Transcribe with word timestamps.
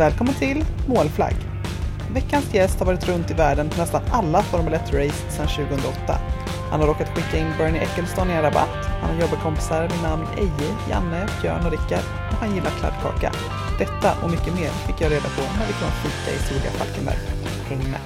Välkommen 0.00 0.34
till 0.34 0.64
Målflagg. 0.88 1.34
Veckans 2.14 2.54
gäst 2.54 2.78
har 2.78 2.86
varit 2.86 3.08
runt 3.08 3.30
i 3.30 3.34
världen 3.34 3.68
på 3.70 3.80
nästan 3.80 4.02
alla 4.12 4.42
Formel 4.42 4.74
1-race 4.74 5.30
sedan 5.30 5.46
2008. 5.46 6.18
Han 6.70 6.80
har 6.80 6.86
råkat 6.86 7.08
skicka 7.08 7.38
in 7.38 7.52
Bernie 7.58 7.80
Ecclestone 7.82 8.32
i 8.32 8.36
en 8.36 8.42
rabatt, 8.42 8.84
han 9.00 9.14
har 9.14 9.20
jobbarkompisar 9.22 9.82
vid 9.88 10.02
namn 10.02 10.24
Eje, 10.38 10.70
Janne, 10.90 11.28
Björn 11.42 11.66
och 11.66 11.70
Rickard 11.70 12.04
och 12.30 12.36
han 12.42 12.54
gillar 12.54 12.70
kladdkaka. 12.70 13.32
Detta 13.78 14.10
och 14.24 14.30
mycket 14.30 14.54
mer 14.54 14.70
fick 14.86 15.00
jag 15.00 15.12
reda 15.12 15.28
på 15.36 15.42
när 15.58 15.66
vi 15.66 15.72
kom 15.72 15.88
och 15.94 16.00
fika 16.04 16.30
i 16.36 16.38
Soliga 16.48 16.70
Falkenberg. 16.70 17.18
Häng 17.68 17.90
med! 17.90 18.00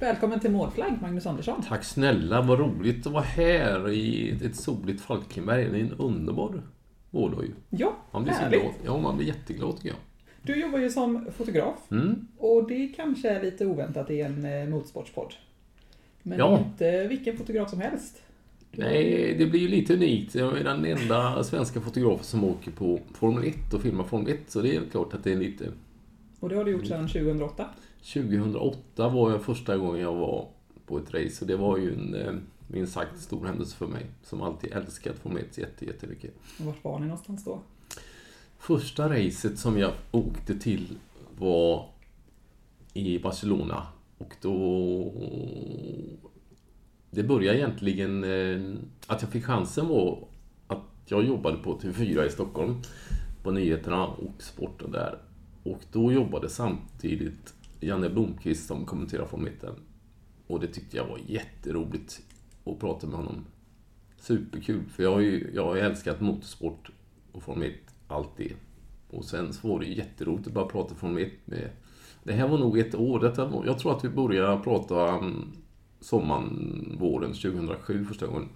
Välkommen 0.00 0.40
till 0.40 0.50
Målflagg, 0.50 0.92
Magnus 1.02 1.26
Andersson. 1.26 1.62
Tack 1.68 1.84
snälla, 1.84 2.40
vad 2.40 2.58
roligt 2.58 3.06
att 3.06 3.12
vara 3.12 3.24
här 3.24 3.90
i 3.90 4.38
ett 4.44 4.56
soligt 4.56 5.00
Falkenberg. 5.02 5.64
Det 5.64 5.78
är 5.78 5.84
en 5.84 5.92
underbar 5.92 6.62
vårdag 7.10 7.44
ju. 7.44 7.52
Ja, 7.70 7.92
Man 8.12 8.22
blir 8.22 8.32
så 8.32 8.40
härligt. 8.40 8.60
glad. 8.60 8.72
Ja, 8.84 8.98
man 8.98 9.16
blir 9.16 9.26
jätteglad 9.26 9.76
tycker 9.76 9.88
jag. 9.88 9.98
Du 10.42 10.60
jobbar 10.60 10.78
ju 10.78 10.90
som 10.90 11.26
fotograf 11.36 11.78
Mm. 11.90 12.26
och 12.38 12.68
det 12.68 12.88
kanske 12.96 13.28
är 13.30 13.42
lite 13.42 13.66
oväntat 13.66 14.10
i 14.10 14.20
en 14.20 14.44
eh, 14.44 14.68
motorsportspodd. 14.68 15.34
Men 16.22 16.38
Ja. 16.38 16.58
inte 16.58 17.06
vilken 17.08 17.36
fotograf 17.36 17.70
som 17.70 17.80
helst. 17.80 18.22
Nej, 18.72 19.34
det 19.38 19.46
blir 19.46 19.60
ju 19.60 19.68
lite 19.68 19.94
unikt. 19.94 20.34
Jag 20.34 20.58
är 20.58 20.64
den 20.64 20.84
enda 20.84 21.44
svenska 21.44 21.80
fotografen 21.80 22.24
som 22.24 22.44
åker 22.44 22.70
på 22.70 23.00
Formel 23.14 23.44
1 23.44 23.74
och 23.74 23.82
filmar 23.82 24.04
Formel 24.04 24.32
1, 24.32 24.38
så 24.50 24.60
det 24.62 24.76
är 24.76 24.82
klart 24.90 25.14
att 25.14 25.24
det 25.24 25.32
är 25.32 25.36
lite... 25.36 25.64
Och 26.40 26.48
det 26.48 26.56
har 26.56 26.64
du 26.64 26.70
gjort 26.70 26.86
sedan 26.86 27.08
2008. 27.08 27.66
2008 28.12 29.08
var 29.08 29.30
jag 29.30 29.42
första 29.42 29.76
gången 29.76 30.00
jag 30.00 30.14
var 30.14 30.48
på 30.86 30.98
ett 30.98 31.14
race 31.14 31.44
och 31.44 31.46
det 31.46 31.56
var 31.56 31.78
ju 31.78 31.94
en 31.94 32.14
eh, 32.14 32.32
minst 32.68 32.92
sagt 32.92 33.20
stor 33.20 33.46
händelse 33.46 33.76
för 33.76 33.86
mig, 33.86 34.06
som 34.22 34.42
alltid 34.42 34.72
älskat 34.72 35.16
Formel 35.18 35.42
1 35.50 35.58
jätte, 35.58 35.84
jättemycket. 35.86 36.34
Och 36.58 36.64
Vart 36.64 36.84
var 36.84 36.98
ni 36.98 37.06
någonstans 37.06 37.44
då? 37.44 37.60
Första 38.60 39.08
racet 39.08 39.58
som 39.58 39.78
jag 39.78 39.92
åkte 40.10 40.58
till 40.58 40.98
var 41.38 41.88
i 42.94 43.18
Barcelona. 43.18 43.86
Och 44.18 44.34
då... 44.42 45.12
Det 47.10 47.22
började 47.22 47.58
egentligen... 47.58 48.24
Eh, 48.24 48.74
att 49.06 49.22
jag 49.22 49.30
fick 49.30 49.44
chansen 49.44 49.88
var 49.88 50.28
att 50.66 50.84
jag 51.06 51.24
jobbade 51.24 51.56
på 51.56 51.78
TV4 51.78 52.26
i 52.26 52.30
Stockholm. 52.30 52.82
På 53.42 53.50
nyheterna 53.50 54.06
och 54.06 54.42
sporten 54.42 54.90
där. 54.90 55.18
Och 55.62 55.80
då 55.92 56.12
jobbade 56.12 56.48
samtidigt 56.48 57.54
Janne 57.80 58.10
Blomqvist 58.10 58.66
som 58.66 58.86
kommenterar 58.86 59.26
från 59.26 59.44
mitten. 59.44 59.74
Och 60.46 60.60
det 60.60 60.66
tyckte 60.66 60.96
jag 60.96 61.06
var 61.06 61.20
jätteroligt 61.26 62.20
att 62.64 62.78
prata 62.80 63.06
med 63.06 63.16
honom. 63.16 63.46
Superkul, 64.16 64.84
för 64.88 65.02
jag 65.02 65.12
har 65.12 65.20
ju 65.20 65.50
jag 65.54 65.64
har 65.64 65.76
älskat 65.76 66.20
motorsport 66.20 66.90
och 67.32 67.42
Formel 67.42 67.70
1 67.70 67.89
alltid. 68.10 68.52
Och 69.10 69.24
sen 69.24 69.52
så 69.52 69.68
var 69.68 69.80
det 69.80 69.86
ju 69.86 69.94
jätteroligt 69.94 70.46
att 70.46 70.52
bara 70.52 70.66
prata 70.66 70.94
Formel 70.94 71.22
1 71.22 71.32
med... 71.44 71.70
Det 72.22 72.32
här 72.32 72.48
var 72.48 72.58
nog 72.58 72.78
ett 72.78 72.94
år, 72.94 73.20
detta 73.20 73.62
jag 73.66 73.78
tror 73.78 73.96
att 73.96 74.04
vi 74.04 74.08
började 74.08 74.62
prata 74.62 75.18
um, 75.18 75.52
sommaren, 76.00 76.96
våren 77.00 77.32
2007 77.32 78.04
första 78.04 78.26
gången. 78.26 78.48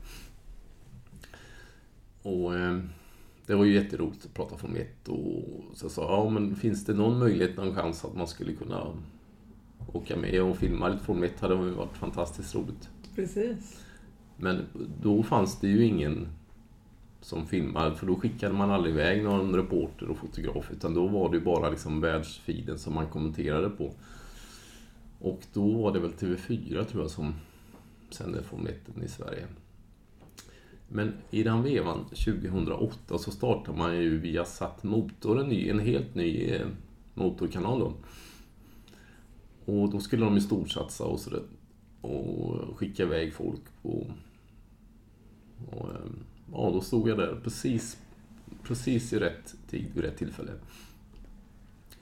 Och 2.23 2.57
eh, 2.57 2.79
det 3.47 3.55
var 3.55 3.65
ju 3.65 3.75
jätteroligt 3.75 4.25
att 4.25 4.35
prata 4.35 4.57
Formel 4.57 4.81
1 4.81 5.09
och 5.09 5.65
så 5.75 5.85
jag 5.85 5.91
sa 5.91 6.03
ja 6.03 6.31
men 6.31 6.57
finns 6.57 6.85
det 6.85 6.95
någon 6.95 7.19
möjlighet, 7.19 7.57
någon 7.57 7.75
chans 7.75 8.05
att 8.05 8.17
man 8.17 8.27
skulle 8.27 8.53
kunna 8.53 8.87
åka 9.93 10.17
med 10.17 10.43
och 10.43 10.57
filma 10.57 10.89
lite 10.89 11.05
Formel 11.05 11.25
1 11.25 11.41
hade 11.41 11.55
varit 11.55 11.97
fantastiskt 11.97 12.55
roligt. 12.55 12.89
Precis. 13.15 13.85
Men 14.37 14.67
då 15.03 15.23
fanns 15.23 15.61
det 15.61 15.69
ju 15.69 15.85
ingen 15.85 16.29
som 17.25 17.47
filmade, 17.47 17.97
för 17.97 18.07
då 18.07 18.17
skickade 18.17 18.55
man 18.55 18.71
aldrig 18.71 18.95
iväg 18.95 19.25
någon 19.25 19.57
reporter 19.57 20.09
och 20.09 20.17
fotograf, 20.17 20.71
utan 20.73 20.95
då 20.95 21.07
var 21.07 21.31
det 21.31 21.37
ju 21.37 21.45
bara 21.45 21.71
liksom 21.71 22.01
världsfiden 22.01 22.79
som 22.79 22.95
man 22.95 23.07
kommenterade 23.07 23.71
på. 23.71 23.93
Och 25.21 25.41
då 25.53 25.83
var 25.83 25.93
det 25.93 26.01
väl 26.01 26.11
TV4 26.11 26.85
tror 26.85 27.03
jag 27.03 27.11
som 27.11 27.35
sände 28.11 28.43
Formel 28.43 28.73
1 28.97 29.05
i 29.05 29.09
Sverige. 29.09 29.47
Men 30.89 31.13
i 31.31 31.43
den 31.43 31.63
vevan, 31.63 32.05
2008, 32.05 33.19
så 33.19 33.31
startade 33.31 33.79
man 33.79 33.97
ju 33.97 34.19
via 34.19 34.45
Satt 34.45 34.83
Motor, 34.83 35.41
en, 35.41 35.49
ny, 35.49 35.69
en 35.69 35.79
helt 35.79 36.15
ny 36.15 36.51
eh, 36.51 36.67
motorkanal 37.15 37.81
då. 37.81 37.93
Och 39.73 39.91
då 39.91 40.01
skulle 40.01 40.25
de 40.25 40.35
ju 40.35 40.41
storsatsa 40.41 41.05
och 41.05 41.21
sådär 41.21 41.43
och 42.01 42.79
skicka 42.79 43.03
iväg 43.03 43.35
folk 43.35 43.63
på... 43.83 44.07
Och, 45.71 45.91
ehm, 45.91 46.25
ja, 46.53 46.71
då 46.73 46.81
stod 46.81 47.09
jag 47.09 47.19
där 47.19 47.41
precis, 47.45 47.99
precis 48.63 49.13
i 49.13 49.19
rätt 49.19 49.55
tid, 49.71 49.91
vid 49.95 50.05
rätt 50.05 50.17
tillfälle. 50.17 50.53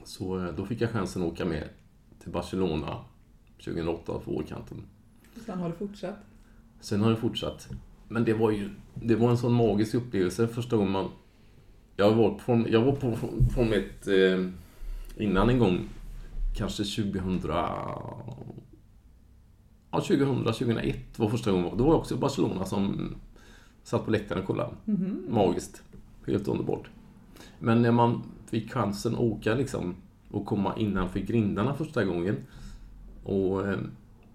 Så 0.05 0.39
eh, 0.39 0.55
då 0.57 0.67
fick 0.67 0.81
jag 0.81 0.91
chansen 0.91 1.23
att 1.23 1.33
åka 1.33 1.45
med 1.45 1.69
till 2.19 2.33
Barcelona 2.33 3.05
2008 3.65 4.13
på 4.25 4.31
vårkanten. 4.31 4.87
Sen 5.47 5.59
har 5.59 5.69
du 5.69 5.75
fortsatt. 5.75 6.17
Sen 6.81 7.01
har 7.01 7.11
det 7.11 7.17
fortsatt. 7.17 7.69
Men 8.09 8.25
det 8.25 8.35
var 8.35 8.51
ju 8.51 8.71
det 8.95 9.17
var 9.17 9.31
en 9.31 9.39
sån 9.39 9.53
magisk 9.53 9.95
upplevelse 9.95 10.49
första 10.49 10.77
gången 10.77 10.93
man... 10.93 11.09
Jag 11.97 12.15
var 12.15 12.31
på, 12.31 12.65
jag 12.69 12.83
var 12.83 12.93
på 12.93 13.17
Formel 13.55 13.85
1 14.01 14.09
eh, 14.09 14.47
innan 15.17 15.49
en 15.49 15.59
gång, 15.59 15.89
kanske 16.57 16.85
2000... 16.85 17.41
Ja, 19.91 20.01
2000, 20.01 20.45
2001 20.45 21.19
var 21.19 21.29
första 21.29 21.53
gången. 21.53 21.77
Då 21.77 21.85
var 21.85 21.93
jag 21.93 22.01
också 22.01 22.15
i 22.15 22.19
Barcelona 22.19 22.65
som 22.65 23.15
satt 23.83 24.05
på 24.05 24.11
läktaren 24.11 24.41
och 24.41 24.47
kollade. 24.47 24.75
Magiskt. 25.29 25.83
Helt 26.27 26.49
underbart. 26.49 26.91
Men 27.59 27.83
när 27.83 27.93
man 27.93 28.23
fick 28.51 28.73
chansen 28.73 29.15
att 29.15 29.21
åka 29.21 29.55
liksom 29.55 29.95
och 30.31 30.47
komma 30.47 30.77
innanför 30.77 31.21
grindarna 31.21 31.75
första 31.75 32.05
gången 32.05 32.37
och 33.25 33.69
eh, 33.69 33.79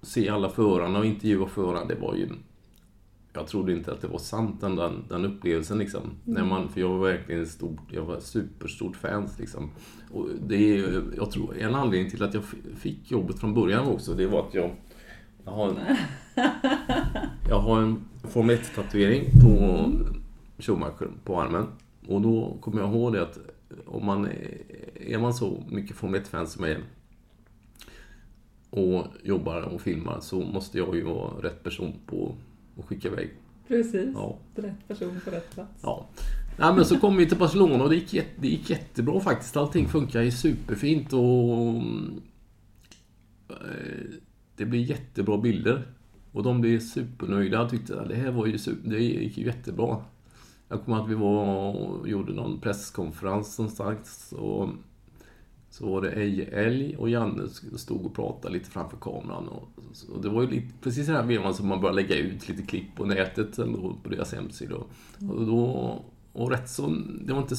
se 0.01 0.29
alla 0.29 0.49
förarna 0.49 0.99
och 0.99 1.05
intervjua 1.05 1.47
förarna, 1.47 1.85
det 1.85 1.95
var 1.95 2.15
ju... 2.15 2.29
Jag 3.33 3.47
trodde 3.47 3.73
inte 3.73 3.91
att 3.91 4.01
det 4.01 4.07
var 4.07 4.17
sant 4.17 4.61
den, 4.61 4.75
den, 4.75 5.03
den 5.09 5.25
upplevelsen 5.25 5.77
liksom. 5.77 6.01
När 6.23 6.45
man, 6.45 6.69
för 6.69 6.81
jag 6.81 6.89
var 6.89 7.07
verkligen 7.07 7.41
ett 7.41 7.49
stort, 7.49 7.81
jag 7.91 8.05
var 8.05 8.19
superstort 8.19 8.95
fans 8.95 9.39
liksom. 9.39 9.69
Och 10.11 10.27
det 10.47 10.77
är, 10.77 11.03
jag 11.17 11.31
tror, 11.31 11.57
en 11.57 11.75
anledning 11.75 12.11
till 12.11 12.23
att 12.23 12.33
jag 12.33 12.43
fick 12.75 13.11
jobbet 13.11 13.39
från 13.39 13.53
början 13.53 13.87
också, 13.87 14.13
det 14.13 14.27
var 14.27 14.47
att 14.47 14.53
jag, 14.53 14.71
jag 15.47 15.53
har 15.53 15.69
en, 15.69 15.77
jag 17.49 17.59
har 17.59 17.81
en 17.81 18.07
Formel 18.23 18.57
1-tatuering 18.57 19.25
på 19.41 19.91
Schumacher 20.57 21.09
på 21.23 21.41
armen. 21.41 21.67
Och 22.07 22.21
då 22.21 22.57
kommer 22.61 22.81
jag 22.81 22.93
ihåg 22.93 23.13
det 23.13 23.21
att 23.21 23.37
om 23.85 24.05
man 24.05 24.25
är, 24.25 24.61
är 24.95 25.17
man 25.17 25.33
så 25.33 25.63
mycket 25.69 25.95
Formel 25.95 26.21
1-fan 26.21 26.47
som 26.47 26.63
jag 26.63 26.71
är 26.71 26.83
och 28.69 29.07
jobbar 29.23 29.61
och 29.61 29.81
filmar 29.81 30.19
så 30.19 30.41
måste 30.41 30.77
jag 30.77 30.95
ju 30.95 31.03
vara 31.03 31.43
rätt 31.43 31.63
person 31.63 31.93
på 32.05 32.35
att 32.79 32.85
skicka 32.85 33.07
iväg. 33.07 33.29
Precis. 33.67 34.09
Ja. 34.13 34.37
Rätt 34.55 34.87
person 34.87 35.19
på 35.25 35.31
rätt 35.31 35.53
plats. 35.53 35.81
Ja. 35.83 36.09
Nej, 36.59 36.73
men 36.75 36.85
så 36.85 36.99
kom 36.99 37.17
vi 37.17 37.25
till 37.25 37.37
Barcelona 37.37 37.83
och 37.83 37.89
det 37.89 37.95
gick, 37.95 38.13
jätte, 38.13 38.41
det 38.41 38.47
gick 38.47 38.69
jättebra 38.69 39.19
faktiskt. 39.19 39.57
Allting 39.57 39.87
funkar 39.87 40.21
ju 40.21 40.31
superfint 40.31 41.13
och 41.13 41.75
eh, 43.49 44.26
det 44.57 44.65
blir 44.65 44.81
jättebra 44.81 45.37
bilder. 45.37 45.87
Och 46.31 46.43
de 46.43 46.61
blev 46.61 46.79
supernöjda 46.79 47.61
och 47.61 47.69
tyckte 47.69 48.01
att 48.01 48.09
det 48.09 48.15
här 48.15 48.31
var 48.31 48.45
ju 48.45 48.57
super, 48.57 48.89
det 48.89 48.99
gick 48.99 49.37
ju 49.37 49.45
jättebra. 49.45 50.01
Jag 50.69 50.85
kommer 50.85 51.03
att 51.03 51.09
vi 51.09 51.15
var 51.15 51.75
och 51.75 52.09
gjorde 52.09 52.33
någon 52.33 52.59
presskonferens 52.59 53.59
någonstans 53.59 54.33
och 54.37 54.69
så 55.69 55.89
var 55.89 56.01
det 56.01 56.11
Eje 56.11 56.45
Älg 56.45 56.97
och 56.97 57.09
Janne 57.09 57.47
stod 57.75 58.05
och 58.05 58.15
pratade 58.15 58.53
lite 58.53 58.69
framför 58.69 58.97
kameran. 58.97 59.47
Och, 59.47 59.69
och 60.15 60.21
det 60.21 60.29
var 60.29 60.41
ju 60.41 60.49
lite, 60.49 60.73
precis 60.81 61.05
den 61.05 61.15
här 61.15 61.23
vevan 61.23 61.53
som 61.53 61.67
man 61.67 61.81
började 61.81 62.01
lägga 62.01 62.15
ut 62.15 62.49
lite 62.49 62.63
klipp 62.63 62.95
på 62.95 63.05
nätet 63.05 63.59
eller 63.59 63.77
på 64.03 64.09
deras 64.09 64.33
hemsida. 64.33 64.75
Och, 65.29 65.45
då, 65.45 66.01
och 66.33 66.51
rätt 66.51 66.69
så, 66.69 66.87
det 67.21 67.33
var 67.33 67.41
inte, 67.41 67.55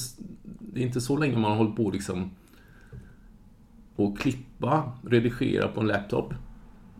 det 0.58 0.80
är 0.80 0.86
inte 0.86 1.00
så 1.00 1.16
länge 1.16 1.38
man 1.38 1.50
har 1.50 1.58
hållit 1.58 1.76
på 1.76 1.90
liksom 1.90 2.30
och 3.96 4.18
klippa, 4.18 4.92
redigera 5.02 5.68
på 5.68 5.80
en 5.80 5.86
laptop. 5.86 6.34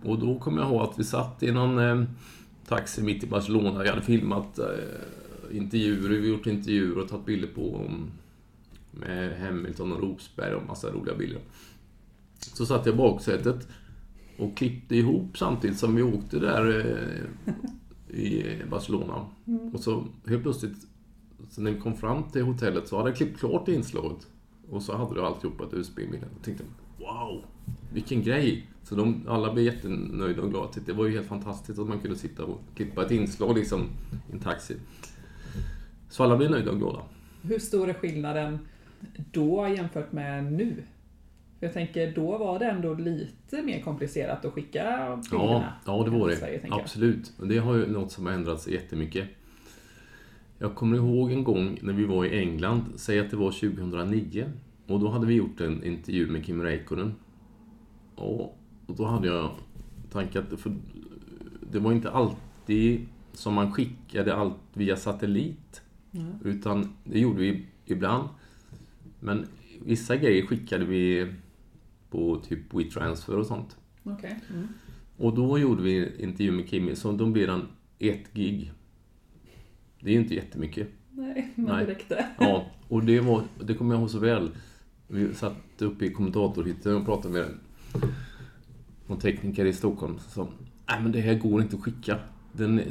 Och 0.05 0.19
då 0.19 0.39
kommer 0.39 0.63
jag 0.63 0.71
ihåg 0.71 0.83
att 0.83 0.99
vi 0.99 1.05
satt 1.05 1.43
i 1.43 1.53
någon 1.53 1.79
eh, 1.79 2.05
taxi 2.67 3.03
mitt 3.03 3.25
i 3.25 3.27
Barcelona. 3.27 3.83
Vi 3.83 3.89
hade 3.89 4.03
filmat 4.03 4.59
eh, 4.59 4.67
intervjuer, 5.57 6.09
vi 6.09 6.29
gjort 6.29 6.47
intervjuer 6.47 6.99
och 6.99 7.09
tagit 7.09 7.27
bilder 7.27 7.49
på 7.49 7.85
um, 7.87 8.11
med 8.91 9.41
Hamilton 9.41 9.93
och 9.93 10.01
Rosberg 10.01 10.55
och 10.55 10.67
massa 10.67 10.91
roliga 10.91 11.15
bilder. 11.15 11.41
Så 12.39 12.67
satt 12.67 12.87
jag 12.87 12.95
i 12.95 12.99
baksätet 12.99 13.69
och 14.39 14.57
klippte 14.57 14.97
ihop 14.97 15.39
samtidigt 15.39 15.79
som 15.79 15.95
vi 15.95 16.03
åkte 16.03 16.39
där 16.39 16.87
eh, 17.47 17.55
i 18.19 18.57
Barcelona. 18.71 19.27
Och 19.73 19.81
så 19.81 20.05
helt 20.27 20.43
plötsligt, 20.43 20.77
så 21.51 21.61
när 21.61 21.71
vi 21.71 21.81
kom 21.81 21.97
fram 21.97 22.23
till 22.31 22.43
hotellet 22.43 22.89
så 22.89 22.97
hade 22.97 23.09
jag 23.09 23.17
klippt 23.17 23.39
klart 23.39 23.69
inslaget. 23.69 24.27
Och 24.71 24.83
så 24.83 24.97
hade 24.97 25.15
du 25.15 25.23
alltihopa 25.23 25.65
ett 25.65 25.75
USB-minne. 25.75 26.27
Jag 26.35 26.45
tänkte, 26.45 26.65
wow, 26.99 27.45
vilken 27.93 28.23
grej! 28.23 28.67
Så 28.83 28.95
de, 28.95 29.25
alla 29.29 29.53
blev 29.53 29.65
jättenöjda 29.65 30.43
och 30.43 30.51
glada. 30.51 30.71
Det 30.87 30.93
var 30.93 31.07
ju 31.07 31.13
helt 31.13 31.27
fantastiskt 31.27 31.79
att 31.79 31.89
man 31.89 31.99
kunde 32.01 32.17
sitta 32.17 32.45
och 32.45 32.61
klippa 32.77 33.05
ett 33.05 33.11
inslag 33.11 33.59
liksom, 33.59 33.81
i 34.31 34.33
en 34.33 34.41
taxi. 34.41 34.77
Så 36.09 36.25
alla 36.25 36.37
blev 36.37 36.51
nöjda 36.51 36.71
och 36.71 36.79
glada. 36.79 37.03
Hur 37.43 37.59
stor 37.59 37.89
är 37.89 37.95
skillnaden 37.95 38.59
då 39.33 39.69
jämfört 39.77 40.13
med 40.13 40.53
nu? 40.53 40.75
För 41.59 41.67
jag 41.67 41.73
tänker, 41.73 42.13
då 42.15 42.39
var 42.39 42.59
det 42.59 42.65
ändå 42.65 42.95
lite 42.95 43.63
mer 43.63 43.81
komplicerat 43.83 44.45
att 44.45 44.53
skicka 44.53 44.79
Ja, 44.79 45.17
bilderna. 45.31 45.73
ja 45.87 46.05
det 46.05 46.11
var 46.11 46.29
det. 46.29 46.37
Sverige. 46.37 46.61
Absolut. 46.71 47.33
Och 47.39 47.49
det 47.49 47.59
har 47.59 47.75
ju 47.75 47.87
något 47.87 48.13
som 48.13 48.27
har 48.27 48.33
ändrats 48.33 48.69
jättemycket. 48.69 49.29
Jag 50.59 50.75
kommer 50.75 50.97
ihåg 50.97 51.33
en 51.33 51.45
gång 51.45 51.79
när 51.83 51.93
vi 51.93 52.05
var 52.05 52.25
i 52.25 52.39
England, 52.39 52.85
säg 52.97 53.21
att 53.21 53.31
det 53.31 53.37
var 53.37 53.51
2009. 53.51 54.47
Och 54.89 55.01
då 55.01 55.09
hade 55.09 55.27
vi 55.27 55.35
gjort 55.35 55.61
en 55.61 55.85
intervju 55.85 56.27
med 56.27 56.45
Kim 56.45 56.63
Räikkönen. 56.63 57.15
Och, 58.15 58.59
och 58.87 58.97
då 58.97 59.05
hade 59.05 59.29
jag 59.29 59.51
tankat, 60.11 60.45
för 60.61 60.77
det 61.71 61.79
var 61.79 61.93
inte 61.93 62.11
alltid 62.11 63.07
som 63.33 63.55
man 63.55 63.73
skickade 63.73 64.35
allt 64.35 64.57
via 64.73 64.97
satellit. 64.97 65.83
Mm. 66.13 66.33
Utan 66.45 66.93
det 67.05 67.21
gjorde 67.21 67.41
vi 67.41 67.67
ibland. 67.85 68.29
Men 69.21 69.47
vissa 69.85 70.17
grejer 70.17 70.47
skickade 70.47 70.85
vi 70.85 71.33
på 72.11 72.41
typ 72.49 72.75
WeTransfer 72.75 73.39
och 73.39 73.47
sånt. 73.47 73.77
Okej. 74.03 74.41
Mm. 74.55 74.69
Och 75.17 75.35
då 75.35 75.59
gjorde 75.59 75.83
vi 75.83 76.23
intervju 76.23 76.53
med 76.53 76.69
Kimmy, 76.69 76.95
så 76.95 77.13
då 77.13 77.27
blev 77.27 77.47
den 77.47 77.69
ett 77.99 78.33
gig. 78.33 78.73
Det 80.01 80.11
är 80.11 80.15
ju 80.15 80.21
inte 80.21 80.35
jättemycket. 80.35 80.89
Nej, 81.11 81.53
men 81.55 81.65
Nej. 81.65 81.87
det 81.87 81.91
räckte. 81.91 82.27
Ja, 82.39 82.67
och 82.89 83.05
det, 83.05 83.21
var, 83.21 83.43
det 83.65 83.75
kommer 83.75 83.95
jag 83.95 84.01
ihåg 84.01 84.11
så 84.11 84.19
väl. 84.19 84.51
Vi 85.09 85.35
satt 85.35 85.83
uppe 85.83 86.05
i 86.05 86.13
kommentatorhytten 86.13 86.97
och 86.97 87.05
pratade 87.05 87.35
med 87.35 87.49
någon 89.07 89.19
tekniker 89.19 89.65
i 89.65 89.73
Stockholm 89.73 90.19
som 90.19 90.47
sa 90.47 90.53
Nej 90.89 91.03
men 91.03 91.13
det 91.13 91.21
här 91.21 91.35
går 91.35 91.63
inte 91.63 91.77
att 91.77 91.83
skicka. 91.83 92.19
Den, 92.53 92.83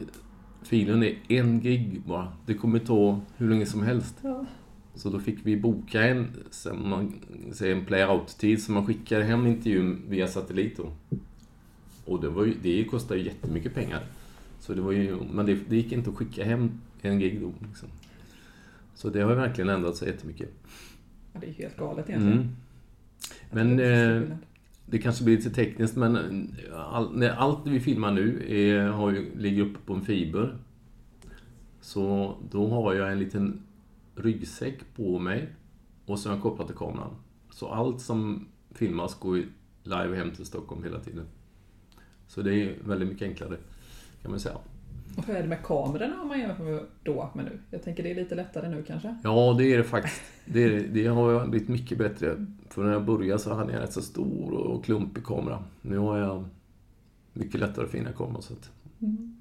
filen 0.64 1.04
är 1.04 1.18
en 1.28 1.60
gig 1.60 2.02
bara. 2.06 2.34
Det 2.46 2.54
kommer 2.54 2.80
ta 2.80 3.19
hur 3.38 3.50
länge 3.50 3.66
som 3.66 3.84
helst. 3.84 4.16
Ja. 4.22 4.46
Så 4.96 5.10
då 5.10 5.19
fick 5.19 5.38
vi 5.44 5.58
boka 5.58 6.08
en, 6.08 6.28
som 6.50 6.90
man 6.90 7.14
en 7.62 7.86
play-out-tid 7.86 8.63
så 8.63 8.72
man 8.72 8.86
skickar 8.86 9.22
hem 9.22 9.48
intervjun 9.48 10.02
via 10.10 10.28
satellit 10.28 10.78
då. 10.78 10.92
Och 12.06 12.22
det, 12.22 12.30
var 12.30 12.46
ju, 12.46 12.54
det 12.62 12.84
kostar 12.84 13.16
ju 13.16 13.24
jättemycket 13.24 13.74
pengar. 13.74 14.04
Så 14.60 14.74
det 14.74 14.81
var 14.81 14.92
ju, 14.92 15.18
men 15.31 15.46
det, 15.46 15.58
det 15.70 15.75
gick 15.75 15.92
inte 15.92 16.10
att 16.10 16.16
skicka 16.16 16.44
hem 16.46 16.72
en 17.02 17.20
gig 17.20 17.42
då. 17.42 17.54
Liksom. 17.68 17.90
Så 18.96 19.10
det 19.10 19.22
har 19.22 19.30
ju 19.30 19.36
verkligen 19.36 19.70
ändrat 19.70 19.96
sig 19.96 20.08
jättemycket. 20.08 20.50
Ja, 21.38 21.42
det 21.42 21.48
är 21.48 21.57
ju 21.57 21.63
helt 21.63 21.78
galet 21.78 22.10
egentligen. 22.10 22.38
Mm. 22.38 22.56
Men, 23.51 23.78
det 23.78 24.16
eh. 24.16 24.38
Det 24.89 24.98
kanske 24.98 25.24
blir 25.24 25.38
lite 25.38 25.50
tekniskt 25.50 25.95
men 25.95 26.18
all, 26.75 27.18
när 27.18 27.30
allt 27.30 27.68
vi 27.68 27.80
filmar 27.80 28.12
nu 28.12 28.45
är, 28.48 28.88
har 28.88 29.12
ju, 29.12 29.39
ligger 29.39 29.63
uppe 29.63 29.80
på 29.86 29.94
en 29.94 30.01
fiber. 30.01 30.57
Så 31.81 32.36
då 32.51 32.68
har 32.68 32.94
jag 32.94 33.12
en 33.12 33.19
liten 33.19 33.62
ryggsäck 34.16 34.95
på 34.95 35.19
mig 35.19 35.50
och 36.06 36.19
så 36.19 36.30
har 36.30 36.36
jag 36.36 36.44
kopplat 36.44 36.68
till 36.68 36.75
kameran. 36.75 37.16
Så 37.51 37.68
allt 37.68 38.01
som 38.01 38.48
filmas 38.72 39.19
går 39.19 39.44
live 39.84 40.16
hem 40.18 40.31
till 40.31 40.45
Stockholm 40.45 40.84
hela 40.84 41.00
tiden. 41.00 41.25
Så 42.28 42.42
det 42.42 42.54
är 42.54 42.75
väldigt 42.86 43.10
mycket 43.10 43.28
enklare 43.28 43.57
kan 44.22 44.31
man 44.31 44.39
säga. 44.39 44.57
Och 45.18 45.25
hur 45.25 45.36
är 45.36 45.42
det 45.42 45.48
med 45.48 45.64
kamerorna 45.64 46.22
om 46.22 46.28
man 46.28 46.40
jämför 46.40 46.84
då 47.04 47.30
med 47.34 47.46
nu? 47.46 47.60
Jag 47.72 47.84
tänker 47.84 48.04
det 48.04 48.12
är 48.12 48.16
lite 48.16 48.36
lättare 48.36 48.69
nu 48.69 48.84
kanske? 48.88 49.16
Ja, 49.24 49.56
det 49.58 49.74
är 49.74 49.78
det 49.78 49.84
faktiskt. 49.84 50.22
Det, 50.46 50.64
är, 50.64 50.69
det. 50.69 50.80
det 50.80 51.08
har 51.08 51.48
blivit 51.48 51.68
mycket 51.69 51.98
bättre. 51.98 52.46
För 52.69 52.84
när 52.84 52.92
jag 52.92 53.06
började 53.06 53.40
så 53.40 53.54
hade 53.54 53.72
jag 53.72 53.75
en 53.75 53.81
rätt 53.81 53.94
så 53.94 54.02
stor 54.02 54.54
och 54.54 54.86
klumpig 54.86 55.25
kamera. 55.25 55.64
Nu 55.81 55.98
har 55.98 56.18
jag 56.18 56.46
mycket 57.34 57.60
lättare 57.60 57.86
att 57.86 57.92
finna 57.92 58.12
kamera. 58.12 58.42
Så 58.42 58.54
att 58.54 58.69
Mm. 59.02 59.36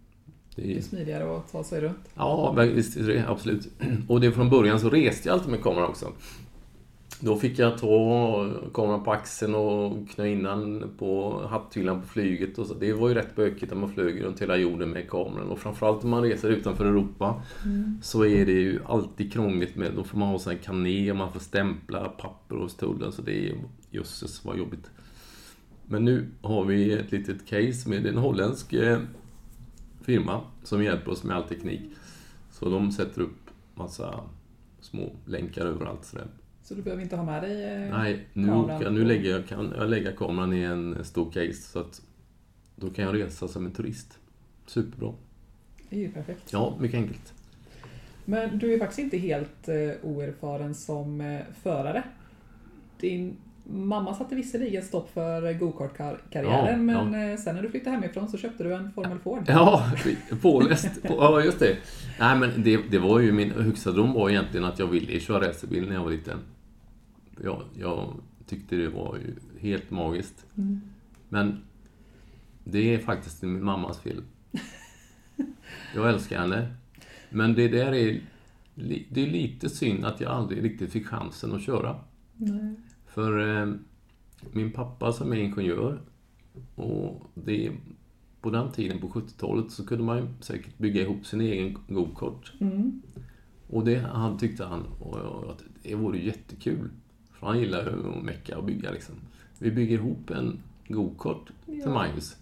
det 0.54 0.62
Det 0.62 0.72
är 0.72 0.76
är, 0.78 0.82
smidigare 0.82 1.36
att 1.36 1.52
ta 1.52 1.64
sig 1.64 1.80
runt. 1.80 1.98
ja, 2.14 2.52
visst 2.52 2.96
är 2.96 3.02
det 3.06 3.24
absolut. 3.28 3.68
Och 4.08 4.20
det 4.20 4.32
från 4.32 4.50
början 4.50 4.80
så 4.80 4.90
reste 4.90 5.28
jag 5.28 5.34
alltid 5.34 5.50
med 5.50 5.62
kameran 5.62 5.88
också. 5.88 6.12
Då 7.20 7.36
fick 7.36 7.58
jag 7.58 7.78
ta 7.78 8.46
kameran 8.74 9.04
på 9.04 9.12
axeln 9.12 9.54
och 9.54 10.08
knö 10.08 10.26
in 10.26 10.42
den 10.42 10.90
på 10.98 11.42
hatthyllan 11.50 12.00
på 12.00 12.06
flyget. 12.06 12.58
Och 12.58 12.66
så. 12.66 12.74
Det 12.74 12.92
var 12.92 13.08
ju 13.08 13.14
rätt 13.14 13.36
bökigt 13.36 13.72
när 13.72 13.78
man 13.78 13.92
flög 13.92 14.24
runt 14.24 14.42
hela 14.42 14.56
jorden 14.56 14.90
med 14.90 15.10
kameran. 15.10 15.48
Och 15.48 15.58
framförallt 15.58 16.04
om 16.04 16.10
man 16.10 16.22
reser 16.22 16.50
utanför 16.50 16.84
Europa 16.84 17.42
så 18.02 18.24
är 18.24 18.46
det 18.46 18.52
ju 18.52 18.80
alltid 18.86 19.32
krångligt 19.32 19.76
med, 19.76 19.92
då 19.96 20.04
får 20.04 20.18
man 20.18 20.28
ha 20.28 20.38
sån 20.38 20.52
här 20.52 20.58
kané 20.62 21.10
och 21.10 21.16
man 21.16 21.32
får 21.32 21.40
stämpla 21.40 22.08
papper 22.08 22.56
hos 22.56 22.76
tullen 22.76 23.12
så 23.12 23.22
det 23.22 23.48
är 23.48 23.54
jösses 23.90 24.44
vad 24.44 24.58
jobbigt. 24.58 24.90
Men 25.86 26.04
nu 26.04 26.26
har 26.42 26.64
vi 26.64 26.92
ett 26.92 27.12
litet 27.12 27.46
case 27.46 27.88
med 27.88 28.06
en 28.06 28.18
holländsk 28.18 28.72
eh, 28.72 28.98
firma 30.02 30.40
som 30.62 30.82
hjälper 30.82 31.10
oss 31.10 31.24
med 31.24 31.36
all 31.36 31.42
teknik. 31.42 31.80
Så 32.50 32.70
de 32.70 32.92
sätter 32.92 33.20
upp 33.20 33.50
massa 33.74 34.20
små 34.80 35.12
länkar 35.24 35.66
överallt 35.66 36.04
sådär. 36.04 36.26
Så 36.66 36.74
du 36.74 36.82
behöver 36.82 37.02
inte 37.02 37.16
ha 37.16 37.24
med 37.24 37.42
dig 37.42 37.64
eh, 37.64 37.98
Nej, 37.98 38.26
nu, 38.32 38.46
kameran 38.46 38.94
nu 38.94 39.04
lägger 39.04 39.30
jag, 39.30 39.46
kan 39.46 39.74
jag 39.78 39.90
lägga 39.90 40.12
kameran 40.12 40.52
i 40.52 40.62
en 40.62 41.04
stor 41.04 41.30
case 41.30 41.52
så 41.52 41.78
att 41.78 42.02
då 42.76 42.90
kan 42.90 43.04
jag 43.04 43.14
resa 43.14 43.48
som 43.48 43.66
en 43.66 43.72
turist. 43.72 44.18
Superbra. 44.66 45.12
Det 45.90 45.96
är 45.96 46.00
ju 46.00 46.12
perfekt. 46.12 46.52
Ja, 46.52 46.76
mycket 46.80 46.98
enkelt. 46.98 47.34
Men 48.24 48.58
du 48.58 48.74
är 48.74 48.78
faktiskt 48.78 48.98
inte 48.98 49.18
helt 49.18 49.68
eh, 49.68 49.74
oerfaren 50.02 50.74
som 50.74 51.20
eh, 51.20 51.40
förare. 51.62 52.02
Din 53.00 53.36
mamma 53.64 54.14
satte 54.14 54.34
visserligen 54.34 54.82
stopp 54.82 55.10
för 55.14 55.52
go-kart-karriären 55.52 56.88
Ja, 56.88 57.04
men 57.04 57.30
eh, 57.30 57.38
sen 57.38 57.54
när 57.54 57.62
du 57.62 57.70
flyttade 57.70 57.96
hemifrån 57.96 58.28
så 58.28 58.38
köpte 58.38 58.64
du 58.64 58.74
en 58.74 58.92
Formel 58.92 59.18
Ford. 59.18 59.44
Ja, 59.46 59.90
påläst. 60.42 61.02
På, 61.02 61.14
ja, 61.14 61.44
just 61.44 61.58
det. 61.58 61.76
Nej, 62.20 62.38
men 62.38 62.62
det, 62.62 62.80
det 62.90 62.98
var 62.98 63.20
ju 63.20 63.32
min 63.32 63.50
högsta 63.50 63.90
dröm 63.90 64.12
var 64.12 64.30
egentligen 64.30 64.66
att 64.66 64.78
jag 64.78 64.86
ville 64.86 65.20
köra 65.20 65.48
racerbil 65.48 65.88
när 65.88 65.94
jag 65.94 66.04
var 66.04 66.10
liten. 66.10 66.38
Jag, 67.42 67.62
jag 67.78 68.14
tyckte 68.46 68.76
det 68.76 68.88
var 68.88 69.16
ju 69.16 69.34
helt 69.60 69.90
magiskt. 69.90 70.46
Mm. 70.56 70.80
Men 71.28 71.58
det 72.64 72.94
är 72.94 72.98
faktiskt 72.98 73.42
min 73.42 73.64
mammas 73.64 73.98
fel. 73.98 74.22
Jag 75.94 76.08
älskar 76.08 76.40
henne. 76.40 76.74
Men 77.30 77.54
det 77.54 77.68
där 77.68 77.94
är, 77.94 78.20
det 79.10 79.22
är 79.22 79.26
lite 79.26 79.68
synd 79.68 80.04
att 80.04 80.20
jag 80.20 80.30
aldrig 80.32 80.64
riktigt 80.64 80.92
fick 80.92 81.06
chansen 81.06 81.54
att 81.54 81.62
köra. 81.62 82.00
Nej. 82.36 82.74
För 83.06 83.62
eh, 83.62 83.74
min 84.52 84.72
pappa 84.72 85.12
som 85.12 85.32
är 85.32 85.36
ingenjör 85.36 86.00
och 86.74 87.30
det 87.34 87.72
på 88.40 88.50
den 88.50 88.72
tiden 88.72 89.00
på 89.00 89.08
70-talet 89.08 89.70
så 89.70 89.86
kunde 89.86 90.04
man 90.04 90.28
säkert 90.40 90.78
bygga 90.78 91.02
ihop 91.02 91.26
sin 91.26 91.40
egen 91.40 91.78
go-kart. 91.88 92.52
Mm. 92.60 93.02
Och 93.68 93.84
det 93.84 93.98
han 93.98 94.38
tyckte 94.38 94.64
han 94.64 94.82
och 95.00 95.18
jag, 95.18 95.50
att 95.50 95.62
det 95.82 95.94
vore 95.94 96.18
jättekul. 96.18 96.90
För 97.46 97.50
han 97.52 97.60
gillar 97.60 97.86
att 98.16 98.22
mecka 98.24 98.58
och 98.58 98.64
bygga 98.64 98.90
liksom. 98.90 99.14
Vi 99.58 99.70
bygger 99.70 99.94
ihop 99.94 100.30
en 100.30 100.58
go-kart 100.88 101.46
till 101.66 101.78
Ja. 101.84 101.90
Magnus. 101.90 102.36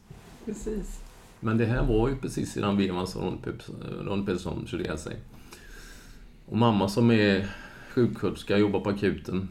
Precis. 0.44 1.00
Men 1.40 1.58
det 1.58 1.64
här 1.66 1.86
var 1.86 2.08
ju 2.08 2.16
precis 2.16 2.56
i 2.56 2.60
den 2.60 2.76
vevan 2.76 3.06
som 3.06 3.22
Ron 3.22 3.38
Pep- 3.44 4.04
Ron 4.06 4.26
Pettersson 4.26 4.66
körde 4.66 4.84
ihjäl 4.84 4.98
sig. 4.98 5.16
Och 6.46 6.56
mamma 6.56 6.88
som 6.88 7.10
är 7.10 7.50
sjuksköterska, 7.90 8.58
jobbar 8.58 8.80
på 8.80 8.90
akuten, 8.90 9.48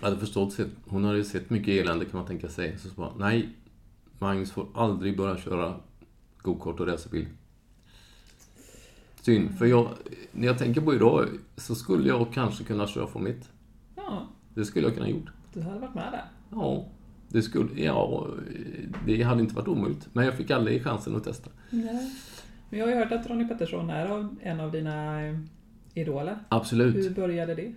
hade 0.00 0.16
förstått, 0.16 0.58
hon 0.86 1.04
hade 1.04 1.18
ju 1.18 1.24
sett 1.24 1.50
mycket 1.50 1.68
elände 1.68 2.04
kan 2.04 2.18
man 2.18 2.26
tänka 2.26 2.48
sig. 2.48 2.78
Så 2.78 2.88
sa 2.90 3.12
nej, 3.18 3.48
Magnus 4.18 4.50
får 4.50 4.66
aldrig 4.74 5.16
börja 5.16 5.36
köra 5.36 5.74
go-kart 6.42 6.80
och 6.80 6.86
racerbil. 6.86 7.26
Synd, 9.20 9.58
för 9.58 9.66
jag, 9.66 9.88
när 10.32 10.46
jag 10.46 10.58
tänker 10.58 10.80
på 10.80 10.94
idag 10.94 11.28
så 11.56 11.74
skulle 11.74 12.08
jag 12.08 12.32
kanske 12.32 12.64
kunna 12.64 12.86
köra 12.86 13.06
Formel 13.06 13.32
1. 13.32 13.48
Ja, 13.96 14.28
Det 14.54 14.64
skulle 14.64 14.86
jag 14.86 14.94
kunna 14.94 15.08
gjort. 15.08 15.30
du 15.54 15.60
hade 15.60 15.78
varit 15.78 15.94
med 15.94 16.12
där. 16.12 16.24
Ja, 16.50 16.84
det 17.28 17.42
skulle, 17.42 17.82
ja, 17.82 18.26
det 19.06 19.22
hade 19.22 19.40
inte 19.42 19.54
varit 19.54 19.68
omöjligt. 19.68 20.08
Men 20.12 20.24
jag 20.24 20.34
fick 20.34 20.50
aldrig 20.50 20.84
chansen 20.84 21.16
att 21.16 21.24
testa. 21.24 21.50
Nej. 21.70 22.12
Men 22.70 22.78
jag 22.78 22.86
har 22.86 22.92
ju 22.92 22.98
hört 22.98 23.12
att 23.12 23.30
Ronny 23.30 23.48
Pettersson 23.48 23.90
är 23.90 24.06
av- 24.06 24.36
en 24.42 24.60
av 24.60 24.72
dina 24.72 25.26
eh, 25.26 25.38
idoler. 25.94 26.38
Absolut. 26.48 26.96
Hur 26.96 27.10
började 27.10 27.54
det? 27.54 27.72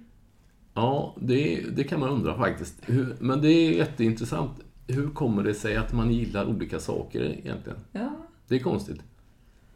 Ja, 0.74 1.15
det, 1.22 1.62
det 1.75 1.84
kan 1.84 2.00
man 2.00 2.10
undra 2.10 2.38
faktiskt. 2.38 2.82
Hur, 2.86 3.15
men 3.20 3.41
det 3.41 3.48
är 3.50 3.72
jätteintressant. 3.72 4.51
Hur 4.88 5.10
kommer 5.10 5.44
det 5.44 5.53
sig 5.53 5.75
att 5.75 5.94
man 5.94 6.12
gillar 6.12 6.46
olika 6.46 6.79
saker 6.79 7.22
egentligen? 7.24 7.77
Ja, 7.91 8.10
Det 8.48 8.55
är 8.55 8.60
konstigt. 8.60 9.01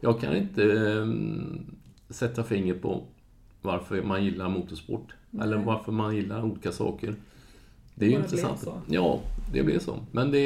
Jag 0.00 0.20
kan 0.20 0.36
inte 0.36 0.62
ehm, 0.72 1.60
sätta 2.08 2.44
fingret 2.44 2.82
på 2.82 3.02
varför 3.62 4.02
man 4.02 4.24
gillar 4.24 4.48
motorsport. 4.48 5.14
Nej. 5.30 5.44
Eller 5.44 5.56
varför 5.56 5.92
man 5.92 6.16
gillar 6.16 6.44
olika 6.44 6.72
saker. 6.72 7.14
Det 7.94 8.04
är 8.04 8.10
ju 8.10 8.16
blev 8.16 8.24
intressant. 8.24 8.60
så. 8.60 8.80
Ja, 8.86 9.20
det 9.52 9.62
blev 9.62 9.78
så. 9.78 9.98
Men 10.12 10.30
det 10.30 10.38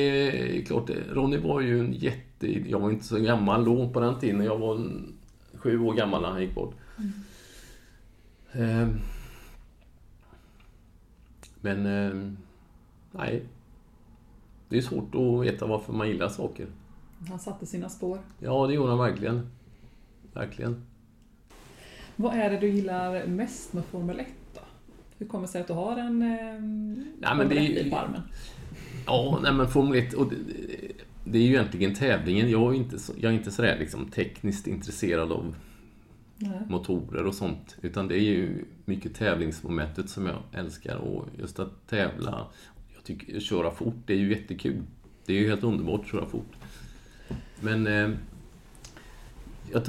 är 0.58 0.64
klart, 0.64 0.90
Ronny 1.10 1.36
var 1.36 1.60
ju 1.60 1.80
en 1.80 1.92
jätte... 1.92 2.70
Jag 2.70 2.80
var 2.80 2.90
inte 2.90 3.04
så 3.04 3.18
gammal 3.18 3.64
då 3.64 3.88
på 3.88 4.00
den 4.00 4.18
tiden. 4.20 4.44
Jag 4.44 4.58
var 4.58 4.90
sju 5.54 5.80
år 5.80 5.94
gammal 5.94 6.22
när 6.22 6.28
han 6.28 6.40
gick 6.42 6.54
bort. 6.54 6.74
Ehm, 8.52 8.98
men, 11.60 11.86
ehm, 11.86 12.36
nej. 13.12 13.42
Det 14.68 14.76
är 14.76 14.82
svårt 14.82 15.14
att 15.14 15.46
veta 15.46 15.66
varför 15.66 15.92
man 15.92 16.08
gillar 16.08 16.28
saker. 16.28 16.66
han 17.28 17.38
satte 17.38 17.66
sina 17.66 17.88
spår. 17.88 18.18
Ja, 18.38 18.66
det 18.66 18.74
gjorde 18.74 18.88
han 18.88 18.98
verkligen. 18.98 19.50
Verkligen. 20.32 20.86
Vad 22.16 22.34
är 22.34 22.50
det 22.50 22.58
du 22.58 22.68
gillar 22.68 23.26
mest 23.26 23.72
med 23.72 23.84
Formel 23.84 24.20
1 24.20 24.26
då? 24.54 24.60
Hur 25.18 25.26
kommer 25.26 25.46
det 25.46 25.52
sig 25.52 25.60
att 25.60 25.66
du 25.66 25.72
har 25.72 25.96
en 25.96 26.22
eh, 26.22 26.28
Nej, 27.36 27.58
är 27.58 27.84
ju- 27.84 27.90
på 27.90 27.96
armen? 27.96 28.22
Ja, 29.06 29.38
nej 29.42 29.52
men 29.52 29.68
Formel 29.68 29.98
1, 29.98 30.14
och 30.14 30.30
det, 30.30 30.36
det 31.24 31.38
är 31.38 31.42
ju 31.42 31.48
egentligen 31.48 31.94
tävlingen. 31.94 32.50
Jag 32.50 32.72
är 32.74 32.76
inte, 32.76 32.98
så, 32.98 33.12
jag 33.20 33.32
är 33.32 33.36
inte 33.36 33.50
sådär 33.50 33.76
liksom 33.78 34.06
tekniskt 34.10 34.66
intresserad 34.66 35.32
av 35.32 35.54
Nej. 36.36 36.60
motorer 36.68 37.26
och 37.26 37.34
sånt. 37.34 37.76
Utan 37.82 38.08
det 38.08 38.14
är 38.18 38.22
ju 38.22 38.64
mycket 38.84 39.14
tävlingsmomentet 39.14 40.10
som 40.10 40.26
jag 40.26 40.38
älskar. 40.52 40.96
Och 40.96 41.26
just 41.38 41.58
att 41.58 41.86
tävla, 41.88 42.46
jag 42.94 43.04
tycker 43.04 43.40
köra 43.40 43.70
fort, 43.70 43.94
det 44.06 44.12
är 44.12 44.18
ju 44.18 44.30
jättekul. 44.30 44.82
Det 45.26 45.32
är 45.32 45.40
ju 45.40 45.48
helt 45.48 45.64
underbart 45.64 46.00
att 46.00 46.06
köra 46.06 46.26
fort. 46.26 46.52
Men 47.60 47.86
eh, 47.86 48.10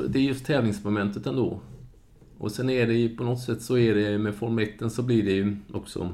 det 0.10 0.20
är 0.20 0.24
just 0.24 0.46
tävlingsmomentet 0.46 1.28
ändå. 1.28 1.60
Och 2.38 2.52
sen 2.52 2.70
är 2.70 2.88
det 2.88 2.94
ju 2.94 3.16
på 3.16 3.24
något 3.24 3.42
sätt 3.42 3.62
så 3.62 3.78
är 3.78 3.96
det 3.96 4.18
med 4.18 4.36
Formel 4.36 4.68
1 4.82 4.92
så 4.92 5.04
blir 5.04 5.24
det 5.24 5.32
ju 5.32 5.58
också 5.74 6.14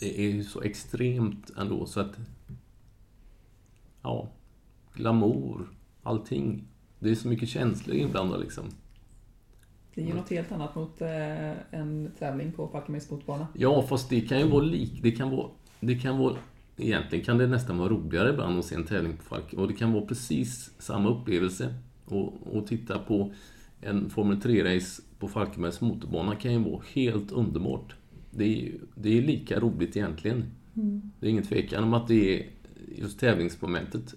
det 0.00 0.20
är 0.20 0.30
ju 0.30 0.44
så 0.44 0.62
extremt 0.62 1.50
ändå 1.58 1.86
så 1.86 2.00
att 2.00 2.16
ja, 4.02 4.28
glamour, 4.94 5.68
allting. 6.02 6.64
Det 6.98 7.10
är 7.10 7.14
så 7.14 7.28
mycket 7.28 7.48
känslor 7.48 7.96
inblandade 7.96 8.42
liksom. 8.42 8.64
Det 9.94 10.02
är 10.02 10.06
ju 10.06 10.14
något 10.14 10.30
helt 10.30 10.52
annat 10.52 10.74
mot 10.74 11.00
eh, 11.00 11.50
en 11.70 12.10
tävling 12.18 12.52
på 12.52 12.68
Falkenbergs 12.68 13.10
motorbana. 13.10 13.46
Ja, 13.54 13.82
fast 13.82 14.10
det 14.10 14.20
kan 14.20 14.38
ju 14.38 14.48
vara 14.48 14.62
lik... 14.62 15.00
Det 15.02 15.10
kan 15.10 15.30
vara... 15.30 15.48
Det 15.80 15.94
kan 15.94 16.18
vara 16.18 16.36
egentligen 16.76 17.24
kan 17.24 17.38
det 17.38 17.46
nästan 17.46 17.78
vara 17.78 17.88
roligare 17.88 18.30
ibland 18.30 18.58
att 18.58 18.64
se 18.64 18.74
en 18.74 18.84
tävling 18.84 19.16
på 19.16 19.22
Falk. 19.22 19.52
Och 19.52 19.68
det 19.68 19.74
kan 19.74 19.92
vara 19.92 20.06
precis 20.06 20.70
samma 20.78 21.08
upplevelse. 21.08 21.74
Och, 22.04 22.56
och 22.56 22.66
titta 22.66 22.98
på 22.98 23.32
en 23.80 24.10
Formel 24.10 24.36
3-race 24.36 25.02
på 25.18 25.28
Falkenbergs 25.28 25.80
motorbana 25.80 26.34
kan 26.34 26.52
ju 26.52 26.58
vara 26.58 26.82
helt 26.94 27.32
underbart. 27.32 27.94
Det 28.30 28.44
är, 28.44 28.72
det 28.94 29.18
är 29.18 29.22
lika 29.22 29.60
roligt 29.60 29.96
egentligen. 29.96 30.44
Det 31.20 31.26
är 31.26 31.30
ingen 31.30 31.44
tvekan 31.44 31.84
om 31.84 31.94
att 31.94 32.08
det 32.08 32.38
är 32.38 32.46
just 32.96 33.20
tävlingsmomentet 33.20 34.14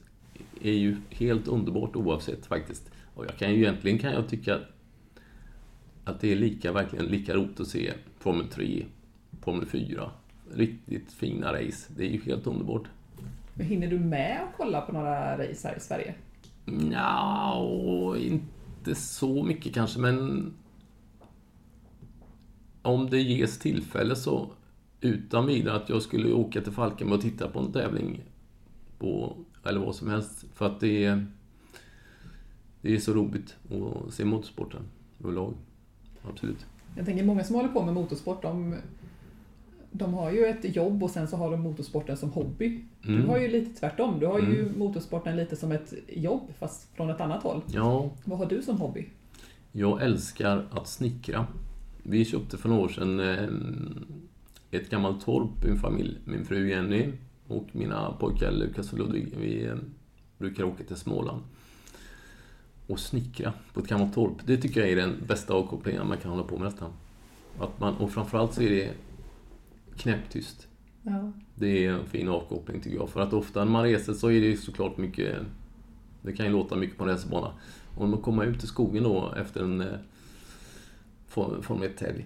är 0.62 0.74
ju 0.74 0.96
helt 1.10 1.48
underbart 1.48 1.96
oavsett 1.96 2.46
faktiskt. 2.46 2.91
Och 3.15 3.25
jag 3.25 3.38
kan 3.38 3.51
ju 3.51 3.58
egentligen 3.58 4.00
kan 4.00 4.12
jag 4.12 4.29
tycka 4.29 4.60
att 6.03 6.20
det 6.20 6.32
är 6.32 6.36
lika, 6.36 6.72
verkligen 6.72 7.05
lika 7.05 7.34
roligt 7.34 7.60
att 7.60 7.67
se 7.67 7.93
Formel 8.20 8.48
3, 8.48 8.86
Formel 9.41 9.65
4. 9.65 10.12
Riktigt 10.53 11.13
fina 11.13 11.53
race. 11.53 11.93
Det 11.98 12.03
är 12.03 12.10
ju 12.10 12.22
helt 12.22 12.48
underbart. 12.48 12.84
Men 13.53 13.65
hinner 13.65 13.88
du 13.88 14.00
med 14.00 14.41
att 14.43 14.58
kolla 14.58 14.82
på 14.82 14.91
några 14.91 15.38
race 15.38 15.67
här 15.67 15.77
i 15.77 15.79
Sverige? 15.79 16.13
Ja, 16.91 17.53
och 17.53 18.17
inte 18.17 18.46
inte 18.84 18.96
så 18.96 19.44
mycket 19.44 19.74
kanske, 19.74 20.00
men 20.00 20.54
om 22.82 23.10
det 23.10 23.22
ges 23.22 23.60
tillfälle 23.60 24.16
så 24.16 24.50
utan 25.02 25.46
vidare 25.46 25.75
att 25.75 25.90
jag 25.90 26.02
skulle 26.02 26.34
åka 26.34 26.62
till 26.62 26.72
Falkenberg 26.72 27.18
och 27.18 27.22
titta 27.22 27.48
på 27.48 27.60
en 27.60 27.72
tävling 27.72 28.22
på, 29.00 29.38
eller 29.63 29.80
vad 29.80 29.96
som 29.96 30.10
helst. 30.10 30.46
För 30.54 30.66
att 30.66 30.80
det 30.80 31.06
är, 31.06 31.25
det 32.82 32.96
är 32.96 33.00
så 33.00 33.13
roligt 33.13 33.56
att 33.72 34.13
se 34.13 34.25
motorsporten 34.25 34.82
överlag. 35.24 35.54
Absolut. 36.30 36.66
Jag 36.98 37.06
tänker 37.06 37.25
många 37.25 37.44
som 37.44 37.56
håller 37.56 37.70
på 37.70 37.86
med 37.86 37.94
motorsport, 37.94 38.42
de, 38.42 38.75
de 39.96 40.14
har 40.14 40.32
ju 40.32 40.46
ett 40.46 40.76
jobb 40.76 41.04
och 41.04 41.10
sen 41.10 41.28
så 41.28 41.38
har 41.38 41.52
de 41.52 41.62
motorsporten 41.62 42.18
som 42.18 42.30
hobby. 42.32 42.84
Du 43.02 43.16
Mm. 43.16 43.30
har 43.30 43.38
ju 43.40 43.48
lite 43.48 43.80
tvärtom. 43.80 44.20
Du 44.20 44.26
har 44.26 44.40
ju 44.40 44.72
motorsporten 44.78 45.36
lite 45.38 45.56
som 45.56 45.72
ett 45.72 45.94
jobb 46.16 46.42
fast 46.60 46.96
från 46.96 47.10
ett 47.10 47.22
annat 47.22 47.44
håll. 47.44 47.62
Ja, 47.68 48.10
Vad 48.26 48.38
har 48.40 48.46
du 48.46 48.62
som 48.62 48.78
hobby? 48.78 49.06
Jag 49.72 50.02
älskar 50.02 50.66
att 50.72 50.88
snickra. 50.88 51.48
Vi 52.04 52.26
köpte 52.26 52.58
för 52.58 52.70
några 52.70 52.82
år 52.84 52.88
sedan 52.90 53.20
eh, 53.20 54.80
ett 54.80 54.90
gammalt 54.90 55.26
torp, 55.26 55.50
min 55.66 55.80
familj, 55.80 56.18
min 56.26 56.46
fru 56.46 56.70
Jenny 56.70 57.10
och 57.48 57.68
mina 57.72 58.12
pojkar 58.20 58.52
Lukas 58.52 58.94
och 58.94 59.00
Ludvig. 59.00 59.34
Vi 59.42 59.66
eh, 59.66 59.76
brukar 60.38 60.64
åka 60.64 60.84
till 60.84 60.96
Småland 60.96 61.42
och 62.88 63.00
snickra 63.00 63.54
på 63.74 63.80
ett 63.80 63.88
gammalt 63.88 64.14
torp. 64.14 64.34
Det 64.46 64.58
tycker 64.58 64.82
jag 64.82 64.90
är 64.90 64.96
den 64.96 65.14
bästa 65.28 65.54
avkopplingen 65.54 66.08
man 66.08 66.18
kan 66.18 66.32
hålla 66.32 66.44
på 66.44 66.58
med 66.58 66.66
nästan. 66.66 66.92
Att 67.60 67.80
man, 67.80 67.94
och 67.98 68.12
framförallt 68.12 68.54
så 68.54 68.62
är 68.62 68.70
det 68.70 68.90
knäpptyst. 69.98 70.68
Ja. 71.04 71.32
Det 71.56 71.86
är 71.86 71.92
en 71.92 72.06
fin 72.06 72.30
avkoppling 72.30 72.82
tycker 72.82 72.98
jag. 72.98 73.10
För 73.10 73.20
att 73.22 73.34
ofta 73.34 73.66
när 73.66 73.72
man 73.72 73.84
reser 73.84 74.14
så 74.14 74.28
är 74.28 74.42
det 74.42 74.48
ju 74.48 74.58
såklart 74.58 74.98
mycket... 74.98 75.36
Det 76.22 76.34
kan 76.34 76.46
ju 76.46 76.52
låta 76.52 76.76
mycket 76.76 76.98
på 76.98 77.04
en 77.04 77.10
racerbana. 77.10 77.52
Och 77.98 78.10
man 78.10 78.22
kommer 78.22 78.46
ut 78.46 78.64
i 78.64 78.68
skogen 78.68 79.04
då 79.04 79.34
efter 79.38 79.64
en 79.64 79.82
eh, 79.82 79.88
For- 81.28 81.62
Formel 81.62 81.90
1-helg. 81.90 82.26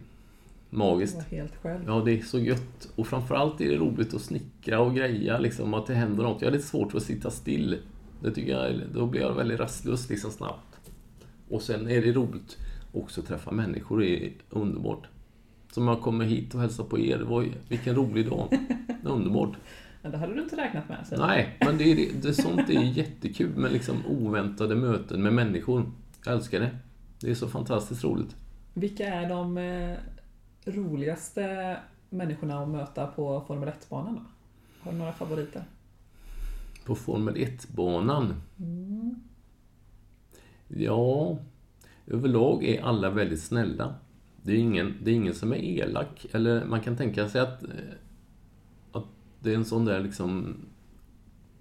Magiskt. 0.69 1.21
Helt 1.31 1.55
själv. 1.55 1.83
Ja, 1.87 2.01
det 2.05 2.19
är 2.19 2.21
så 2.21 2.39
gött. 2.39 2.89
Och 2.95 3.07
framförallt 3.07 3.61
är 3.61 3.69
det 3.69 3.75
roligt 3.77 4.13
att 4.13 4.21
snickra 4.21 4.79
och 4.79 4.95
greja, 4.95 5.39
liksom, 5.39 5.73
att 5.73 5.85
det 5.87 5.93
händer 5.93 6.23
något. 6.23 6.41
Jag 6.41 6.47
har 6.49 6.53
lite 6.53 6.67
svårt 6.67 6.91
för 6.91 6.97
att 6.97 7.03
sitta 7.03 7.31
still. 7.31 7.77
Det 8.23 8.31
tycker 8.31 8.51
jag, 8.51 8.81
då 8.93 9.05
blir 9.05 9.21
jag 9.21 9.33
väldigt 9.35 9.59
rastlös 9.59 10.09
liksom 10.09 10.31
snabbt. 10.31 10.91
Och 11.49 11.61
sen 11.61 11.89
är 11.89 12.01
det 12.01 12.11
roligt 12.11 12.57
också 12.93 13.21
att 13.21 13.27
träffa 13.27 13.51
människor, 13.51 13.99
det 13.99 14.25
är 14.25 14.31
underbart. 14.49 15.07
Som 15.77 15.87
jag 15.87 16.01
kommer 16.01 16.25
hit 16.25 16.55
och 16.55 16.61
hälsar 16.61 16.83
på 16.83 16.99
er, 16.99 17.19
var, 17.19 17.45
vilken 17.69 17.95
rolig 17.95 18.29
dag. 18.29 18.47
Underbart. 19.03 19.57
Men 20.01 20.11
det 20.11 20.17
hade 20.17 20.33
du 20.33 20.41
inte 20.43 20.57
räknat 20.57 20.89
med. 20.89 21.07
Så. 21.07 21.17
Nej, 21.27 21.57
men 21.59 21.77
det, 21.77 21.83
är- 21.83 22.21
det, 22.21 22.33
sånt 22.33 22.69
är 22.69 22.83
jättekul 22.83 23.55
med 23.57 23.71
liksom 23.71 23.95
oväntade 24.05 24.75
möten 24.75 25.23
med 25.23 25.33
människor. 25.33 25.91
Jag 26.25 26.35
älskar 26.35 26.59
det. 26.59 26.69
Det 27.19 27.29
är 27.31 27.35
så 27.35 27.47
fantastiskt 27.47 28.03
roligt. 28.03 28.35
Vilka 28.73 29.07
är 29.07 29.29
de 29.29 29.57
eh, 29.57 29.97
roligaste 30.65 31.77
människorna 32.09 32.59
att 32.63 32.69
möta 32.69 33.07
på 33.07 33.43
Formel 33.47 33.69
1-banan 33.69 34.15
då? 34.15 34.21
Har 34.79 34.91
du 34.91 34.97
några 34.97 35.13
favoriter? 35.13 35.63
På 36.85 36.95
Formel 36.95 37.35
1-banan? 37.35 38.33
Ja, 40.67 41.37
överlag 42.07 42.63
är 42.63 42.83
alla 42.83 43.09
väldigt 43.09 43.41
snälla. 43.43 43.95
Det 44.47 44.53
är 44.53 44.57
ingen, 44.57 44.93
det 45.03 45.11
är 45.11 45.15
ingen 45.15 45.35
som 45.35 45.53
är 45.53 45.57
elak. 45.57 46.25
Eller 46.31 46.65
man 46.65 46.81
kan 46.81 46.97
tänka 46.97 47.29
sig 47.29 47.41
att, 47.41 47.63
eh, 47.63 47.69
att 48.91 49.05
det 49.39 49.51
är 49.51 49.55
en 49.55 49.65
sån 49.65 49.85
där 49.85 49.99
liksom 49.99 50.55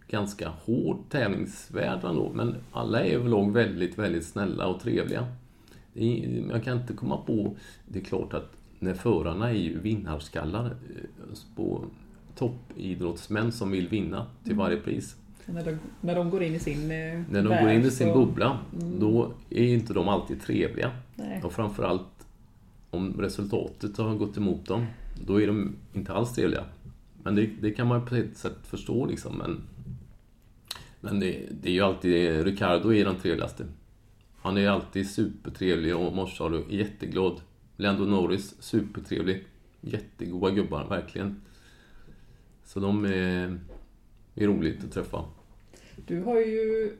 ganska 0.08 0.48
hård 0.48 0.98
tävlingsvärld 1.10 2.04
ändå. 2.04 2.32
Men 2.34 2.54
alla 2.72 3.04
är 3.04 3.10
överlag 3.10 3.52
väldigt, 3.52 3.98
väldigt 3.98 4.26
snälla 4.26 4.66
och 4.66 4.80
trevliga. 4.80 5.26
Är, 5.94 6.44
jag 6.50 6.64
kan 6.64 6.80
inte 6.80 6.92
komma 6.92 7.16
på... 7.16 7.56
Det 7.88 7.98
är 7.98 8.04
klart 8.04 8.34
att 8.34 8.52
när 8.78 8.94
förarna 8.94 9.50
är 9.50 9.54
ju 9.54 9.78
vinnarskallar 9.78 10.64
eh, 10.66 11.38
på 11.56 11.84
toppidrottsmän 12.36 13.52
som 13.52 13.70
vill 13.70 13.88
vinna 13.88 14.26
till 14.44 14.54
varje 14.54 14.76
pris. 14.76 15.16
När 15.46 15.64
de, 15.64 15.78
när 16.00 16.14
de 16.14 16.30
går 16.30 16.42
in 16.42 16.54
i 16.54 16.58
sin 16.58 16.90
eh, 16.90 17.22
När 17.30 17.42
de 17.42 17.62
går 17.62 17.70
in 17.70 17.84
i 17.84 17.90
sin 17.90 18.12
bubbla, 18.12 18.58
då 19.00 19.32
är 19.50 19.64
inte 19.64 19.92
de 19.92 20.08
alltid 20.08 20.42
trevliga. 20.42 20.90
Nej. 21.14 21.42
Och 21.44 21.52
framförallt 21.52 22.15
om 22.90 23.20
resultatet 23.20 23.96
har 23.96 24.14
gått 24.14 24.36
emot 24.36 24.66
dem, 24.66 24.86
då 25.26 25.42
är 25.42 25.46
de 25.46 25.76
inte 25.92 26.12
alls 26.12 26.34
trevliga. 26.34 26.64
Men 27.22 27.34
det, 27.34 27.46
det 27.60 27.70
kan 27.70 27.86
man 27.86 28.06
på 28.06 28.14
ett 28.14 28.36
sätt 28.36 28.66
förstå 28.66 29.06
liksom. 29.06 29.38
Men, 29.38 29.62
men 31.00 31.20
det, 31.20 31.48
det 31.62 31.68
är 31.68 31.72
ju 31.72 31.80
alltid, 31.80 32.44
Ricardo 32.44 32.92
är 32.92 33.04
den 33.04 33.16
trevligaste. 33.16 33.66
Han 34.36 34.56
är 34.56 34.68
alltid 34.68 35.10
supertrevlig 35.10 35.96
och 35.96 36.12
morse 36.12 36.42
har 36.42 36.50
du 36.50 36.64
jätteglad. 36.68 37.40
Lando 37.76 38.04
Norris, 38.04 38.62
supertrevlig. 38.62 39.44
Jättegoda 39.80 40.50
gubbar, 40.50 40.84
verkligen. 40.88 41.40
Så 42.64 42.80
de 42.80 43.04
är, 43.04 43.58
är 44.34 44.46
roligt 44.46 44.84
att 44.84 44.92
träffa. 44.92 45.24
Du 46.06 46.22
har 46.22 46.36
ju 46.36 46.96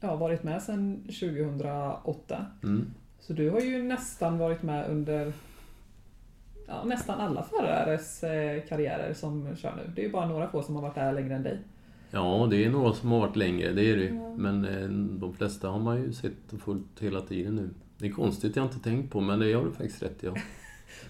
ja, 0.00 0.16
varit 0.16 0.42
med 0.42 0.62
sedan 0.62 1.02
2008. 1.02 2.46
Mm. 2.62 2.86
Så 3.20 3.32
du 3.32 3.50
har 3.50 3.60
ju 3.60 3.82
nästan 3.82 4.38
varit 4.38 4.62
med 4.62 4.90
under 4.90 5.32
ja, 6.66 6.84
nästan 6.84 7.20
alla 7.20 7.42
förares 7.42 8.24
eh, 8.24 8.62
karriärer 8.68 9.14
som 9.14 9.56
kör 9.56 9.76
nu. 9.76 9.92
Det 9.94 10.00
är 10.00 10.06
ju 10.06 10.12
bara 10.12 10.26
några 10.26 10.48
få 10.48 10.62
som 10.62 10.74
har 10.74 10.82
varit 10.82 10.94
där 10.94 11.12
längre 11.12 11.34
än 11.34 11.42
dig. 11.42 11.58
Ja, 12.10 12.48
det 12.50 12.64
är 12.64 12.70
några 12.70 12.92
som 12.92 13.10
har 13.12 13.20
varit 13.20 13.36
längre, 13.36 13.72
det 13.72 13.90
är 13.90 13.96
det 13.96 14.02
ju. 14.02 14.12
Men 14.36 14.64
eh, 14.64 14.88
de 15.18 15.34
flesta 15.34 15.68
har 15.68 15.78
man 15.78 16.02
ju 16.02 16.12
sett 16.12 16.52
och 16.52 16.60
följt 16.60 17.00
hela 17.00 17.20
tiden 17.20 17.56
nu. 17.56 17.70
Det 17.98 18.06
är 18.06 18.10
konstigt, 18.10 18.56
jag 18.56 18.62
har 18.62 18.68
inte 18.68 18.90
tänkt 18.90 19.12
på, 19.12 19.20
men 19.20 19.38
det 19.38 19.48
gör 19.48 19.64
du 19.64 19.70
faktiskt 19.72 20.02
rätt 20.02 20.22
ja. 20.22 20.34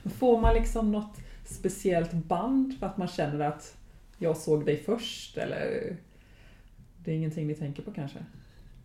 Får 0.11 0.41
man 0.41 0.55
liksom 0.55 0.93
något 0.93 1.17
speciellt 1.45 2.13
band 2.13 2.79
för 2.79 2.87
att 2.87 2.97
man 2.97 3.09
känner 3.09 3.47
att 3.47 3.77
jag 4.19 4.37
såg 4.37 4.67
dig 4.67 4.77
först 4.77 5.37
eller? 5.37 5.97
Det 7.05 7.11
är 7.11 7.15
ingenting 7.15 7.47
ni 7.47 7.55
tänker 7.55 7.83
på 7.83 7.91
kanske? 7.93 8.19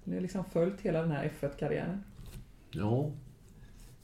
Ni 0.03 0.15
har 0.15 0.21
liksom 0.21 0.45
följt 0.45 0.81
hela 0.81 1.01
den 1.01 1.11
här 1.11 1.31
F1-karriären. 1.39 2.03
Ja, 2.71 3.11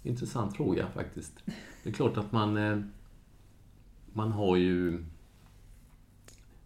intressant 0.04 0.56
fråga 0.58 0.88
faktiskt. 0.88 1.44
Det 1.84 1.90
är 1.90 1.94
klart 1.94 2.18
att 2.18 2.32
man... 2.32 2.58
eh, 2.58 2.80
Man 4.14 4.32
har 4.32 4.56
ju... 4.56 5.04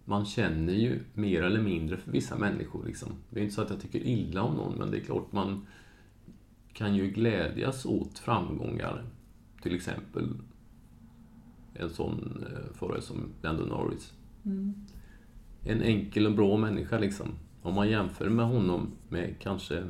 Man 0.05 0.25
känner 0.25 0.73
ju 0.73 0.99
mer 1.13 1.43
eller 1.43 1.61
mindre 1.61 1.97
för 1.97 2.11
vissa 2.11 2.37
människor. 2.37 2.85
Liksom. 2.85 3.09
Det 3.29 3.39
är 3.39 3.43
inte 3.43 3.55
så 3.55 3.61
att 3.61 3.69
jag 3.69 3.81
tycker 3.81 3.99
illa 3.99 4.41
om 4.43 4.55
någon, 4.55 4.77
men 4.77 4.91
det 4.91 4.97
är 4.97 5.01
klart 5.01 5.31
man 5.31 5.65
kan 6.73 6.95
ju 6.95 7.07
glädjas 7.11 7.85
åt 7.85 8.19
framgångar. 8.19 9.03
Till 9.61 9.75
exempel 9.75 10.29
en 11.73 11.89
sån 11.89 12.45
eh, 12.51 12.73
förare 12.73 13.01
som 13.01 13.29
Lando 13.41 13.65
Norris. 13.65 14.13
Mm. 14.45 14.73
En 15.63 15.81
enkel 15.81 16.25
och 16.27 16.33
bra 16.35 16.57
människa 16.57 16.99
liksom. 16.99 17.27
Om 17.61 17.75
man 17.75 17.89
jämför 17.89 18.29
med 18.29 18.45
honom 18.45 18.91
med 19.09 19.35
kanske 19.39 19.87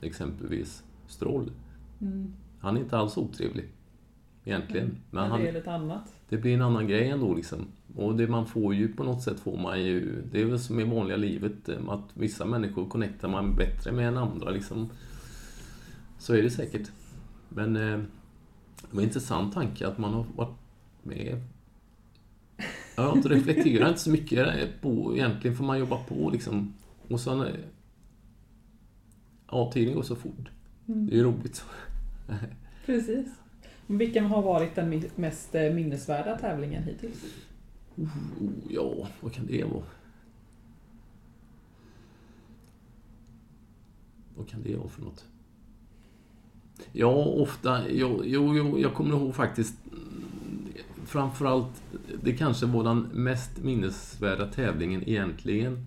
exempelvis 0.00 0.84
Stroll. 1.06 1.50
Mm. 2.00 2.32
Han 2.60 2.76
är 2.76 2.80
inte 2.80 2.98
alls 2.98 3.16
otrevlig. 3.16 3.64
Egentligen. 4.44 4.86
Men 4.86 4.98
Men 5.10 5.30
han, 5.30 5.40
det 5.40 5.48
är 5.48 5.52
lite 5.52 5.72
annat. 5.72 6.12
det 6.28 6.36
blir 6.36 6.54
en 6.54 6.62
annan 6.62 6.88
grej 6.88 7.08
ändå 7.08 7.34
liksom. 7.34 7.66
Och 7.96 8.16
det 8.16 8.26
man 8.28 8.46
får 8.46 8.74
ju 8.74 8.92
på 8.92 9.04
något 9.04 9.22
sätt 9.22 9.40
får 9.40 9.58
man 9.58 9.82
ju, 9.82 10.22
det 10.32 10.40
är 10.40 10.44
väl 10.44 10.58
som 10.58 10.80
i 10.80 10.84
vanliga 10.84 11.16
livet, 11.16 11.68
eh, 11.68 11.88
att 11.88 12.10
vissa 12.14 12.44
människor 12.44 12.88
connectar 12.88 13.28
man 13.28 13.56
bättre 13.56 13.92
med 13.92 14.08
än 14.08 14.16
andra 14.16 14.50
liksom. 14.50 14.90
Så 16.18 16.34
är 16.34 16.42
det 16.42 16.50
säkert. 16.50 16.90
Men 17.48 17.76
eh, 17.76 17.98
det 18.80 18.90
var 18.90 19.02
en 19.02 19.08
intressant 19.08 19.54
tanke 19.54 19.88
att 19.88 19.98
man 19.98 20.14
har 20.14 20.26
varit 20.36 20.58
med. 21.02 21.42
Jag 22.96 23.02
har 23.02 23.16
inte 23.16 23.28
reflekterat 23.28 23.88
inte 23.88 24.00
så 24.00 24.10
mycket 24.10 24.80
på, 24.80 25.14
egentligen 25.14 25.56
får 25.56 25.64
man 25.64 25.78
jobba 25.78 25.96
på 25.96 26.30
liksom. 26.30 26.74
Och 27.08 27.20
sen, 27.20 27.40
eh, 27.40 27.54
ja 29.50 29.70
tiden 29.72 29.94
går 29.94 30.02
så 30.02 30.16
fort. 30.16 30.50
Mm. 30.88 31.06
Det 31.06 31.12
är 31.12 31.16
ju 31.16 31.24
roligt. 31.24 31.64
Precis. 32.86 33.26
Vilken 33.86 34.26
har 34.26 34.42
varit 34.42 34.74
den 34.74 35.04
mest 35.16 35.54
eh, 35.54 35.72
minnesvärda 35.72 36.38
tävlingen 36.38 36.82
hittills? 36.82 37.24
Oh, 37.96 38.08
ja, 38.68 39.08
vad 39.20 39.32
kan 39.32 39.46
det 39.46 39.64
vara? 39.64 39.84
Vad 44.36 44.48
kan 44.48 44.62
det 44.62 44.76
vara 44.76 44.88
för 44.88 45.02
något? 45.02 45.24
Ja, 46.92 47.24
ofta... 47.24 47.90
Jo, 47.90 48.22
jo, 48.24 48.56
jo 48.56 48.78
jag 48.78 48.94
kommer 48.94 49.10
ihåg 49.10 49.34
faktiskt... 49.34 49.74
Framförallt, 51.06 51.82
det 52.22 52.32
kanske 52.32 52.66
var 52.66 52.84
den 52.84 53.00
mest 53.00 53.58
minnesvärda 53.62 54.46
tävlingen 54.46 55.08
egentligen 55.08 55.86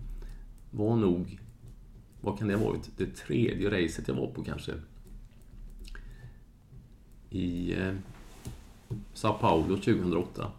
var 0.70 0.96
nog... 0.96 1.40
Vad 2.20 2.38
kan 2.38 2.48
det 2.48 2.54
ha 2.54 2.64
varit? 2.64 2.90
Det 2.96 3.06
tredje 3.06 3.70
racet 3.70 4.08
jag 4.08 4.14
var 4.14 4.26
på 4.26 4.44
kanske. 4.44 4.72
I 7.30 7.72
eh, 7.72 7.94
Sao 9.14 9.32
Paulo 9.32 9.76
2008 9.76 10.52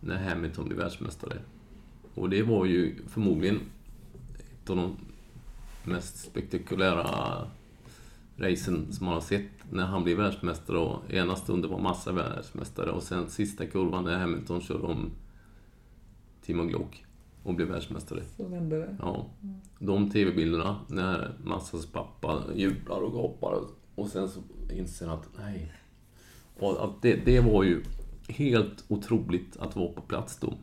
när 0.00 0.28
Hamilton 0.28 0.64
blev 0.64 0.78
världsmästare. 0.78 1.38
Och 2.14 2.30
det 2.30 2.42
var 2.42 2.64
ju 2.64 2.96
förmodligen 3.08 3.60
ett 4.52 4.70
av 4.70 4.76
de 4.76 4.96
mest 5.84 6.18
spektakulära 6.18 7.06
racen 8.36 8.92
som 8.92 9.06
man 9.06 9.14
har 9.14 9.20
sett 9.20 9.72
när 9.72 9.86
han 9.86 10.04
blev 10.04 10.16
världsmästare 10.16 10.78
och 10.78 11.10
ena 11.10 11.36
stunden 11.36 11.70
var 11.70 11.78
Massa 11.78 12.12
världsmästare 12.12 12.90
och 12.90 13.02
sen 13.02 13.30
sista 13.30 13.66
kurvan 13.66 14.04
när 14.04 14.18
Hamilton 14.18 14.60
körde 14.60 14.82
om 14.82 15.10
Timo 16.42 16.64
Glock 16.64 17.05
och 17.46 17.54
blev 17.54 17.68
världsmästare. 17.68 18.20
Så 18.36 18.48
vände 18.48 18.78
det. 18.78 18.96
Ja. 19.00 19.26
De 19.78 20.10
tv-bilderna 20.10 20.76
när 20.88 21.34
Massas 21.44 21.86
pappa 21.86 22.42
jublar 22.54 23.00
och 23.00 23.12
gapar 23.12 23.60
och 23.94 24.08
sen 24.08 24.28
så 24.28 24.40
inser 24.72 25.06
han 25.06 25.18
att 25.18 25.28
nej. 25.38 25.72
Och 26.58 26.84
att 26.84 27.02
det, 27.02 27.24
det 27.24 27.40
var 27.40 27.62
ju 27.62 27.82
helt 28.28 28.84
otroligt 28.88 29.56
att 29.56 29.76
vara 29.76 29.92
på 29.92 30.00
plats 30.00 30.38
då 30.40 30.54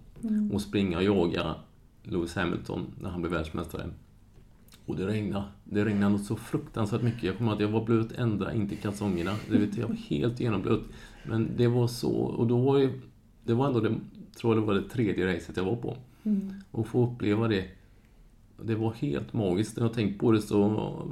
och 0.53 0.61
springa 0.61 0.97
och 0.97 1.03
jaga 1.03 1.55
Lewis 2.03 2.35
Hamilton 2.35 2.85
när 3.01 3.09
han 3.09 3.21
blev 3.21 3.33
världsmästare. 3.33 3.89
Och 4.85 4.95
det 4.95 5.07
regnade. 5.07 5.45
Det 5.63 5.85
regnade 5.85 6.11
något 6.11 6.25
så 6.25 6.35
fruktansvärt 6.35 7.01
mycket. 7.01 7.23
Jag 7.23 7.37
kommer 7.37 7.51
ihåg 7.51 7.55
att 7.55 7.61
jag 7.61 7.79
var 7.79 7.85
blöt 7.85 8.11
ända 8.11 8.53
in 8.53 8.69
till 8.69 8.77
kalsongerna. 8.77 9.35
Det 9.49 9.57
vet 9.57 9.77
jag, 9.77 9.83
jag 9.83 9.87
var 9.87 9.95
helt 9.95 10.39
genomblöt. 10.39 10.81
Men 11.23 11.49
det 11.57 11.67
var 11.67 11.87
så, 11.87 12.11
och 12.11 12.47
då 12.47 12.57
var 12.57 12.77
ju, 12.77 13.01
det 13.43 13.53
var 13.53 13.67
ändå 13.67 13.79
det, 13.79 13.95
tror 14.37 14.53
jag 14.53 14.63
det 14.63 14.67
var 14.67 14.73
det 14.73 14.89
tredje 14.89 15.35
racet 15.35 15.57
jag 15.57 15.63
var 15.63 15.75
på. 15.75 15.97
Mm. 16.23 16.53
Och 16.71 16.87
få 16.87 17.07
uppleva 17.07 17.47
det. 17.47 17.67
Det 18.61 18.75
var 18.75 18.93
helt 18.93 19.33
magiskt. 19.33 19.77
När 19.77 19.83
jag 19.83 19.93
tänkt 19.93 20.19
på 20.19 20.31
det 20.31 20.41
så 20.41 21.11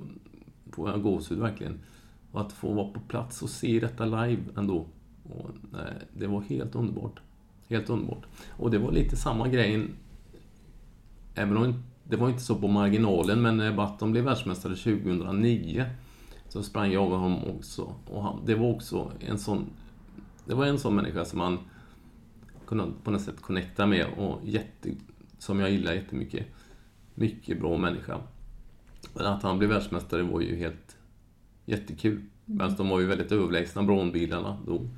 får 0.72 0.90
jag 0.90 1.02
gåshud 1.02 1.40
verkligen. 1.40 1.80
Och 2.32 2.42
att 2.42 2.54
få 2.54 2.74
vara 2.74 2.88
på 2.88 3.00
plats 3.00 3.42
och 3.42 3.50
se 3.50 3.80
detta 3.80 4.06
live 4.06 4.42
ändå. 4.58 4.86
Och, 5.24 5.50
nej, 5.72 5.94
det 6.14 6.28
var 6.28 6.42
helt 6.42 6.76
underbart. 6.76 7.20
Helt 7.70 7.90
underbart. 7.90 8.26
Och 8.50 8.72
det 8.72 8.78
var 8.78 8.92
lite 8.92 9.16
samma 9.16 9.48
grej. 9.48 9.88
Även 11.36 11.58
om 11.58 11.84
det 12.04 12.18
var 12.18 12.30
inte 12.30 12.42
så 12.42 12.56
på 12.56 12.68
marginalen, 12.68 13.42
men 13.42 13.58
när 13.58 13.74
Button 13.74 14.12
blev 14.12 14.24
världsmästare 14.24 14.76
2009 14.76 15.86
så 16.48 16.64
sprang 16.64 16.92
jag 16.92 17.12
och 17.12 17.20
honom 17.20 17.44
också. 17.58 17.94
Och 18.06 18.24
han, 18.24 18.40
det 18.46 18.56
var 18.56 18.70
också 18.70 19.12
en 19.20 19.38
sån... 19.38 19.66
Det 20.46 20.56
var 20.56 20.66
en 20.66 20.80
sån 20.80 20.96
människa 20.96 21.26
som 21.26 21.40
man 21.40 21.60
kunde 22.72 22.94
på 23.04 23.12
något 23.12 23.22
sätt 23.22 23.42
connecta 23.42 23.86
med 23.86 24.06
och 24.18 24.40
jätte, 24.44 24.90
som 25.38 25.60
jag 25.60 25.72
gillar 25.72 25.94
jättemycket. 25.94 26.46
Mycket 27.16 27.60
bra 27.60 27.78
människa. 27.78 28.22
Men 29.14 29.26
att 29.26 29.44
han 29.44 29.58
blev 29.58 29.70
världsmästare 29.70 30.24
var 30.24 30.42
ju 30.42 30.56
helt 30.56 30.98
jättekul. 31.66 32.22
Men 32.46 32.76
de 32.76 32.90
var 32.90 33.00
ju 33.00 33.06
väldigt 33.06 33.32
överlägsna 33.32 33.84
Braun-bilarna 33.84 34.58
då. 34.68 34.90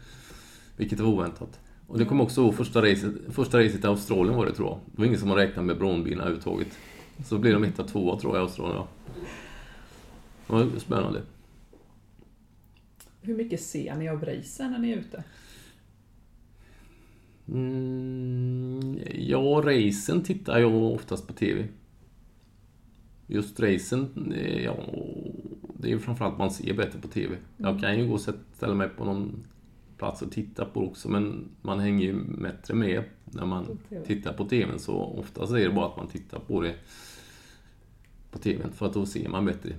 Vilket 0.77 0.99
var 0.99 1.09
oväntat. 1.09 1.59
Och 1.87 1.97
det 1.97 2.05
kom 2.05 2.21
också 2.21 2.51
första 2.51 2.81
racet, 2.81 3.13
första 3.29 3.59
racet 3.59 3.83
i 3.83 3.87
Australien 3.87 4.35
var 4.35 4.45
det 4.45 4.53
tror 4.53 4.67
jag. 4.67 4.79
Det 4.85 4.97
var 4.97 5.05
ingen 5.05 5.19
som 5.19 5.29
har 5.29 5.37
räknat 5.37 5.65
med 5.65 5.77
Braun-bilarna 5.77 6.21
överhuvudtaget. 6.21 6.77
Så 7.25 7.37
blev 7.37 7.53
de 7.53 7.63
etta, 7.63 7.83
tvåa 7.83 8.19
tror 8.19 8.35
jag 8.35 8.41
i 8.41 8.43
Australien. 8.43 8.77
Ja. 8.77 8.87
Det 10.47 10.63
var 10.63 10.79
spännande. 10.79 11.21
Hur 13.21 13.35
mycket 13.35 13.61
ser 13.61 13.95
ni 13.95 14.09
av 14.09 14.25
racen 14.25 14.71
när 14.71 14.79
ni 14.79 14.91
är 14.91 14.97
ute? 14.97 15.23
Mm, 17.47 18.99
ja, 19.13 19.61
racen 19.65 20.23
tittar 20.23 20.59
jag 20.59 20.75
oftast 20.75 21.27
på 21.27 21.33
TV. 21.33 21.67
Just 23.27 23.59
racen, 23.59 24.33
eh, 24.35 24.63
ja, 24.63 24.77
det 25.77 25.87
är 25.87 25.91
ju 25.91 25.99
framförallt 25.99 26.37
man 26.37 26.51
ser 26.51 26.73
bättre 26.73 26.99
på 26.99 27.07
TV. 27.07 27.35
Jag 27.57 27.79
kan 27.79 27.99
ju 27.99 28.07
gå 28.07 28.13
och 28.13 28.21
ställa 28.53 28.73
mig 28.73 28.89
på 28.89 29.05
någon 29.05 29.43
plats 29.97 30.21
och 30.21 30.31
titta 30.31 30.65
på 30.65 30.87
också, 30.87 31.09
men 31.09 31.49
man 31.61 31.79
hänger 31.79 32.05
ju 32.05 32.23
bättre 32.23 32.73
med 32.73 33.03
när 33.25 33.45
man 33.45 33.77
tittar 34.05 34.33
på 34.33 34.45
TVn. 34.45 34.79
Så 34.79 34.95
oftast 34.95 35.53
är 35.53 35.57
det 35.57 35.69
bara 35.69 35.85
att 35.85 35.97
man 35.97 36.07
tittar 36.07 36.39
på 36.39 36.61
det 36.61 36.75
på 38.31 38.39
TVn, 38.39 38.71
för 38.71 38.85
att 38.85 38.93
då 38.93 39.05
ser 39.05 39.29
man 39.29 39.45
bättre. 39.45 39.75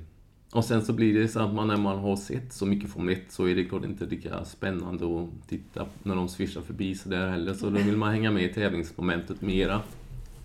Och 0.54 0.64
sen 0.64 0.84
så 0.84 0.92
blir 0.92 1.14
det 1.14 1.28
så 1.28 1.40
att 1.40 1.54
man 1.54 1.68
när 1.68 1.76
man 1.76 1.98
har 1.98 2.16
sett 2.16 2.52
så 2.52 2.66
mycket 2.66 2.90
Formel 2.90 3.14
1 3.14 3.22
så 3.28 3.48
är 3.48 3.54
det 3.54 3.64
klart 3.64 3.84
inte 3.84 4.06
lika 4.06 4.44
spännande 4.44 5.04
att 5.20 5.48
titta 5.48 5.86
när 6.02 6.14
de 6.16 6.28
svischar 6.28 6.60
förbi 6.60 6.94
så 6.94 7.08
där 7.08 7.28
heller. 7.28 7.54
Så 7.54 7.70
då 7.70 7.80
vill 7.82 7.96
man 7.96 8.12
hänga 8.12 8.30
med 8.30 8.44
i 8.44 8.52
tävlingsmomentet 8.52 9.40
mera 9.40 9.82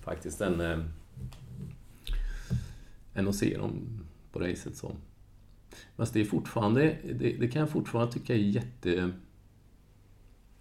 faktiskt 0.03 0.41
än, 0.41 0.61
eh, 0.61 0.79
än 3.13 3.27
att 3.27 3.35
se 3.35 3.57
dem 3.57 4.03
på 4.31 4.39
racet. 4.39 4.77
Så. 4.77 4.91
Fast 5.95 6.13
det 6.13 6.21
är 6.21 6.25
fortfarande, 6.25 6.97
det, 7.03 7.37
det 7.39 7.47
kan 7.47 7.59
jag 7.59 7.69
fortfarande 7.69 8.13
tycka 8.13 8.33
är 8.33 8.37
jätte... 8.37 9.11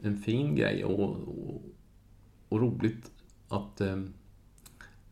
En 0.03 0.19
fin 0.19 0.57
grej 0.57 0.85
och, 0.85 1.11
och, 1.11 1.63
och 2.49 2.61
roligt 2.61 3.11
att 3.49 3.81
eh, 3.81 4.03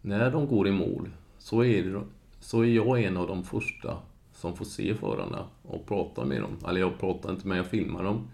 när 0.03 0.31
de 0.31 0.47
går 0.47 0.69
i 0.69 0.73
mål 0.73 1.11
så 1.39 1.65
är, 1.65 1.85
det, 1.85 2.03
så 2.41 2.63
är 2.63 2.69
jag 2.69 3.03
en 3.03 3.17
av 3.17 3.29
de 3.29 3.45
första 3.45 3.99
som 4.37 4.57
får 4.57 4.65
se 4.65 4.95
förarna 4.95 5.47
och 5.63 5.87
prata 5.87 6.25
med 6.25 6.41
dem. 6.41 6.57
Eller 6.69 6.81
jag 6.81 6.99
pratar 6.99 7.31
inte 7.31 7.49
men 7.49 7.57
jag 7.57 7.67
filmar 7.67 8.05
dem. 8.05 8.29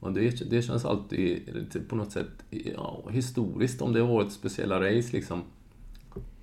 Och 0.00 0.12
det, 0.12 0.50
det 0.50 0.62
känns 0.62 0.84
alltid 0.84 1.54
lite 1.54 1.80
på 1.80 1.96
något 1.96 2.12
sätt 2.12 2.44
ja, 2.50 3.02
historiskt 3.10 3.82
om 3.82 3.92
det 3.92 4.00
har 4.00 4.08
varit 4.08 4.32
speciella 4.32 4.80
race 4.80 5.12
liksom. 5.12 5.42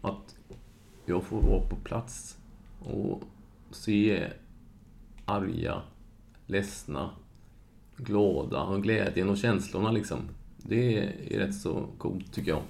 Att 0.02 0.36
jag 1.06 1.24
får 1.24 1.42
vara 1.42 1.68
på 1.70 1.76
plats 1.76 2.38
och 2.80 3.24
se 3.72 4.28
arga, 5.26 5.82
ledsna, 6.48 7.10
glada 7.98 8.62
och 8.62 8.84
glädjen 8.84 9.30
och 9.30 9.38
känslorna 9.38 9.92
liksom. 9.92 10.18
Det 10.58 11.00
är 11.36 11.40
rätt 11.40 11.56
så 11.56 11.88
coolt 11.98 12.34
tycker 12.34 12.52
jag. 12.52 12.62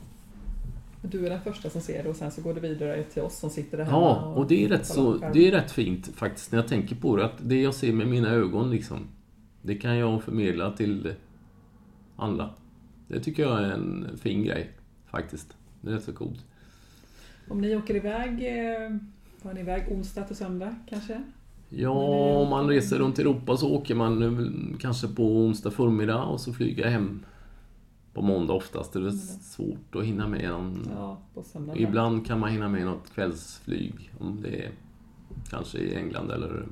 Du 1.05 1.25
är 1.25 1.29
den 1.29 1.41
första 1.41 1.69
som 1.69 1.81
ser 1.81 2.03
det 2.03 2.09
och 2.09 2.15
sen 2.15 2.31
så 2.31 2.41
går 2.41 2.53
det 2.53 2.59
vidare 2.59 3.03
till 3.03 3.21
oss 3.21 3.39
som 3.39 3.49
sitter 3.49 3.77
där 3.77 3.85
hemma. 3.85 3.97
Ja, 3.97 4.33
och 4.35 4.47
det 4.47 4.65
är 4.65 4.69
rätt 4.69 4.85
så, 4.85 5.17
det 5.33 5.47
är 5.47 5.51
rätt 5.51 5.71
fint 5.71 6.07
faktiskt 6.15 6.51
när 6.51 6.59
jag 6.59 6.67
tänker 6.67 6.95
på 6.95 7.15
det. 7.15 7.25
Att 7.25 7.37
det 7.41 7.61
jag 7.61 7.73
ser 7.73 7.93
med 7.93 8.07
mina 8.07 8.29
ögon 8.29 8.71
liksom, 8.71 9.07
det 9.61 9.75
kan 9.75 9.97
jag 9.97 10.23
förmedla 10.23 10.71
till 10.71 11.13
andra. 12.15 12.49
Det 13.07 13.19
tycker 13.19 13.43
jag 13.43 13.59
är 13.59 13.71
en 13.71 14.07
fin 14.17 14.43
grej 14.43 14.71
faktiskt. 15.05 15.57
Det 15.81 15.89
är 15.89 15.95
rätt 15.95 16.03
så 16.03 16.13
coolt. 16.13 16.45
Om 17.49 17.61
ni 17.61 17.75
åker 17.75 17.95
iväg, 17.95 18.29
eh, 18.31 18.97
var 19.41 19.53
ni 19.53 19.59
iväg 19.59 19.91
onsdag 19.91 20.23
till 20.23 20.35
söndag 20.35 20.75
kanske? 20.89 21.23
Ja, 21.69 21.91
om 22.41 22.49
man 22.49 22.69
reser 22.69 22.97
runt 22.97 23.19
Europa 23.19 23.57
så 23.57 23.71
åker 23.71 23.95
man 23.95 24.23
eh, 24.23 24.77
kanske 24.79 25.07
på 25.07 25.23
onsdag 25.23 25.71
förmiddag 25.71 26.23
och 26.23 26.39
så 26.39 26.53
flyger 26.53 26.83
jag 26.83 26.91
hem 26.91 27.25
på 28.13 28.21
måndag 28.21 28.53
oftast. 28.53 28.93
Det 28.93 28.99
är 28.99 29.11
svårt 29.41 29.95
att 29.95 30.03
hinna 30.03 30.27
med 30.27 30.49
någon... 30.49 30.87
Ja. 30.95 31.17
Ibland 31.75 32.27
kan 32.27 32.39
man 32.39 32.51
hinna 32.51 32.69
med 32.69 32.85
något 32.85 33.13
kvällsflyg 33.13 34.13
om 34.19 34.41
det 34.41 34.65
är 34.65 34.71
kanske 35.49 35.77
i 35.77 35.95
England 35.95 36.31
eller 36.31 36.65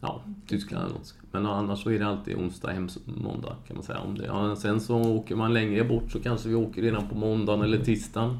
ja, 0.00 0.22
Tyskland 0.46 0.84
eller 0.84 0.94
något. 0.94 1.14
Men 1.32 1.46
annars 1.46 1.82
så 1.82 1.90
är 1.90 1.98
det 1.98 2.06
alltid 2.06 2.36
onsdag, 2.36 2.70
hem, 2.70 2.88
måndag 3.04 3.56
kan 3.66 3.76
man 3.76 3.84
säga. 3.84 3.98
Om 3.98 4.18
det. 4.18 4.24
Ja, 4.24 4.56
sen 4.56 4.80
så 4.80 5.00
åker 5.00 5.36
man 5.36 5.54
längre 5.54 5.84
bort 5.84 6.12
så 6.12 6.20
kanske 6.20 6.48
vi 6.48 6.54
åker 6.54 6.82
redan 6.82 7.08
på 7.08 7.14
måndagen 7.14 7.62
eller 7.62 7.84
tisdagen. 7.84 8.38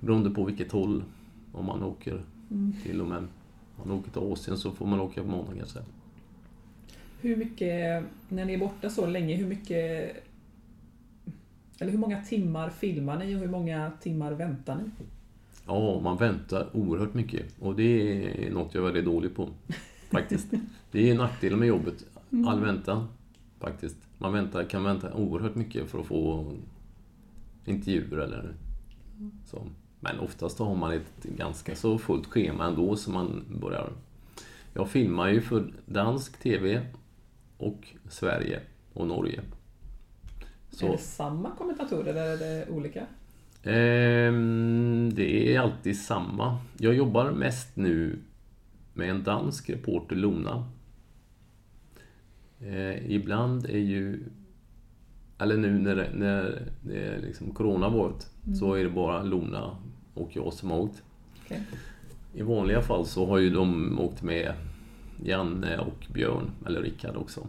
Beroende 0.00 0.30
på 0.30 0.44
vilket 0.44 0.72
håll. 0.72 1.04
Om 1.52 1.64
man 1.64 1.82
åker 1.82 2.22
till 2.82 3.00
och 3.00 3.06
med. 3.06 3.26
Om 3.76 3.88
man 3.88 3.98
åker 3.98 4.10
till 4.10 4.32
Asien 4.32 4.58
så 4.58 4.70
får 4.70 4.86
man 4.86 5.00
åka 5.00 5.22
på 5.22 5.28
måndag 5.28 5.52
kanske. 5.58 5.78
Hur 7.20 7.36
mycket, 7.36 8.04
när 8.28 8.44
ni 8.44 8.54
är 8.54 8.58
borta 8.58 8.90
så 8.90 9.06
länge, 9.06 9.36
hur 9.36 9.46
mycket 9.46 10.16
eller 11.78 11.92
hur 11.92 11.98
många 11.98 12.22
timmar 12.22 12.70
filmar 12.70 13.18
ni 13.18 13.36
och 13.36 13.40
hur 13.40 13.48
många 13.48 13.92
timmar 14.00 14.32
väntar 14.32 14.76
ni? 14.76 14.90
Ja, 15.66 16.00
man 16.00 16.16
väntar 16.16 16.68
oerhört 16.72 17.14
mycket. 17.14 17.60
Och 17.60 17.74
det 17.74 18.46
är 18.46 18.50
något 18.50 18.74
jag 18.74 18.80
är 18.80 18.84
väldigt 18.84 19.04
dålig 19.04 19.36
på. 19.36 19.48
Faktiskt. 20.10 20.46
Det 20.90 21.10
är 21.10 21.14
nackdelen 21.14 21.58
med 21.58 21.68
jobbet. 21.68 22.04
All 22.46 22.60
väntan. 22.60 23.06
Faktiskt. 23.60 23.96
Man 24.18 24.32
väntar, 24.32 24.64
kan 24.64 24.84
vänta 24.84 25.14
oerhört 25.14 25.54
mycket 25.54 25.90
för 25.90 26.00
att 26.00 26.06
få 26.06 26.52
intervjuer 27.64 28.18
eller 28.18 28.54
så. 29.46 29.66
Men 30.00 30.20
oftast 30.20 30.58
har 30.58 30.76
man 30.76 30.92
ett 30.92 31.22
ganska 31.22 31.76
så 31.76 31.98
fullt 31.98 32.26
schema 32.26 32.66
ändå 32.66 32.96
så 32.96 33.10
man 33.10 33.44
börjar... 33.60 33.92
Jag 34.74 34.88
filmar 34.90 35.28
ju 35.28 35.40
för 35.40 35.72
dansk 35.86 36.40
TV 36.40 36.86
och 37.58 37.88
Sverige 38.08 38.60
och 38.92 39.06
Norge. 39.06 39.40
Är 40.82 40.92
det 40.92 40.98
samma 40.98 41.50
kommentatorer 41.50 42.10
eller 42.10 42.26
är 42.26 42.36
det 42.36 42.70
olika? 42.70 43.06
Ehm, 43.62 45.10
det 45.14 45.54
är 45.54 45.60
alltid 45.60 46.00
samma. 46.00 46.58
Jag 46.78 46.94
jobbar 46.94 47.30
mest 47.30 47.76
nu 47.76 48.18
med 48.94 49.10
en 49.10 49.22
dansk 49.22 49.70
reporter, 49.70 50.16
Lona. 50.16 50.68
Eh, 52.60 53.12
ibland 53.12 53.66
är 53.66 53.78
ju... 53.78 54.24
Eller 55.38 55.56
nu 55.56 55.78
när 55.78 56.10
när 56.14 56.68
det 56.80 56.98
är 56.98 57.20
liksom 57.20 57.50
corona 57.50 57.88
varit 57.88 58.30
så 58.58 58.74
är 58.74 58.84
det 58.84 58.90
bara 58.90 59.22
Lona 59.22 59.76
och 60.14 60.36
jag 60.36 60.52
som 60.52 60.70
har 60.70 60.78
åkt. 60.78 61.02
Okej. 61.44 61.62
I 62.34 62.42
vanliga 62.42 62.82
fall 62.82 63.06
så 63.06 63.26
har 63.26 63.38
ju 63.38 63.50
de 63.50 63.98
åkt 63.98 64.22
med 64.22 64.52
Janne 65.24 65.78
och 65.78 66.06
Björn, 66.12 66.50
eller 66.66 66.82
Rickard 66.82 67.16
också. 67.16 67.46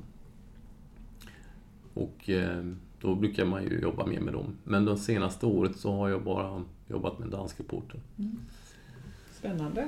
Och 1.93 2.29
eh, 2.29 2.65
då 3.05 3.15
brukar 3.15 3.45
man 3.45 3.63
ju 3.63 3.79
jobba 3.79 4.05
mer 4.05 4.19
med 4.19 4.33
dem. 4.33 4.55
Men 4.63 4.85
det 4.85 4.97
senaste 4.97 5.45
året 5.45 5.77
så 5.77 5.95
har 5.95 6.09
jag 6.09 6.23
bara 6.23 6.63
jobbat 6.87 7.19
med 7.19 7.29
dansk 7.29 7.59
reporter. 7.59 7.99
Spännande. 9.31 9.87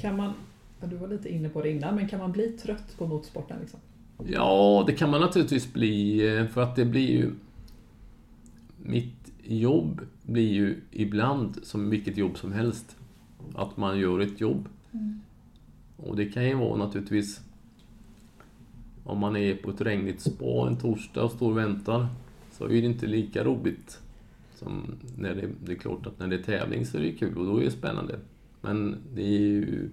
Kan 0.00 0.16
man, 0.16 0.32
du 0.80 0.96
var 0.96 1.08
lite 1.08 1.28
inne 1.28 1.48
på 1.48 1.62
det 1.62 1.70
innan, 1.70 1.94
men 1.94 2.08
kan 2.08 2.18
man 2.18 2.32
bli 2.32 2.48
trött 2.48 2.98
på 2.98 3.06
motorsporten? 3.06 3.60
Liksom? 3.60 3.80
Ja, 4.26 4.84
det 4.86 4.92
kan 4.92 5.10
man 5.10 5.20
naturligtvis 5.20 5.72
bli 5.72 6.28
eh, 6.36 6.46
för 6.46 6.62
att 6.62 6.76
det 6.76 6.84
blir 6.84 7.10
ju... 7.10 7.30
Mitt 8.82 9.32
jobb 9.44 10.00
blir 10.22 10.52
ju 10.52 10.80
ibland 10.90 11.58
som 11.62 11.90
vilket 11.90 12.16
jobb 12.16 12.38
som 12.38 12.52
helst. 12.52 12.96
Att 13.54 13.76
man 13.76 13.98
gör 13.98 14.20
ett 14.20 14.40
jobb. 14.40 14.68
Och 15.96 16.16
det 16.16 16.26
kan 16.26 16.44
ju 16.44 16.54
vara 16.54 16.76
naturligtvis 16.76 17.40
om 19.08 19.18
man 19.18 19.36
är 19.36 19.54
på 19.54 19.70
ett 19.70 19.80
regnigt 19.80 20.20
spa 20.20 20.68
en 20.68 20.76
torsdag 20.76 21.22
och 21.22 21.30
står 21.30 21.50
och 21.50 21.58
väntar 21.58 22.06
så 22.52 22.64
är 22.64 22.68
det 22.68 22.78
inte 22.78 23.06
lika 23.06 23.44
roligt 23.44 24.00
som 24.54 24.94
när 25.16 25.34
det, 25.34 25.48
det 25.64 25.72
är 25.72 25.76
klart 25.76 26.06
att 26.06 26.18
när 26.18 26.26
det 26.28 26.36
är 26.36 26.42
tävling 26.42 26.86
så 26.86 26.96
är 26.96 27.02
det 27.02 27.12
kul 27.12 27.38
och 27.38 27.46
då 27.46 27.60
är 27.60 27.64
det 27.64 27.70
spännande. 27.70 28.18
Men 28.60 28.96
det 29.14 29.22
är 29.22 29.38
ju 29.38 29.90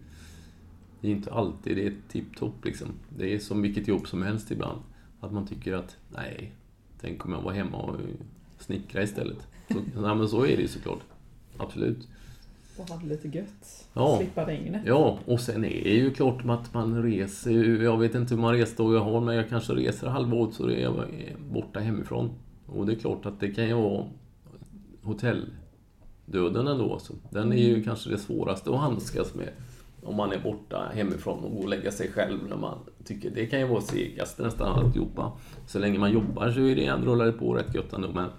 det 1.01 1.07
är 1.07 1.11
inte 1.11 1.33
alltid 1.33 1.77
det 1.77 1.87
är 1.87 1.93
tipptopp 2.09 2.65
liksom. 2.65 2.87
Det 3.17 3.33
är 3.33 3.39
som 3.39 3.61
vilket 3.61 3.87
jobb 3.87 4.07
som 4.07 4.23
helst 4.23 4.51
ibland. 4.51 4.81
Att 5.19 5.33
man 5.33 5.47
tycker 5.47 5.73
att 5.73 5.97
nej, 6.09 6.55
tänk 7.01 7.25
om 7.25 7.31
jag 7.31 7.41
var 7.41 7.51
hemma 7.51 7.77
och 7.77 7.95
snickra 8.59 9.03
istället. 9.03 9.47
Så, 9.67 10.01
nej, 10.01 10.15
men 10.15 10.27
så 10.27 10.45
är 10.45 10.55
det 10.55 10.61
ju 10.61 10.67
såklart. 10.67 11.01
Absolut. 11.57 12.07
Och 12.77 12.89
ha 12.89 12.97
det 12.97 13.05
lite 13.05 13.27
gött. 13.27 13.87
Ja. 13.93 14.17
Slippa 14.17 14.47
regnet. 14.47 14.81
Ja, 14.85 15.19
och 15.25 15.39
sen 15.39 15.65
är 15.65 15.83
det 15.83 15.93
ju 15.93 16.11
klart 16.13 16.41
att 16.45 16.73
man 16.73 17.03
reser 17.03 17.83
Jag 17.83 17.97
vet 17.97 18.15
inte 18.15 18.33
hur 18.33 18.41
många 18.41 18.53
resdagar 18.53 18.97
jag 18.97 19.03
har, 19.03 19.21
men 19.21 19.35
jag 19.35 19.49
kanske 19.49 19.73
reser 19.73 20.07
halva 20.07 20.35
året 20.35 20.53
så 20.53 20.69
är 20.69 20.81
jag 20.81 21.05
borta 21.51 21.79
hemifrån. 21.79 22.31
Och 22.65 22.85
det 22.85 22.93
är 22.93 22.95
klart 22.95 23.25
att 23.25 23.39
det 23.39 23.51
kan 23.51 23.67
ju 23.67 23.73
vara 23.73 24.05
hotelldöden 25.01 26.67
ändå. 26.67 26.99
Så 26.99 27.13
den 27.29 27.53
är 27.53 27.57
ju 27.57 27.83
kanske 27.83 28.09
det 28.09 28.17
svåraste 28.17 28.69
att 28.69 28.79
handskas 28.79 29.35
med. 29.35 29.49
Om 30.03 30.15
man 30.15 30.31
är 30.31 30.39
borta 30.39 30.91
hemifrån 30.93 31.43
och 31.43 31.51
går 31.51 31.63
och 31.63 31.69
lägga 31.69 31.91
sig 31.91 32.11
själv 32.11 32.39
när 32.49 32.57
man 32.57 32.77
tycker 33.03 33.29
det 33.29 33.45
kan 33.45 33.59
ju 33.59 33.67
vara 33.67 33.81
segast 33.81 34.39
nästan 34.39 34.79
alltihopa. 34.79 35.31
Så 35.67 35.79
länge 35.79 35.99
man 35.99 36.11
jobbar 36.11 36.51
så 36.51 36.59
är 36.59 36.75
det 36.75 36.85
ändå 36.85 37.11
rullar 37.11 37.25
det 37.25 37.31
på 37.31 37.53
rätt 37.53 37.75
gött 37.75 37.93
ändå, 37.93 38.11
men 38.13 38.29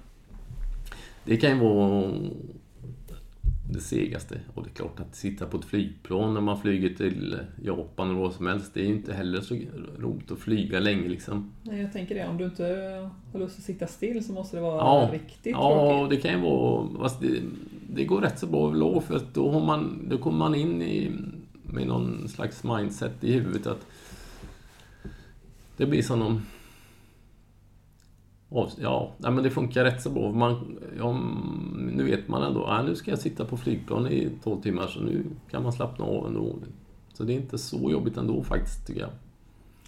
det 1.24 1.36
kan 1.36 1.50
ju 1.50 1.58
vara 1.58 2.12
det 3.70 3.80
segaste. 3.80 4.40
Och 4.54 4.62
det 4.64 4.68
är 4.70 4.74
klart 4.74 5.00
att 5.00 5.14
sitta 5.16 5.46
på 5.46 5.56
ett 5.56 5.64
flygplan 5.64 6.34
när 6.34 6.40
man 6.40 6.60
flyger 6.60 6.88
till 6.94 7.38
Japan 7.62 8.10
eller 8.10 8.20
vad 8.20 8.32
som 8.32 8.46
helst, 8.46 8.74
det 8.74 8.80
är 8.80 8.84
ju 8.84 8.92
inte 8.94 9.12
heller 9.12 9.40
så 9.40 9.54
roligt 9.98 10.30
att 10.30 10.38
flyga 10.38 10.80
länge 10.80 11.08
liksom. 11.08 11.52
Nej, 11.62 11.80
jag 11.80 11.92
tänker 11.92 12.14
det. 12.14 12.26
Om 12.28 12.36
du 12.38 12.44
inte 12.44 12.64
har 13.32 13.40
lust 13.40 13.58
att 13.58 13.64
sitta 13.64 13.86
still 13.86 14.24
så 14.24 14.32
måste 14.32 14.56
det 14.56 14.60
vara 14.62 14.76
Ja, 14.76 15.10
riktigt 15.12 15.52
ja 15.52 15.90
tråkigt. 15.90 16.10
det 16.22 16.28
kan 16.28 16.40
ju 16.40 16.46
vara... 16.50 17.10
Det, 17.20 17.40
det 17.90 18.04
går 18.04 18.20
rätt 18.20 18.38
så 18.38 18.46
bra 18.46 18.66
överlag 18.66 19.04
för 19.04 19.16
att 19.16 19.34
då, 19.34 19.50
har 19.50 19.66
man, 19.66 20.06
då 20.10 20.18
kommer 20.18 20.38
man 20.38 20.54
in 20.54 20.82
i, 20.82 21.12
med 21.62 21.86
någon 21.86 22.28
slags 22.28 22.64
mindset 22.64 23.24
i 23.24 23.32
huvudet 23.32 23.66
att 23.66 23.86
det 25.76 25.86
blir 25.86 26.02
som 26.02 26.18
någon... 26.18 26.42
Ja, 28.78 29.12
men 29.18 29.42
det 29.42 29.50
funkar 29.50 29.84
rätt 29.84 30.02
så 30.02 30.10
bra. 30.10 30.32
Man, 30.32 30.78
ja, 30.98 31.12
nu 31.96 32.04
vet 32.04 32.28
man 32.28 32.42
ändå, 32.42 32.60
ja, 32.60 32.82
nu 32.82 32.94
ska 32.94 33.10
jag 33.10 33.18
sitta 33.20 33.44
på 33.44 33.56
flygplan 33.56 34.06
i 34.06 34.30
12 34.42 34.62
timmar 34.62 34.86
så 34.86 35.00
nu 35.00 35.24
kan 35.50 35.62
man 35.62 35.72
slappna 35.72 36.04
av 36.04 36.26
ändå. 36.26 36.56
Så 37.12 37.24
det 37.24 37.32
är 37.32 37.36
inte 37.36 37.58
så 37.58 37.90
jobbigt 37.90 38.16
ändå 38.16 38.42
faktiskt, 38.42 38.86
tycker 38.86 39.00
jag. 39.00 39.10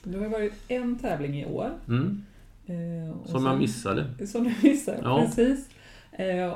Det 0.04 0.18
har 0.18 0.28
varit 0.28 0.52
en 0.68 0.98
tävling 0.98 1.40
i 1.40 1.46
år. 1.46 1.70
Mm. 1.88 2.22
Eh, 2.66 3.10
och 3.20 3.28
Som 3.28 3.44
jag 3.44 3.52
sen- 3.52 3.58
missade. 3.58 4.26
Som 4.26 4.44
du 4.44 4.54
missade, 4.62 4.98
Ja. 5.02 5.22
precis. 5.26 5.68
Eh, 6.12 6.54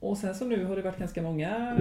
och 0.00 0.18
sen 0.18 0.34
så 0.34 0.44
nu 0.44 0.64
har 0.64 0.76
det 0.76 0.82
varit 0.82 0.98
ganska 0.98 1.22
många, 1.22 1.76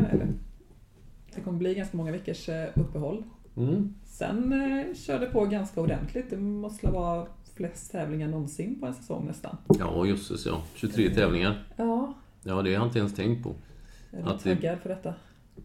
det 1.36 1.41
kommer 1.41 1.57
bli 1.57 1.73
ganska 1.75 1.97
många 1.97 2.12
veckors 2.12 2.49
eh, 2.49 2.69
uppehåll. 2.75 3.23
Mm. 3.57 3.93
Sen 4.05 4.53
körde 4.95 5.25
på 5.25 5.45
ganska 5.45 5.81
ordentligt. 5.81 6.29
Det 6.29 6.38
måste 6.38 6.88
vara 6.91 7.25
flest 7.55 7.91
tävlingar 7.91 8.27
någonsin 8.27 8.79
på 8.79 8.86
en 8.86 8.93
säsong 8.93 9.25
nästan. 9.27 9.57
Ja, 9.79 10.05
jösses 10.05 10.45
ja. 10.45 10.62
23 10.75 11.09
tävlingar. 11.09 11.63
Ja, 11.77 12.13
Ja, 12.43 12.62
det 12.62 12.69
har 12.69 12.79
jag 12.79 12.84
inte 12.88 12.99
ens 12.99 13.15
tänkt 13.15 13.43
på. 13.43 13.56
är 14.12 14.23
du 14.23 14.29
Att 14.29 14.43
det- 14.43 14.56
taggad 14.56 14.79
för 14.79 14.89
detta? 14.89 15.13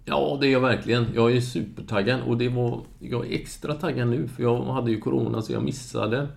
Ja, 0.04 0.38
det 0.40 0.46
är 0.46 0.52
jag 0.52 0.60
verkligen. 0.60 1.06
Jag 1.14 1.36
är 1.36 1.40
supertaggad 1.40 2.20
och 2.22 2.38
det 2.38 2.48
var, 2.48 2.82
jag 2.98 3.26
är 3.26 3.32
extra 3.34 3.74
taggad 3.74 4.08
nu 4.08 4.28
för 4.28 4.42
jag 4.42 4.62
hade 4.64 4.90
ju 4.90 5.00
Corona 5.00 5.42
så 5.42 5.52
jag 5.52 5.62
missade 5.62 6.28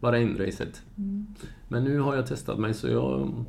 bara 0.00 0.18
inracet. 0.18 0.82
Men 1.68 1.84
nu 1.84 1.98
har 1.98 2.14
jag 2.16 2.26
testat 2.26 2.58
mig 2.58 2.74
så 2.74 2.88
jag 2.88 3.44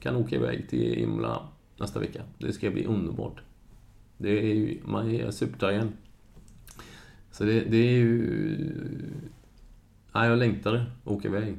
kan 0.00 0.16
åka 0.16 0.36
iväg 0.36 0.68
till 0.68 0.98
Imola 0.98 1.42
nästa 1.80 2.00
vecka. 2.00 2.22
Det 2.38 2.52
ska 2.52 2.70
bli 2.70 2.84
underbart. 2.84 3.40
Det 4.18 4.50
är 4.50 4.54
ju, 4.54 4.78
man 4.84 5.10
är 5.10 5.30
supertaggad. 5.30 5.88
Så 7.30 7.44
det, 7.44 7.60
det 7.60 7.76
är 7.76 7.92
ju... 7.92 9.12
Ja, 10.12 10.26
jag 10.26 10.38
längtar 10.38 10.74
att 10.74 11.06
åka 11.12 11.28
iväg. 11.28 11.56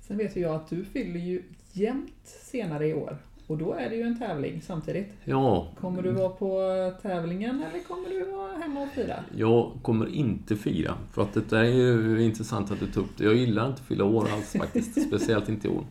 Sen 0.00 0.16
vet 0.18 0.36
ju 0.36 0.40
jag 0.40 0.54
att 0.54 0.70
du 0.70 0.84
fyller 0.84 1.20
ju 1.20 1.42
jämnt 1.76 2.12
senare 2.24 2.88
i 2.88 2.94
år. 2.94 3.18
Och 3.46 3.58
då 3.58 3.72
är 3.72 3.90
det 3.90 3.96
ju 3.96 4.02
en 4.02 4.18
tävling 4.18 4.62
samtidigt. 4.62 5.12
Ja, 5.24 5.68
Kommer 5.80 6.02
du 6.02 6.10
vara 6.10 6.28
på 6.28 6.58
tävlingen 7.02 7.62
eller 7.62 7.84
kommer 7.84 8.08
du 8.08 8.32
vara 8.32 8.52
hemma 8.52 8.82
och 8.82 8.88
fira? 8.88 9.24
Jag 9.36 9.72
kommer 9.82 10.06
inte 10.06 10.56
fira, 10.56 10.94
för 11.12 11.22
att 11.22 11.50
det 11.50 11.58
är 11.58 11.64
ju 11.64 12.22
intressant 12.22 12.70
att 12.70 12.80
du 12.80 12.86
tog 12.86 13.04
upp 13.04 13.10
det. 13.16 13.24
Jag 13.24 13.34
gillar 13.34 13.66
inte 13.66 13.80
att 13.80 13.86
fylla 13.88 14.04
år 14.04 14.28
alls 14.32 14.52
faktiskt, 14.52 15.02
speciellt 15.08 15.48
inte 15.48 15.68
i 15.68 15.70
år. 15.70 15.84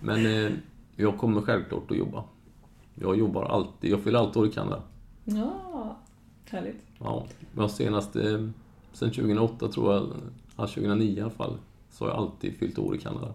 Men 0.00 0.26
eh, 0.26 0.52
jag 0.96 1.18
kommer 1.18 1.40
självklart 1.40 1.90
att 1.90 1.96
jobba. 1.96 2.24
Jag 2.94 3.18
jobbar 3.18 3.44
alltid, 3.44 3.90
jag 3.90 4.00
fyller 4.00 4.18
alltid 4.18 4.36
år 4.42 4.48
i 4.48 4.50
Kanada. 4.50 4.82
Ja, 5.24 5.96
härligt. 6.50 6.82
Ja, 6.98 7.24
men 7.52 7.68
senast, 7.68 8.16
eh, 8.16 8.48
sen 8.92 9.10
2008 9.10 9.68
tror 9.68 9.94
jag, 9.94 10.06
ja 10.56 10.66
2009 10.66 11.18
i 11.18 11.20
alla 11.20 11.30
fall, 11.30 11.56
så 11.90 12.04
har 12.04 12.10
jag 12.10 12.18
alltid 12.18 12.54
fyllt 12.54 12.78
år 12.78 12.96
i 12.96 12.98
Kanada. 12.98 13.34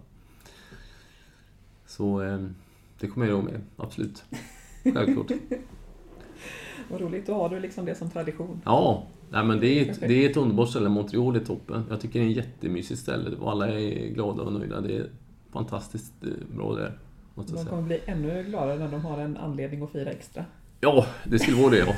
Så 1.98 2.22
eh, 2.22 2.40
det 3.00 3.08
kommer 3.08 3.28
jag 3.28 3.34
ihåg 3.36 3.44
med, 3.44 3.62
absolut. 3.78 4.24
Självklart. 4.84 5.32
Vad 6.90 7.02
roligt, 7.02 7.26
då 7.28 7.34
har 7.34 7.50
du 7.50 7.60
liksom 7.60 7.86
det 7.86 7.96
som 7.96 8.10
tradition. 8.10 8.62
Ja, 8.66 9.08
nej, 9.30 9.44
men 9.46 9.60
det 9.60 9.68
är, 9.68 9.92
ett, 9.92 10.00
det 10.00 10.26
är 10.26 10.30
ett 10.30 10.38
underbart 10.38 10.70
ställe. 10.70 10.90
Montreal 10.90 11.36
är 11.36 11.40
toppen. 11.40 11.84
Jag 11.90 12.02
tycker 12.02 12.20
det 12.20 12.26
är 12.26 12.30
ett 12.30 12.36
jättemysigt 12.36 13.00
ställe 13.00 13.38
och 13.38 13.52
alla 13.52 13.68
är 13.80 14.08
glada 14.14 14.44
och 14.44 14.54
nöjda. 14.54 14.82
Det 14.82 14.98
är 14.98 15.10
fantastiskt 15.52 16.14
eh, 16.24 16.56
bra 16.56 16.76
där, 16.76 16.98
måste 17.36 17.52
De 17.54 17.58
säga. 17.58 17.70
kommer 17.70 17.82
bli 17.84 18.00
ännu 18.06 18.44
gladare 18.44 18.80
när 18.80 18.92
de 18.92 19.06
har 19.06 19.18
en 19.20 19.38
anledning 19.38 19.84
att 19.84 19.92
fira 19.92 20.10
extra. 20.12 20.46
Ja, 20.82 21.06
det 21.24 21.40
skulle 21.40 21.58
vara 21.62 21.72
det 21.72 21.78
ja. 21.78 21.94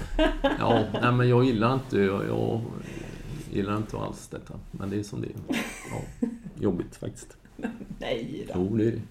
Ja, 0.60 0.84
nej, 1.01 1.12
men 1.12 1.29
jag 1.29 1.45
gillar 1.45 1.73
inte... 1.73 1.97
Jag, 1.99 2.25
jag 2.27 2.62
gillar 3.53 3.77
inte 3.77 3.97
alls 3.97 4.27
detta. 4.27 4.53
Men 4.71 4.89
det 4.89 4.99
är 4.99 5.03
som 5.03 5.21
det 5.21 5.27
är. 5.27 5.34
Ja, 5.91 6.27
jobbigt 6.60 6.95
faktiskt. 6.95 7.38
Nej 7.99 8.45
då. 8.47 8.53
Jo, 8.55 8.77
det 8.77 8.88
är 8.88 8.91
det. 8.91 9.01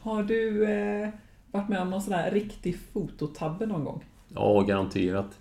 Har 0.00 0.22
du 0.22 0.64
eh, 0.64 1.08
varit 1.50 1.68
med 1.68 1.80
om 1.80 1.90
någon 1.90 2.02
sån 2.02 2.12
här 2.14 2.30
riktig 2.30 2.78
fototabbe 2.92 3.66
någon 3.66 3.84
gång? 3.84 4.04
Ja, 4.28 4.60
garanterat. 4.60 5.38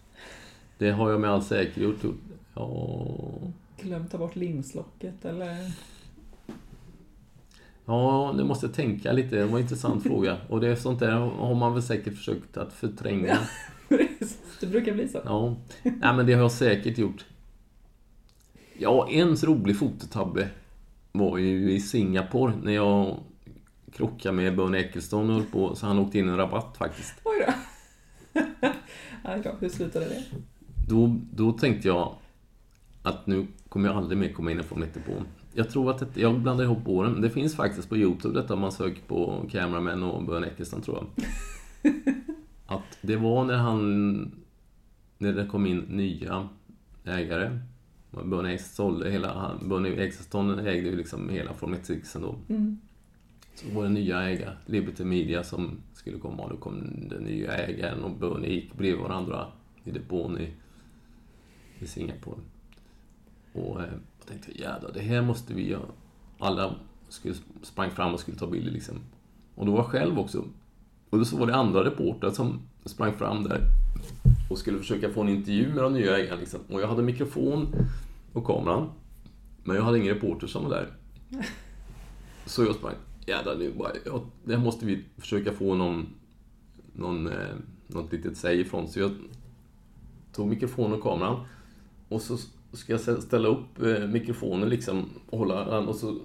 Det 0.78 0.92
har 0.92 1.12
jag 1.12 1.22
med 1.22 1.30
all 1.30 1.44
säkerhet 1.44 2.04
gjort. 2.04 2.16
Ja, 2.56 3.08
Glömt 3.82 4.12
ta 4.12 4.18
bort 4.18 4.36
linslocket 4.36 5.26
eller? 5.26 5.72
ja, 7.86 8.32
nu 8.32 8.44
måste 8.44 8.66
jag 8.66 8.76
tänka 8.76 9.12
lite. 9.12 9.36
Det 9.36 9.46
var 9.46 9.58
en 9.58 9.64
intressant 9.64 10.04
fråga. 10.04 10.38
Och 10.50 10.62
det 10.62 10.68
är 10.68 10.76
sånt 10.76 11.00
där 11.00 11.12
har 11.12 11.56
man 11.56 11.74
väl 11.74 11.84
säkert 11.84 12.18
försökt 12.18 12.58
att 12.58 12.74
förtränga. 12.74 13.38
det 14.60 14.68
brukar 14.68 14.94
bli 14.94 15.08
så. 15.08 15.22
Ja, 15.26 15.56
Nej, 15.84 16.14
men 16.16 16.26
det 16.26 16.34
har 16.34 16.42
jag 16.42 16.52
säkert 16.52 16.98
gjort. 16.98 17.26
Ja, 18.78 19.08
en 19.10 19.36
rolig 19.36 19.78
fototabbe 19.78 20.50
var 21.12 21.38
ju 21.38 21.72
i 21.72 21.80
Singapore 21.80 22.54
när 22.64 22.72
jag 22.72 23.18
krockade 23.94 24.36
med 24.36 24.56
Bernie 24.56 24.80
Ecclestone 24.80 25.34
och 25.34 25.40
höll 25.40 25.46
på, 25.46 25.76
så 25.76 25.86
han 25.86 26.00
åkte 26.00 26.20
in 26.20 26.26
i 26.26 26.30
en 26.30 26.38
rabatt 26.38 26.78
faktiskt. 26.78 27.14
Oj 27.24 27.46
då. 27.48 27.54
Aj 29.24 29.42
då, 29.44 29.56
hur 29.60 29.70
slutade 29.70 30.06
det? 30.06 30.24
Då, 30.88 31.16
då 31.32 31.52
tänkte 31.52 31.88
jag 31.88 32.16
att 33.04 33.28
nu 33.28 33.48
kommer 33.70 33.90
jag 33.90 33.98
aldrig 33.98 34.18
mer 34.18 34.34
komma 34.34 34.52
in 34.52 34.60
i 34.60 34.64
Formel 34.64 34.90
1 34.90 35.06
på. 35.06 35.12
Jag 35.54 35.70
tror 35.70 35.92
att 35.92 36.00
det, 36.00 36.22
jag 36.22 36.40
blandar 36.40 36.64
ihop 36.64 36.88
åren. 36.88 37.22
Det 37.22 37.30
finns 37.30 37.56
faktiskt 37.56 37.90
på 37.90 37.98
Youtube 37.98 38.42
detta 38.42 38.54
om 38.54 38.60
man 38.60 38.72
söker 38.72 39.02
på 39.08 39.46
Cameraman 39.52 40.04
och 40.04 40.24
Bernie 40.24 40.50
Ecclestone 40.50 40.84
tror 40.84 40.98
jag. 40.98 41.26
Att 42.66 42.98
det 43.02 43.16
var 43.16 43.44
när 43.44 43.58
han... 43.58 44.32
När 45.18 45.34
det 45.34 45.46
kom 45.46 45.66
in 45.66 45.80
nya 45.80 46.50
ägare. 47.06 47.60
Bernie 48.12 48.56
Ecclestone 49.94 50.72
ägde 50.72 50.90
ju 50.90 50.96
liksom 50.96 51.30
hela 51.30 51.54
Formel 51.54 51.80
1 51.80 52.14
då. 52.14 52.36
Mm. 52.50 52.80
Så 53.60 53.76
var 53.76 53.84
det 53.84 53.90
nya 53.90 54.22
ägare, 54.22 54.56
Liberty 54.66 55.04
Media, 55.04 55.44
som 55.44 55.78
skulle 55.94 56.18
komma 56.20 56.44
och 56.44 56.50
då 56.50 56.58
kom 56.58 57.08
den 57.10 57.24
nya 57.24 57.54
ägaren 57.54 58.04
och 58.04 58.12
Bernie 58.12 58.50
gick 58.50 58.74
bredvid 58.74 59.02
varandra 59.02 59.48
i 59.84 59.92
depån 59.92 60.40
i, 60.40 60.50
i 61.80 61.88
Singapore. 61.88 62.38
Och 63.54 63.82
eh, 63.82 63.88
jag 64.20 64.28
tänkte, 64.28 64.62
jädrar, 64.62 64.92
det 64.94 65.02
här 65.02 65.22
måste 65.22 65.54
vi 65.54 65.70
göra. 65.70 65.86
Alla 66.38 66.76
skulle, 67.10 67.36
sprang 67.62 67.92
fram 67.92 68.14
och 68.14 68.20
skulle 68.20 68.38
ta 68.38 68.48
bilder 68.48 68.72
liksom. 68.72 68.96
Och 69.56 69.66
då 69.66 69.72
var 69.72 69.80
jag 69.80 69.88
själv 69.88 70.20
också. 70.20 70.44
Och 71.10 71.18
då 71.18 71.26
så 71.26 71.38
var 71.38 71.48
det 71.48 71.56
andra 71.56 71.86
reportrar 71.86 72.32
som 72.32 72.60
sprang 72.86 73.14
fram 73.14 73.44
där 73.44 73.62
och 74.50 74.58
skulle 74.58 74.78
försöka 74.78 75.10
få 75.10 75.22
en 75.22 75.30
intervju 75.30 75.74
med 75.74 75.84
de 75.84 75.94
nya 75.94 76.18
ägarna 76.18 76.40
liksom. 76.40 76.60
Och 76.70 76.82
jag 76.82 76.88
hade 76.88 77.04
mikrofon 77.04 77.76
och 78.34 78.46
kameran. 78.46 78.90
Men 79.64 79.76
jag 79.76 79.84
hade 79.84 79.98
ingen 79.98 80.14
reporter 80.14 80.48
som 80.48 80.64
var 80.64 80.70
där. 80.70 80.88
Så 82.46 82.64
jag 82.64 82.76
sprang, 82.76 82.96
jädrar 83.30 83.56
nu 83.56 83.74
bara, 83.74 83.92
ja, 84.06 84.24
det 84.44 84.56
här 84.56 84.64
måste 84.64 84.86
vi 84.86 85.04
försöka 85.18 85.54
få 85.54 85.76
någon, 85.76 86.08
någon, 86.94 87.28
eh, 87.28 87.56
något 87.88 88.12
litet 88.12 88.38
säg 88.38 88.60
ifrån. 88.60 88.88
Så 88.88 89.00
jag 89.00 89.12
tog 90.34 90.48
mikrofonen 90.48 90.94
och 90.94 91.04
kameran 91.04 91.46
och 92.10 92.22
så 92.22 92.38
ska 92.74 92.94
jag 92.94 93.24
ställa 93.24 93.48
upp 93.48 93.82
eh, 93.82 94.08
mikrofonen 94.08 94.70
liksom 94.70 95.10
och 95.30 95.40
hålla 95.40 95.66
den 95.66 95.88
och 95.88 95.96
så 95.96 96.18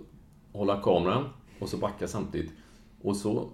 hålla 0.52 0.82
kameran 0.82 1.24
och 1.58 1.68
så 1.68 1.76
backa 1.76 2.08
samtidigt. 2.08 2.52
Och 3.02 3.16
så 3.16 3.50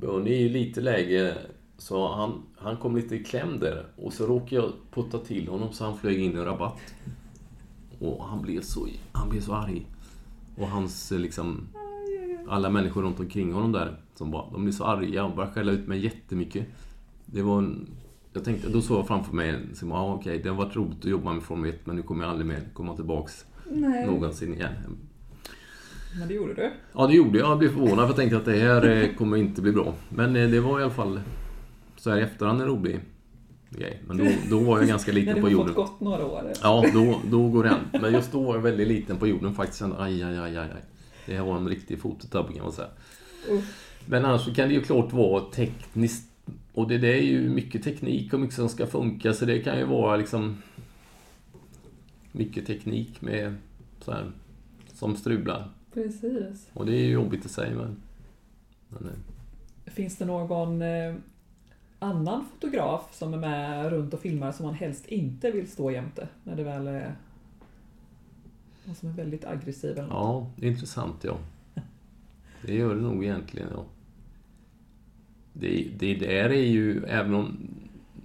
Bernie 0.00 0.34
är 0.34 0.40
ju 0.40 0.48
lite 0.48 0.80
läge 0.80 1.38
så 1.78 2.14
han, 2.14 2.42
han 2.56 2.76
kom 2.76 2.96
lite 2.96 3.16
i 3.16 3.24
kläm 3.24 3.58
där 3.58 3.86
och 3.96 4.12
så 4.12 4.26
råkade 4.26 4.62
jag 4.62 4.72
putta 4.90 5.18
till 5.18 5.48
honom 5.48 5.72
så 5.72 5.84
han 5.84 5.98
flög 5.98 6.20
in 6.20 6.32
i 6.32 6.38
en 6.38 6.44
rabatt. 6.44 6.80
Och 8.00 8.24
han 8.24 8.42
blev 8.42 8.60
så, 8.60 8.88
han 9.12 9.28
blev 9.28 9.40
så 9.40 9.54
arg. 9.54 9.86
Och 10.56 10.68
hans 10.68 11.12
eh, 11.12 11.18
liksom 11.18 11.68
alla 12.50 12.70
människor 12.70 13.02
runt 13.02 13.20
omkring 13.20 13.52
honom 13.52 13.72
där, 13.72 13.96
som 14.14 14.30
bara, 14.30 14.50
de 14.52 14.62
blev 14.62 14.72
så 14.72 14.84
arga 14.84 15.24
och 15.24 15.34
började 15.36 15.54
skälla 15.54 15.72
ut 15.72 15.86
mig 15.88 16.04
jättemycket. 16.04 16.66
Det 17.26 17.42
var 17.42 17.58
en, 17.58 17.86
jag 18.32 18.44
tänkte, 18.44 18.68
då 18.68 18.82
såg 18.82 18.98
jag 18.98 19.06
framför 19.06 19.34
mig, 19.34 19.60
så, 19.74 19.92
ah, 19.92 20.14
okej, 20.14 20.40
det 20.42 20.48
har 20.48 20.56
varit 20.56 20.76
roligt 20.76 20.98
att 20.98 21.10
jobba 21.10 21.32
med 21.32 21.42
Formel 21.42 21.70
1, 21.70 21.86
men 21.86 21.96
nu 21.96 22.02
kommer 22.02 22.24
jag 22.24 22.30
aldrig 22.30 22.46
mer 22.46 22.62
komma 22.74 22.96
tillbaks 22.96 23.44
Nej. 23.70 24.06
någonsin 24.06 24.54
igen. 24.54 24.72
Men 26.18 26.28
det 26.28 26.34
gjorde 26.34 26.54
du. 26.54 26.70
Ja, 26.92 27.06
det 27.06 27.14
gjorde 27.14 27.38
jag. 27.38 27.50
Jag 27.50 27.58
blev 27.58 27.68
förvånad 27.68 27.96
för 27.96 28.06
jag 28.06 28.16
tänkte 28.16 28.36
att 28.36 28.44
det 28.44 28.56
här 28.56 28.88
eh, 28.88 29.14
kommer 29.14 29.36
inte 29.36 29.62
bli 29.62 29.72
bra. 29.72 29.94
Men 30.08 30.36
eh, 30.36 30.50
det 30.50 30.60
var 30.60 30.80
i 30.80 30.82
alla 30.82 30.92
fall 30.92 31.20
så 31.96 32.10
här 32.10 32.18
i 32.18 32.22
efterhand 32.22 32.60
en 32.60 32.66
rolig 32.66 33.00
grej. 33.70 34.02
Men 34.06 34.16
då, 34.16 34.24
då 34.50 34.60
var 34.60 34.78
jag 34.78 34.88
ganska 34.88 35.12
När 35.12 35.20
liten 35.20 35.34
på 35.34 35.40
har 35.40 35.48
jorden. 35.50 35.74
fått 35.74 35.76
gått 35.76 36.00
några 36.00 36.26
år. 36.26 36.52
Ja, 36.62 36.84
då, 36.94 37.20
då 37.30 37.48
går 37.48 37.64
det 37.64 37.70
an. 37.70 38.00
Men 38.00 38.12
just 38.12 38.32
då 38.32 38.42
var 38.42 38.54
jag 38.54 38.62
väldigt 38.62 38.88
liten 38.88 39.16
på 39.16 39.26
jorden 39.26 39.54
faktiskt. 39.54 39.82
Aj, 39.82 40.22
aj, 40.22 40.38
aj. 40.38 40.58
aj. 40.58 40.68
Det 41.30 41.36
här 41.36 41.44
var 41.44 41.56
en 41.56 41.68
riktig 41.68 42.00
fototabbe 42.00 42.52
kan 42.52 42.62
man 42.62 42.72
säga. 42.72 42.88
Men 44.06 44.24
annars 44.24 44.44
så 44.44 44.54
kan 44.54 44.68
det 44.68 44.74
ju 44.74 44.82
klart 44.82 45.12
vara 45.12 45.44
tekniskt. 45.44 46.30
Och 46.72 46.88
det, 46.88 46.98
det 46.98 47.18
är 47.18 47.22
ju 47.22 47.48
mycket 47.48 47.82
teknik 47.82 48.32
och 48.32 48.40
mycket 48.40 48.56
som 48.56 48.68
ska 48.68 48.86
funka. 48.86 49.32
Så 49.32 49.44
det 49.44 49.58
kan 49.58 49.78
ju 49.78 49.84
vara 49.84 50.16
liksom 50.16 50.62
mycket 52.32 52.66
teknik 52.66 53.22
med 53.22 53.54
så 54.00 54.12
här, 54.12 54.32
som 54.92 55.16
strular. 55.16 55.70
Precis. 55.94 56.68
Och 56.72 56.86
det 56.86 56.92
är 56.92 57.02
ju 57.04 57.10
jobbigt 57.10 57.44
att 57.44 57.50
säga 57.50 57.74
men... 57.74 57.96
men 58.88 59.04
eh, 59.04 59.92
Finns 59.92 60.16
det 60.16 60.24
någon 60.24 60.82
eh, 60.82 61.14
annan 61.98 62.44
fotograf 62.52 63.14
som 63.14 63.34
är 63.34 63.38
med 63.38 63.90
runt 63.90 64.14
och 64.14 64.20
filmar 64.20 64.52
som 64.52 64.66
man 64.66 64.74
helst 64.74 65.06
inte 65.06 65.50
vill 65.50 65.70
stå 65.70 65.90
jämte? 65.90 66.28
När 66.44 66.56
det 66.56 66.64
väl 66.64 66.86
är 66.86 67.14
någon 68.84 68.94
som 68.94 69.08
är 69.08 69.12
väldigt 69.12 69.44
aggressiv 69.44 69.90
eller 69.90 70.02
något? 70.02 70.10
ja, 70.10 70.50
det 70.56 70.66
är 70.66 70.70
intressant 70.70 71.24
ja. 71.24 71.38
Det 72.62 72.74
gör 72.74 72.94
det 72.94 73.00
nog 73.00 73.24
egentligen 73.24 73.68
ja. 73.74 73.84
Det, 75.52 75.90
det 75.98 76.14
där 76.14 76.50
är 76.50 76.66
ju, 76.66 77.04
även 77.04 77.34
om... 77.34 77.68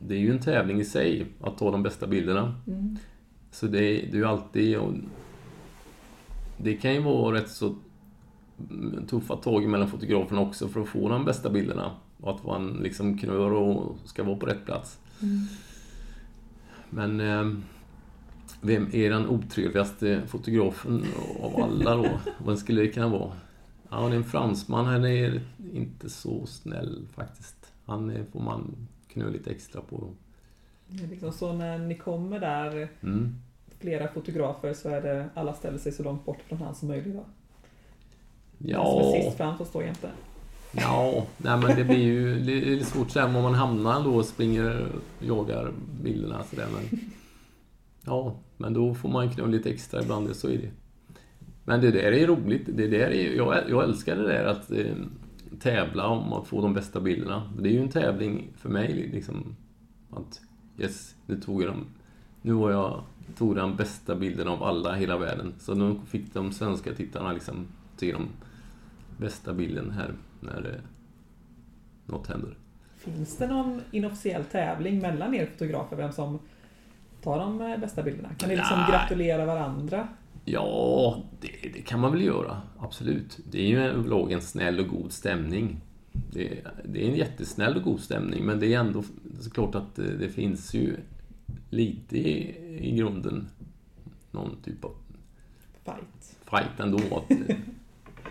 Det 0.08 0.16
är 0.16 0.20
ju 0.20 0.32
en 0.32 0.40
tävling 0.40 0.80
i 0.80 0.86
sig, 0.86 1.26
att 1.42 1.58
ta 1.58 1.72
de 1.72 1.84
bästa 1.84 2.08
bilderna. 2.08 2.56
Mm. 2.68 2.98
Så 3.52 3.68
det, 3.68 3.80
det 3.80 4.12
är 4.12 4.16
ju 4.16 4.26
alltid... 4.26 4.78
Och 4.78 4.94
det 6.58 6.76
kan 6.76 6.94
ju 6.94 7.02
vara 7.02 7.36
rätt 7.36 7.50
så 7.50 7.76
tuffa 9.08 9.36
tag 9.36 9.70
mellan 9.70 9.88
fotograferna 9.88 10.42
också 10.42 10.68
för 10.68 10.82
att 10.82 10.88
få 10.88 11.10
de 11.10 11.26
bästa 11.26 11.50
bilderna. 11.50 11.92
Och 12.22 12.36
att 12.36 12.46
man 12.46 12.80
liksom 12.84 13.18
knör 13.18 13.52
och 13.52 13.98
ska 14.06 14.24
vara 14.24 14.38
på 14.38 14.46
rätt 14.46 14.66
plats. 14.66 15.00
Mm. 15.22 15.40
Men 16.90 17.20
eh, 17.20 17.60
vem 18.62 18.90
är 18.94 19.10
den 19.10 19.28
otrevligaste 19.30 20.22
fotografen 20.28 21.06
av 21.42 21.62
alla 21.64 21.96
då? 21.96 22.10
Vem 22.46 22.58
skulle 22.58 22.82
det 22.82 22.88
kunna 22.88 23.08
vara? 23.08 23.32
Ja, 23.90 24.00
det 24.08 24.14
är 24.14 24.18
en 24.18 24.24
fransman. 24.24 24.86
Han 24.86 25.06
är 25.06 25.42
inte 25.74 26.10
så 26.10 26.46
snäll 26.46 27.08
faktiskt. 27.16 27.56
Han 27.86 28.26
får 28.34 28.40
man 28.40 28.76
knö 29.14 29.30
lite 29.30 29.50
extra 29.52 29.82
på. 29.82 30.08
Är 31.04 31.08
liksom 31.08 31.32
så 31.32 31.54
när 31.54 31.78
ni 31.78 31.96
kommer 31.96 32.40
där, 32.40 32.90
Mm. 33.04 33.36
flera 33.80 34.08
fotografer, 34.08 34.74
så 34.74 34.90
är 34.90 35.02
det 35.02 35.26
alla 35.34 35.54
ställer 35.54 35.78
sig 35.78 35.92
så 35.92 36.04
långt 36.04 36.26
bort 36.26 36.38
från 36.48 36.58
han 36.58 36.76
som 36.76 36.88
möjligt. 36.88 37.14
Då. 37.14 37.26
Den 38.58 38.70
som 38.76 38.84
Ja, 38.84 39.16
är 39.18 39.22
sist 39.24 39.38
fram 39.38 39.58
får 39.58 39.66
stå 39.66 39.82
jämte. 39.84 40.10
ja, 40.72 41.26
nej 41.38 41.58
men 41.58 41.76
det 41.78 41.84
blir 41.84 41.98
ju 42.04 42.40
det 42.40 42.74
är 42.74 42.84
svårt 42.84 43.12
sen 43.12 43.36
om 43.36 43.44
man 43.44 43.54
hamnar 43.54 44.04
då 44.04 44.16
och 44.16 44.26
springer 44.26 44.86
och 45.20 45.26
jagar 45.28 45.72
bilderna 46.04 46.44
sådär 46.44 46.68
men... 46.74 47.00
Ja, 48.06 48.40
men 48.58 48.74
då 48.74 48.94
får 48.94 49.10
man 49.10 49.30
knulla 49.30 49.48
lite 49.48 49.70
extra 49.70 50.02
ibland, 50.02 50.36
så 50.36 50.48
är 50.48 50.58
det. 50.58 50.72
Men 51.64 51.82
det 51.82 51.92
där 51.92 52.12
är 52.12 52.28
roligt. 52.28 52.70
Det 52.74 52.88
där 52.88 53.10
är, 53.12 53.36
jag, 53.36 53.70
jag 53.70 53.84
älskar 53.84 54.16
det 54.16 54.28
där 54.28 54.46
att 54.46 54.72
eh, 54.72 54.96
tävla 55.60 56.08
om 56.08 56.34
att 56.34 56.48
få 56.48 56.62
de 56.62 56.74
bästa 56.74 57.00
bilderna. 57.00 57.54
Det 57.60 57.70
är 57.70 57.74
ju 57.74 57.80
en 57.82 57.90
tävling 57.90 58.48
för 58.58 58.70
mig 58.70 58.94
liksom. 59.14 59.56
Att 60.12 60.42
yes, 60.78 61.16
nu 61.26 61.42
tog 61.42 61.62
jag 61.62 61.70
dem. 61.70 61.86
Nu 62.42 62.54
var 62.54 62.72
jag, 62.72 63.04
tog 63.38 63.56
den 63.56 63.76
bästa 63.76 64.16
bilden 64.16 64.48
av 64.48 64.64
alla 64.64 64.98
i 64.98 65.00
hela 65.00 65.18
världen. 65.18 65.54
Så 65.60 65.76
nu 65.76 65.96
fick 66.08 66.34
de 66.34 66.52
svenska 66.52 66.94
tittarna 66.94 67.34
liksom 67.34 67.68
se 67.98 68.12
de 68.12 68.28
bästa 69.18 69.54
bilden 69.54 69.92
här 69.92 70.14
när 70.40 70.70
eh, 70.70 70.82
något 72.06 72.28
händer. 72.28 72.58
Finns 72.96 73.38
det 73.38 73.48
någon 73.48 73.82
inofficiell 73.92 74.44
tävling 74.44 75.00
mellan 75.00 75.34
er 75.34 75.46
fotografer, 75.46 75.96
vem 75.96 76.12
som 76.12 76.40
tar 77.26 77.40
de 77.40 77.62
eh, 77.62 77.80
bästa 77.80 78.04
bilderna? 78.04 78.30
Kan 78.38 78.50
ni 78.50 78.56
liksom 78.56 78.78
Nej. 78.80 78.92
gratulera 78.92 79.46
varandra? 79.46 80.08
Ja, 80.46 81.18
det, 81.42 81.70
det 81.74 81.82
kan 81.82 82.00
man 82.00 82.12
väl 82.12 82.22
göra. 82.22 82.62
Absolut. 82.80 83.40
Det 83.52 83.60
är 83.60 83.68
ju 83.68 83.80
överlag 83.80 84.32
en 84.32 84.42
snäll 84.42 84.80
och 84.80 84.88
god 84.88 85.12
stämning. 85.12 85.82
Det, 86.32 86.62
det 86.84 87.06
är 87.06 87.10
en 87.10 87.16
jättesnäll 87.16 87.76
och 87.76 87.84
god 87.84 88.00
stämning, 88.00 88.46
men 88.46 88.60
det 88.60 88.74
är 88.74 88.80
ändå 88.80 89.04
såklart 89.40 89.76
att 89.76 89.96
det, 89.96 90.18
det 90.18 90.30
finns 90.30 90.74
ju 90.74 90.98
lite 91.70 92.18
i, 92.18 92.56
i 92.82 92.96
grunden 92.96 93.48
någon 94.32 94.56
typ 94.64 94.86
av 94.86 94.92
Fight. 95.86 96.38
fight 96.50 96.80
ändå. 96.80 96.98
Att, 96.98 97.32
eh, 97.32 97.56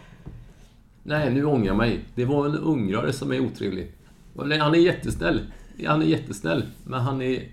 nej, 1.03 1.35
nu 1.35 1.45
ångrar 1.45 1.67
jag 1.67 1.77
mig. 1.77 2.01
Det 2.15 2.25
var 2.25 2.47
en 2.47 2.59
ungrare 2.59 3.13
som 3.13 3.33
är 3.33 3.41
otrevlig. 3.41 3.93
Han 4.37 4.75
är 4.75 4.79
jättesnäll. 4.79 5.41
Han 5.87 6.03
är 6.03 6.07
jättesnäll, 6.07 6.65
men 6.85 7.01
han 7.01 7.23
är 7.23 7.49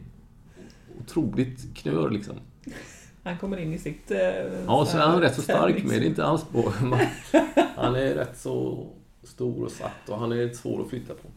otroligt 1.12 1.76
knör 1.76 2.10
liksom. 2.10 2.36
Han 3.24 3.38
kommer 3.38 3.58
in 3.58 3.74
i 3.74 3.78
sitt... 3.78 4.12
Eh, 4.12 4.20
Ja, 4.68 4.86
så 4.86 4.98
är 4.98 5.02
han 5.02 5.22
rätt 5.22 5.36
så 5.36 5.42
stark 5.42 5.76
tävlings- 5.76 5.88
med. 5.88 6.02
Det 6.02 6.06
är 6.06 6.10
inte 6.10 6.26
alls 6.26 6.44
på. 6.44 6.74
Han 7.76 7.96
är 7.96 8.14
rätt 8.16 8.38
så 8.40 8.88
stor 9.24 9.66
och 9.66 9.72
satt 9.72 10.10
och 10.10 10.20
han 10.20 10.32
är 10.32 10.50
svår 10.54 10.82
att 10.82 10.90
flytta 10.90 11.14
på. 11.14 11.28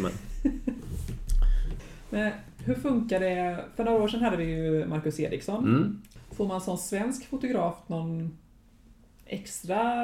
Men, 0.00 0.12
Men 2.10 2.32
hur 2.64 2.74
funkar 2.74 3.20
det? 3.20 3.64
För 3.76 3.84
några 3.84 4.02
år 4.02 4.08
sedan 4.08 4.20
hade 4.22 4.36
vi 4.36 4.44
ju 4.44 4.86
Marcus 4.86 5.20
Eriksson. 5.20 5.64
mm. 5.64 6.02
Får 6.30 6.46
man 6.46 6.60
som 6.60 6.78
svensk 6.78 7.26
fotograf 7.28 7.74
någon 7.86 8.38
extra 9.26 10.02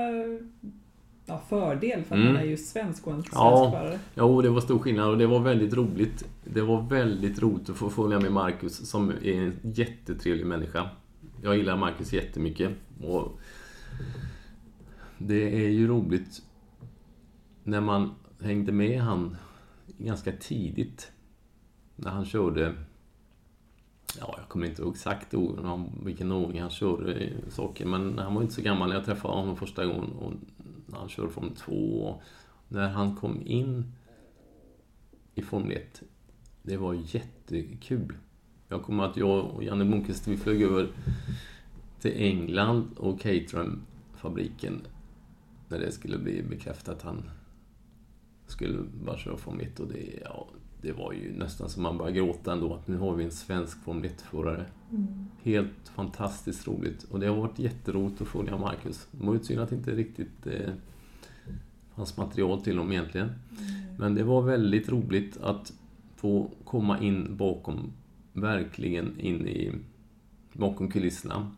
ja, 1.26 1.42
fördel 1.48 2.02
för 2.04 2.14
att 2.14 2.20
Mm. 2.20 2.32
man 2.32 2.42
är 2.42 2.46
ju 2.46 2.56
svensk 2.56 3.06
och 3.06 3.12
en 3.12 3.22
svensk 3.22 3.34
Ja. 3.36 3.70
förare? 3.70 3.98
Jo, 4.14 4.42
det 4.42 4.48
var 4.50 4.60
stor 4.60 4.78
skillnad 4.78 5.08
och 5.08 5.18
det 5.18 5.26
var 5.26 5.40
väldigt 5.40 5.74
roligt. 5.74 6.24
Det 6.44 6.62
var 6.62 6.82
väldigt 6.82 7.42
roligt 7.42 7.70
att 7.70 7.76
få 7.76 7.90
följa 7.90 8.20
med 8.20 8.32
Marcus 8.32 8.90
som 8.90 9.10
är 9.10 9.32
en 9.42 9.56
jättetrevlig 9.62 10.46
människa. 10.46 10.90
Jag 11.42 11.56
gillar 11.56 11.76
Marcus 11.76 12.12
jättemycket. 12.12 12.70
Och 13.04 13.38
det 15.18 15.64
är 15.64 15.68
ju 15.68 15.86
roligt 15.88 16.42
när 17.64 17.80
man 17.80 18.14
hängde 18.40 18.72
med 18.72 19.00
han 19.00 19.36
ganska 19.98 20.32
tidigt. 20.32 21.12
När 21.96 22.10
han 22.10 22.24
körde... 22.24 22.74
Ja, 24.20 24.34
jag 24.38 24.48
kommer 24.48 24.66
inte 24.66 24.82
ihåg 24.82 24.92
exakt 24.94 25.34
vilken 26.04 26.32
ordning 26.32 26.60
han 26.60 26.70
körde 26.70 27.28
saker, 27.48 27.86
men 27.86 28.18
han 28.18 28.34
var 28.34 28.42
inte 28.42 28.54
så 28.54 28.62
gammal 28.62 28.88
när 28.88 28.96
jag 28.96 29.04
träffade 29.04 29.34
honom 29.34 29.56
första 29.56 29.86
gången. 29.86 30.10
Och 30.12 30.32
när 30.92 30.98
han 30.98 31.08
körde 31.08 31.30
Formel 31.30 31.56
2. 31.56 32.20
När 32.68 32.88
han 32.88 33.16
kom 33.16 33.42
in 33.46 33.92
i 35.34 35.42
Formel 35.42 35.72
1, 35.72 36.02
det 36.62 36.76
var 36.76 36.94
jättekul. 36.94 38.14
Jag 38.68 38.82
kommer 38.82 39.04
att 39.04 39.16
jag 39.16 39.44
och 39.44 39.64
Janne 39.64 39.84
Blomqvist, 39.84 40.28
vi 40.28 40.36
flög 40.36 40.62
över 40.62 40.88
till 42.00 42.12
England 42.16 42.88
och 42.96 43.20
Caterham-fabriken 43.20 44.80
när 45.68 45.78
det 45.78 45.92
skulle 45.92 46.18
bli 46.18 46.42
bekräftat 46.42 46.96
att 46.96 47.02
han 47.02 47.30
skulle 48.46 48.78
bara 49.04 49.18
köra 49.18 49.36
Formel 49.36 49.66
1 49.66 49.80
och 49.80 49.88
det, 49.88 50.20
ja, 50.24 50.48
det 50.82 50.92
var 50.92 51.12
ju 51.12 51.32
nästan 51.32 51.68
som 51.68 51.82
man 51.82 51.98
började 51.98 52.18
gråta 52.18 52.52
ändå 52.52 52.74
att 52.74 52.88
nu 52.88 52.96
har 52.96 53.14
vi 53.14 53.24
en 53.24 53.30
svensk 53.30 53.84
Formel 53.84 54.10
1-förare. 54.10 54.64
Helt 55.42 55.88
fantastiskt 55.94 56.66
roligt 56.66 57.02
och 57.02 57.20
det 57.20 57.26
har 57.26 57.36
varit 57.36 57.58
jätteroligt 57.58 58.20
att 58.20 58.28
följa 58.28 58.58
Marcus. 58.58 59.08
Det 59.10 59.26
var 59.26 59.34
ju 59.34 59.40
synd 59.40 59.60
att 59.60 59.70
det 59.70 59.76
inte 59.76 59.90
riktigt 59.90 60.46
eh, 60.46 60.70
fanns 61.94 62.16
material 62.16 62.62
till 62.62 62.78
honom 62.78 62.92
egentligen. 62.92 63.32
Men 63.98 64.14
det 64.14 64.24
var 64.24 64.42
väldigt 64.42 64.88
roligt 64.88 65.36
att 65.36 65.72
få 66.16 66.50
komma 66.64 67.00
in 67.00 67.36
bakom, 67.36 67.92
verkligen 68.32 69.20
in 69.20 69.48
i 69.48 69.72
bakom 70.52 70.90
kulisserna 70.90 71.50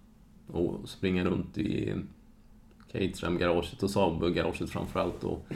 och 0.46 0.88
springa 0.88 1.24
runt 1.24 1.58
i 1.58 1.94
Caterham-garaget 2.92 3.82
och 3.82 3.90
Saab-garaget 3.90 4.70
framförallt 4.70 5.24
och 5.24 5.46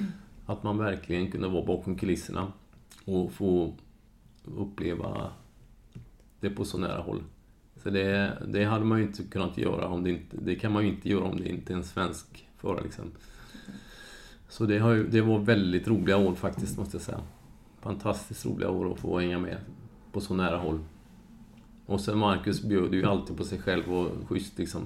att 0.46 0.62
man 0.62 0.78
verkligen 0.78 1.30
kunde 1.30 1.48
vara 1.48 1.64
bakom 1.64 1.96
kulisserna 1.96 2.52
och 3.08 3.32
få 3.32 3.74
uppleva 4.44 5.30
det 6.40 6.50
på 6.50 6.64
så 6.64 6.78
nära 6.78 7.00
håll. 7.00 7.22
Så 7.76 7.90
det, 7.90 8.38
det 8.48 8.64
hade 8.64 8.84
man 8.84 8.98
ju 8.98 9.04
inte 9.04 9.22
kunnat 9.22 9.58
göra 9.58 9.88
om 9.88 10.04
det 10.04 10.10
inte, 10.10 10.36
det 10.36 10.56
kan 10.56 10.72
man 10.72 10.82
ju 10.82 10.88
inte 10.88 11.08
göra 11.08 11.24
om 11.24 11.36
det 11.36 11.48
inte 11.48 11.72
är 11.72 11.76
en 11.76 11.84
svensk 11.84 12.48
förare 12.56 12.82
liksom. 12.82 13.04
Så 14.48 14.66
det, 14.66 14.78
har 14.78 14.92
ju, 14.92 15.08
det 15.08 15.20
var 15.20 15.38
väldigt 15.38 15.88
roliga 15.88 16.16
år 16.16 16.34
faktiskt, 16.34 16.78
måste 16.78 16.96
jag 16.96 17.02
säga. 17.02 17.20
Fantastiskt 17.80 18.46
roliga 18.46 18.70
år 18.70 18.92
att 18.92 18.98
få 18.98 19.18
hänga 19.18 19.38
med 19.38 19.58
på 20.12 20.20
så 20.20 20.34
nära 20.34 20.56
håll. 20.56 20.80
Och 21.86 22.00
sen 22.00 22.18
Marcus 22.18 22.62
bjöd 22.62 22.94
ju 22.94 23.04
alltid 23.04 23.36
på 23.36 23.44
sig 23.44 23.58
själv 23.58 23.92
och 23.92 24.28
schysst 24.28 24.58
liksom. 24.58 24.82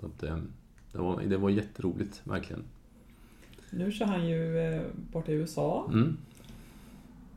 Så 0.00 0.06
att, 0.06 0.22
eh, 0.22 0.36
det, 0.92 0.98
var, 0.98 1.22
det 1.22 1.36
var 1.36 1.50
jätteroligt, 1.50 2.22
verkligen. 2.24 2.64
Nu 3.70 3.92
kör 3.92 4.06
han 4.06 4.28
ju 4.28 4.58
eh, 4.58 4.82
borta 5.12 5.32
i 5.32 5.34
USA. 5.34 5.88
Mm. 5.92 6.16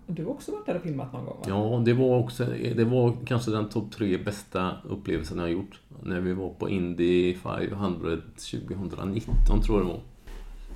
Du 0.08 0.24
har 0.24 0.32
också 0.32 0.52
varit 0.52 0.66
där 0.66 0.76
och 0.76 0.82
filmat 0.82 1.14
någon 1.14 1.26
gång 1.26 1.38
va? 1.38 1.46
Ja, 1.48 1.82
det 1.86 1.94
var 1.94 2.18
också, 2.18 2.46
det 2.76 2.84
var 2.84 3.14
kanske 3.26 3.52
den 3.52 3.70
topp 3.70 3.92
tre 3.92 4.18
bästa 4.18 4.72
upplevelsen 4.90 5.38
jag 5.38 5.46
har 5.46 5.50
gjort. 5.50 5.80
När 6.04 6.20
vi 6.20 6.34
var 6.34 6.50
på 6.50 6.70
Indy 6.70 7.34
500 7.36 8.18
2019 8.38 9.62
tror 9.62 9.78
jag 9.78 9.88
det 9.88 9.92
var. 9.94 10.02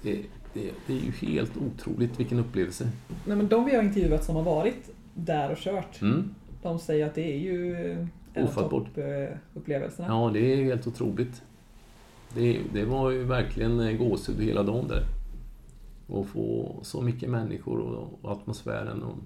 Det, 0.02 0.16
det, 0.54 0.72
det 0.88 0.94
är 0.94 0.98
ju 0.98 1.12
helt 1.28 1.52
otroligt 1.58 2.20
vilken 2.20 2.40
upplevelse. 2.40 2.90
Nej, 3.26 3.38
men 3.38 3.48
de 3.48 3.66
vi 3.66 3.76
har 3.76 3.84
intervjuat 3.84 4.24
som 4.24 4.36
har 4.36 4.44
varit 4.44 4.90
där 5.14 5.52
och 5.52 5.58
kört, 5.58 6.02
Mm. 6.02 6.36
de 6.64 6.80
säger 6.80 7.06
att 7.06 7.16
det 7.16 7.34
är 7.34 7.38
ju 7.38 7.76
en 8.34 8.48
av 8.48 8.70
toppupplevelserna. 8.70 10.08
Ja, 10.08 10.30
det 10.34 10.54
är 10.54 10.64
helt 10.64 10.88
otroligt. 10.88 11.42
Det, 12.34 12.60
det 12.74 12.86
var 12.86 13.12
ju 13.12 13.24
verkligen 13.24 13.98
gåshud 13.98 14.42
hela 14.42 14.64
dagen 14.64 14.88
där. 14.88 15.04
Och 16.10 16.28
få 16.28 16.80
så 16.84 17.02
mycket 17.02 17.30
människor 17.30 17.80
och, 17.80 18.20
och 18.22 18.32
atmosfären. 18.32 19.04
Och 19.04 19.18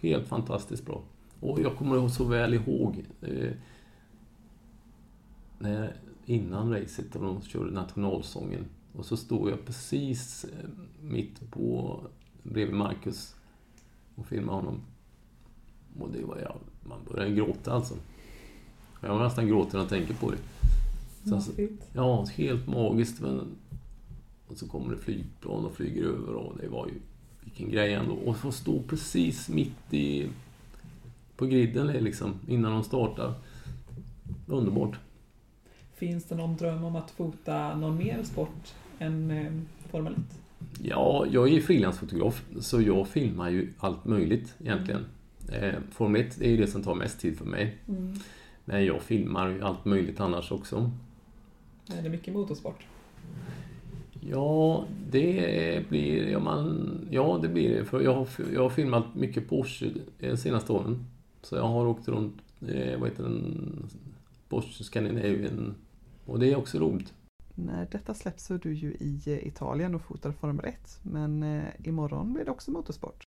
helt 0.00 0.28
fantastiskt 0.28 0.86
bra. 0.86 1.02
Och 1.40 1.60
jag 1.60 1.76
kommer 1.76 2.08
så 2.08 2.24
väl 2.24 2.54
ihåg 2.54 3.04
eh, 3.20 3.52
när, 5.58 5.96
innan 6.24 6.72
racet 6.72 7.16
och 7.16 7.22
de 7.22 7.42
körde 7.42 7.70
nationalsången. 7.70 8.64
Och 8.92 9.06
så 9.06 9.16
stod 9.16 9.50
jag 9.50 9.64
precis 9.66 10.44
eh, 10.44 10.68
mitt 11.02 11.50
på 11.50 12.00
bredvid 12.42 12.74
Marcus 12.76 13.36
och 14.14 14.26
filmade 14.26 14.58
honom. 14.58 14.80
Och 16.00 16.10
det 16.10 16.24
var 16.24 16.38
jag, 16.38 16.56
man 16.88 16.98
började 17.10 17.34
gråta 17.34 17.72
alltså. 17.72 17.94
Jag 19.00 19.08
var 19.08 19.24
nästan 19.24 19.48
gråter 19.48 19.72
när 19.72 19.80
jag 19.80 19.88
tänker 19.88 20.14
på 20.14 20.30
det. 20.30 20.38
Så, 21.24 21.34
Maffigt. 21.34 21.88
ja, 21.92 22.24
helt 22.24 22.66
magiskt. 22.66 23.20
Men, 23.20 23.46
och 24.48 24.56
så 24.56 24.68
kommer 24.68 24.94
det 24.94 25.00
flygplan 25.00 25.64
och 25.64 25.72
flyger 25.72 26.02
över 26.02 26.34
och 26.34 26.56
det 26.60 26.68
var 26.68 26.86
ju... 26.86 26.94
Vilken 27.40 27.70
grej 27.70 27.94
ändå. 27.94 28.14
Och 28.14 28.36
få 28.36 28.52
stå 28.52 28.82
precis 28.82 29.48
mitt 29.48 29.94
i... 29.94 30.28
På 31.36 31.46
griden 31.46 31.86
liksom, 31.86 32.34
innan 32.46 32.72
de 32.72 32.84
startar. 32.84 33.34
Underbart. 34.46 34.98
Finns 35.94 36.24
det 36.24 36.34
någon 36.34 36.56
dröm 36.56 36.84
om 36.84 36.96
att 36.96 37.10
fota 37.10 37.76
någon 37.76 37.96
mer 37.96 38.22
sport 38.22 38.74
än 38.98 39.30
eh, 39.30 39.52
Formel 39.90 40.12
1? 40.12 40.18
Ja, 40.82 41.26
jag 41.30 41.52
är 41.52 41.60
frilansfotograf, 41.60 42.44
så 42.60 42.80
jag 42.80 43.08
filmar 43.08 43.50
ju 43.50 43.72
allt 43.78 44.04
möjligt 44.04 44.54
egentligen. 44.60 45.04
Eh, 45.52 45.74
Formel 45.90 46.20
1 46.20 46.40
är 46.40 46.50
ju 46.50 46.56
det 46.56 46.66
som 46.66 46.82
tar 46.82 46.94
mest 46.94 47.20
tid 47.20 47.38
för 47.38 47.44
mig. 47.44 47.78
Men 48.64 48.84
jag 48.84 49.02
filmar 49.02 49.48
ju 49.48 49.62
allt 49.62 49.84
möjligt 49.84 50.20
annars 50.20 50.52
också. 50.52 50.90
Är 51.86 52.02
det 52.02 52.08
mycket 52.08 52.34
motorsport? 52.34 52.86
Ja, 54.20 54.84
det 55.10 55.88
blir... 55.88 56.30
Ja, 56.30 56.38
man, 56.38 56.98
ja 57.10 57.38
det 57.42 57.48
blir. 57.48 57.84
För 57.84 58.00
jag 58.00 58.14
har, 58.14 58.28
jag 58.54 58.62
har 58.62 58.70
filmat 58.70 59.14
mycket 59.14 59.48
Porsche 59.48 59.86
de 60.20 60.36
senaste 60.36 60.72
åren. 60.72 61.04
Så 61.42 61.56
jag 61.56 61.68
har 61.68 61.86
åkt 61.86 62.08
runt, 62.08 62.34
eh, 62.68 62.98
vad 62.98 63.08
heter 63.08 63.22
den, 63.22 63.88
Porsche 64.48 64.84
Scandinavian. 64.84 65.74
Och 66.26 66.38
det 66.38 66.52
är 66.52 66.56
också 66.56 66.78
roligt. 66.78 67.12
När 67.54 67.88
detta 67.90 68.14
släpps 68.14 68.46
så 68.46 68.54
är 68.54 68.58
du 68.58 68.74
ju 68.74 68.90
i 68.90 69.20
eh, 69.26 69.46
Italien 69.46 69.94
och 69.94 70.02
fotar 70.02 70.32
Formel 70.32 70.64
1. 70.64 71.00
Men 71.02 71.42
eh, 71.42 71.64
imorgon 71.84 72.32
blir 72.32 72.44
det 72.44 72.50
också 72.50 72.70
motorsport. 72.70 73.24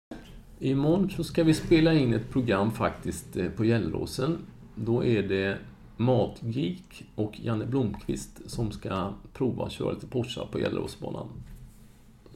Imorgon 0.59 1.09
så 1.09 1.23
ska 1.23 1.43
vi 1.43 1.53
spela 1.53 1.93
in 1.93 2.13
ett 2.13 2.29
program 2.29 2.71
faktiskt 2.71 3.37
eh, 3.37 3.49
på 3.49 3.65
Gällråsen. 3.65 4.37
Då 4.75 5.05
är 5.05 5.23
det 5.23 5.57
Matgeek 5.97 7.03
och 7.15 7.39
Janne 7.39 7.65
Blomqvist 7.65 8.49
som 8.49 8.71
ska 8.71 9.13
prova 9.33 9.65
att 9.65 9.71
köra 9.71 9.91
lite 9.93 10.07
Porsche 10.07 10.41
på 10.51 10.59
Gällråsbanan. 10.59 11.27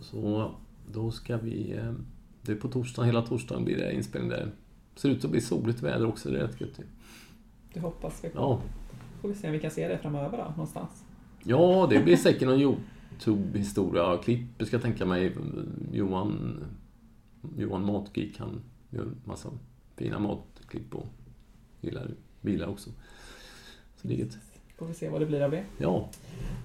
Så 0.01 0.51
då 0.91 1.11
ska 1.11 1.37
vi... 1.37 1.71
eh, 1.77 1.93
Det 2.41 2.51
är 2.51 2.55
på 2.55 2.67
torsdagen, 2.67 3.05
hela 3.07 3.21
torsdagen 3.21 3.65
blir 3.65 3.77
det 3.77 3.93
inspelning 3.93 4.29
där. 4.29 4.51
Ser 4.95 5.09
ut 5.09 5.25
att 5.25 5.31
bli 5.31 5.41
soligt 5.41 5.81
väder 5.83 6.05
också, 6.05 6.29
det 6.29 6.37
är 6.39 6.47
rätt 6.47 6.61
gött. 6.61 6.79
Det 7.73 7.79
hoppas 7.79 8.23
vi 8.23 8.29
på. 8.29 8.37
Ja. 8.39 8.61
Får 9.21 9.29
vi 9.29 9.35
se 9.35 9.47
om 9.47 9.53
vi 9.53 9.59
kan 9.59 9.71
se 9.71 9.87
det 9.87 9.97
framöver 9.97 10.37
då, 10.37 10.43
någonstans. 10.49 11.03
ja, 11.43 11.87
det 11.89 11.99
blir 12.03 12.17
säkert 12.17 12.47
någon 12.47 12.59
Youtube-historia. 12.61 14.17
Klipp 14.23 14.41
ska 14.59 14.75
jag 14.75 14.81
tänka 14.83 15.05
mig. 15.05 15.35
Johan, 15.91 16.63
Johan 17.57 17.85
Matgeek, 17.85 18.39
han 18.39 18.61
gör 18.89 19.07
massa 19.25 19.49
fina 19.95 20.19
matklipp 20.19 20.95
och 20.95 21.05
gillar 21.81 22.11
bilar 22.41 22.67
också. 22.67 22.89
Så 24.01 24.07
det 24.07 24.21
är. 24.21 24.27
Får 24.77 24.85
vi 24.85 24.93
se 24.93 25.09
vad 25.09 25.21
det 25.21 25.25
blir 25.25 25.41
av 25.41 25.51
det. 25.51 25.63
Ja, 25.77 26.09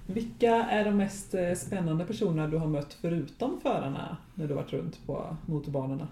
Vilka 0.07 0.55
är 0.55 0.85
de 0.85 0.97
mest 0.97 1.33
eh, 1.33 1.53
spännande 1.53 2.05
personerna 2.05 2.47
du 2.47 2.57
har 2.57 2.67
mött 2.67 2.93
förutom 3.01 3.61
förarna 3.61 4.17
när 4.35 4.47
du 4.47 4.53
varit 4.53 4.73
runt 4.73 5.05
på 5.05 5.37
motorbanorna? 5.45 6.07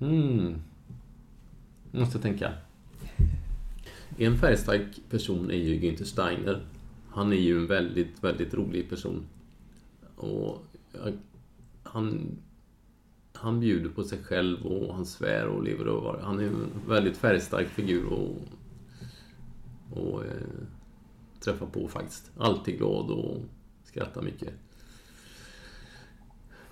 mm. 0.00 0.54
Måste 1.90 2.18
tänka. 2.18 2.52
En 4.18 4.38
färgstark 4.38 5.00
person 5.10 5.50
är 5.50 5.54
ju 5.54 5.80
Günther 5.80 6.04
Steiner. 6.04 6.60
Han 7.08 7.32
är 7.32 7.36
ju 7.36 7.58
en 7.58 7.66
väldigt, 7.66 8.24
väldigt 8.24 8.54
rolig 8.54 8.90
person. 8.90 9.24
Och 10.16 10.64
han, 11.82 12.38
han 13.32 13.60
bjuder 13.60 13.90
på 13.90 14.04
sig 14.04 14.18
själv 14.22 14.66
och 14.66 14.94
han 14.94 15.06
svär 15.06 15.46
och 15.46 15.62
lever 15.62 15.86
över. 15.86 16.20
Han 16.22 16.40
är 16.40 16.44
en 16.44 16.66
väldigt 16.88 17.16
färgstark 17.16 17.68
figur 17.68 18.06
och 18.12 18.36
och 19.90 20.24
eh, 20.24 20.30
träffa 21.40 21.66
på 21.66 21.88
faktiskt. 21.88 22.30
Alltid 22.36 22.78
glad 22.78 23.10
och 23.10 23.36
skrattar 23.84 24.22
mycket. 24.22 24.52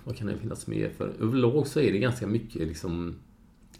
Vad 0.03 0.15
kan 0.15 0.27
det 0.27 0.37
finnas 0.37 0.67
mer 0.67 0.89
för? 0.89 1.07
Överlag 1.19 1.67
så 1.67 1.79
är 1.79 1.91
det 1.91 1.99
ganska 1.99 2.27
mycket 2.27 2.67
liksom 2.67 3.15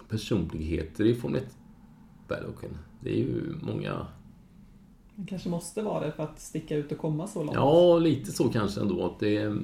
personligheter 0.09 1.05
i 1.05 1.15
Formel 1.15 1.41
1-paddocken. 1.41 2.77
Det 3.03 3.09
är 3.09 3.17
ju 3.17 3.55
många... 3.61 4.07
Det 5.15 5.27
kanske 5.27 5.49
måste 5.49 5.81
vara 5.81 6.05
det 6.05 6.11
för 6.11 6.23
att 6.23 6.39
sticka 6.39 6.75
ut 6.75 6.91
och 6.91 6.97
komma 6.97 7.27
så 7.27 7.43
långt. 7.43 7.55
Ja, 7.55 7.97
lite 7.97 8.31
så 8.31 8.49
kanske 8.49 8.81
ändå. 8.81 9.05
Att 9.05 9.19
det, 9.19 9.37
är, 9.37 9.61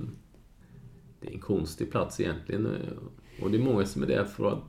det 1.20 1.28
är 1.28 1.32
en 1.32 1.40
konstig 1.40 1.92
plats 1.92 2.20
egentligen. 2.20 2.68
Och 3.42 3.52
det 3.52 3.58
är 3.58 3.64
många 3.64 3.86
som 3.86 4.04
är 4.04 4.08
där 4.08 4.26
för 4.26 4.52
att 4.52 4.64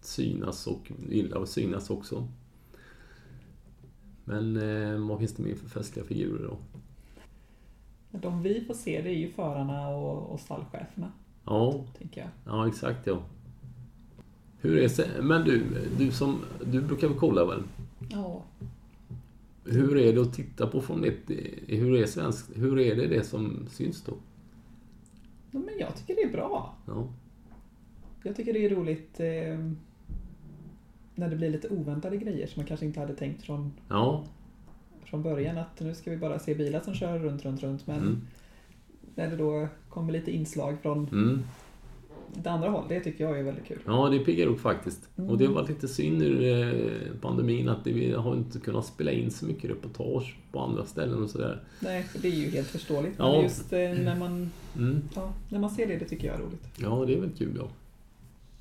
synas 0.00 0.66
och 0.66 0.92
gillar 1.08 1.42
att 1.42 1.48
synas 1.48 1.90
också. 1.90 2.28
Men 4.28 4.56
eh, 4.56 5.08
vad 5.08 5.18
finns 5.18 5.34
det 5.34 5.42
mer 5.42 5.54
för 5.54 5.68
festliga 5.68 6.04
figurer 6.06 6.48
då? 6.48 6.58
De 8.18 8.42
vi 8.42 8.64
får 8.64 8.74
se 8.74 9.02
det 9.02 9.08
är 9.08 9.14
ju 9.18 9.30
förarna 9.30 9.88
och, 9.88 10.32
och 10.32 10.40
stallcheferna, 10.40 11.12
Ja, 11.44 11.84
tänker 11.98 12.20
jag. 12.20 12.30
ja 12.46 12.68
exakt 12.68 13.06
ja. 13.06 13.22
Hur 14.60 14.78
är 14.78 15.22
Men 15.22 15.44
du, 15.44 15.64
du 15.98 16.10
som, 16.10 16.38
du 16.64 16.82
brukar 16.82 17.08
väl 17.08 17.18
kolla 17.18 17.44
väl? 17.44 17.62
Ja. 18.10 18.42
Hur 19.64 19.96
är 19.98 20.12
det 20.12 20.20
att 20.22 20.34
titta 20.34 20.66
på 20.66 20.80
från 20.80 21.04
ett, 21.04 21.30
hur 21.66 21.96
är 21.96 22.06
svensk, 22.06 22.46
hur 22.54 22.78
är 22.78 22.96
det 22.96 23.06
det 23.06 23.24
som 23.24 23.66
syns 23.70 24.02
då? 24.04 24.12
Ja, 25.50 25.58
Men 25.58 25.78
jag 25.78 25.96
tycker 25.96 26.14
det 26.14 26.22
är 26.22 26.32
bra. 26.32 26.74
Ja, 26.86 27.08
Jag 28.22 28.36
tycker 28.36 28.52
det 28.52 28.64
är 28.64 28.70
roligt 28.70 29.20
eh, 29.20 29.72
när 31.16 31.30
det 31.30 31.36
blir 31.36 31.50
lite 31.50 31.68
oväntade 31.68 32.16
grejer 32.16 32.46
som 32.46 32.60
man 32.60 32.66
kanske 32.66 32.86
inte 32.86 33.00
hade 33.00 33.14
tänkt 33.14 33.42
från, 33.42 33.72
ja, 33.88 34.24
från 35.04 35.22
början. 35.22 35.58
Att 35.58 35.80
nu 35.80 35.94
ska 35.94 36.10
vi 36.10 36.16
bara 36.16 36.38
se 36.38 36.54
bilar 36.54 36.80
som 36.80 36.94
kör 36.94 37.18
runt, 37.18 37.44
runt, 37.44 37.62
runt. 37.62 37.86
Men 37.86 37.98
mm, 37.98 38.20
när 39.14 39.30
det 39.30 39.36
då 39.36 39.68
kommer 39.88 40.12
lite 40.12 40.30
inslag 40.30 40.76
från 40.82 41.08
mm. 41.08 41.42
det 42.34 42.50
andra 42.50 42.68
håll, 42.68 42.84
det 42.88 43.00
tycker 43.00 43.24
jag 43.24 43.38
är 43.38 43.42
väldigt 43.42 43.64
kul. 43.64 43.78
ja 43.86 44.08
det 44.08 44.18
piggar 44.18 44.46
upp 44.46 44.60
faktiskt. 44.60 45.08
Mm. 45.18 45.30
Och 45.30 45.38
det 45.38 45.46
var 45.46 45.68
lite 45.68 45.88
synd 45.88 46.22
i 46.22 46.50
eh, 46.50 47.20
pandemin 47.20 47.68
att 47.68 47.86
vi 47.86 48.12
har 48.12 48.34
inte 48.36 48.58
kunnat 48.58 48.86
spela 48.86 49.10
in 49.10 49.30
så 49.30 49.46
mycket 49.46 49.70
reportage 49.70 50.36
på 50.52 50.60
andra 50.60 50.86
ställen 50.86 51.22
och 51.22 51.30
sådär. 51.30 51.62
Nej, 51.80 52.02
för 52.02 52.18
det 52.18 52.28
är 52.28 52.32
ju 52.32 52.50
helt 52.50 52.68
förståeligt. 52.68 53.14
Ja. 53.18 53.32
Men 53.32 53.42
just 53.42 53.72
eh, 53.72 53.78
när 53.78 54.16
man, 54.16 54.50
Mm. 54.78 55.02
ja, 55.14 55.32
när 55.48 55.58
man 55.58 55.70
ser 55.70 55.86
det, 55.86 55.96
det 55.96 56.04
tycker 56.04 56.26
jag 56.26 56.36
är 56.36 56.40
roligt. 56.40 56.68
Ja, 56.76 57.04
det 57.06 57.14
är 57.14 57.20
väl 57.20 57.30
kul 57.38 57.56
ja. 57.58 57.68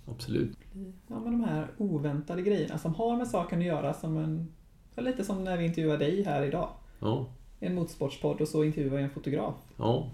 Absolut. 0.05 0.57
Ja, 1.07 1.19
men 1.19 1.31
de 1.31 1.43
här 1.43 1.67
oväntade 1.77 2.41
grejerna 2.41 2.77
som 2.77 2.95
har 2.95 3.17
med 3.17 3.27
saken 3.27 3.59
att 3.59 3.65
göra 3.65 3.93
som 3.93 4.17
en... 4.17 4.51
Lite 4.97 5.23
som 5.23 5.43
när 5.43 5.57
vi 5.57 5.65
intervjuar 5.65 5.97
dig 5.97 6.23
här 6.23 6.43
idag. 6.43 6.69
Ja, 6.99 7.25
en 7.59 7.75
motorsportspodd 7.75 8.41
och 8.41 8.47
så 8.47 8.63
intervjuar 8.63 8.95
jag 8.95 9.03
en 9.03 9.09
fotograf. 9.09 9.55
ja 9.77 10.09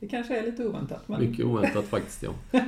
Det 0.00 0.08
kanske 0.08 0.38
är 0.38 0.42
lite 0.42 0.66
oväntat, 0.66 1.08
men, 1.08 1.20
mycket 1.20 1.44
oväntat 1.44 1.84
faktiskt 1.84 2.22
ja. 2.22 2.32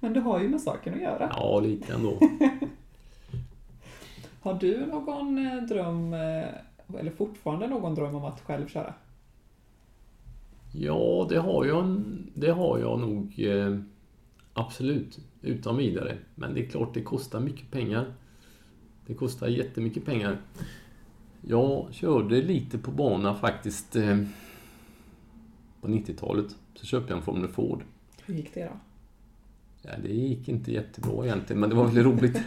men 0.00 0.12
det 0.12 0.20
har 0.20 0.40
ju 0.40 0.48
med 0.48 0.60
saken 0.60 0.94
att 0.94 1.00
göra. 1.00 1.32
Ja, 1.36 1.60
lite 1.60 1.94
ändå. 1.94 2.18
Har 4.40 4.54
du 4.54 4.86
någon 4.86 5.46
eh, 5.46 5.62
dröm, 5.62 6.12
eh, 6.12 6.98
eller 6.98 7.10
fortfarande 7.10 7.66
någon 7.66 7.94
dröm 7.94 8.14
om 8.14 8.24
att 8.24 8.40
själv 8.40 8.68
köra? 8.68 8.94
Ja, 10.72 11.26
det 11.28 11.38
har 11.38 11.64
jag, 11.64 12.02
det 12.34 12.50
har 12.50 12.78
jag 12.78 13.00
nog 13.00 13.34
eh, 13.38 13.78
absolut, 14.52 15.18
utan 15.46 15.76
vidare. 15.76 16.16
Men 16.34 16.54
det 16.54 16.60
är 16.60 16.68
klart, 16.68 16.94
det 16.94 17.02
kostar 17.02 17.40
mycket 17.40 17.70
pengar. 17.70 18.14
Det 19.06 19.14
kostar 19.14 19.48
jättemycket 19.48 20.04
pengar. 20.04 20.40
Jag 21.40 21.88
körde 21.92 22.42
lite 22.42 22.78
på 22.78 22.90
bana 22.90 23.34
faktiskt 23.34 23.96
eh, 23.96 24.18
på 25.80 25.88
90-talet. 25.88 26.56
Så 26.74 26.86
köpte 26.86 27.12
jag 27.12 27.18
en 27.18 27.24
Formel 27.24 27.48
Ford. 27.48 27.82
Hur 28.26 28.34
gick 28.34 28.54
det 28.54 28.64
då? 28.64 28.80
Ja, 29.82 29.90
det 30.02 30.12
gick 30.12 30.48
inte 30.48 30.72
jättebra 30.72 31.24
egentligen, 31.24 31.60
men 31.60 31.70
det 31.70 31.76
var 31.76 31.84
väldigt 31.84 32.04
roligt. 32.04 32.36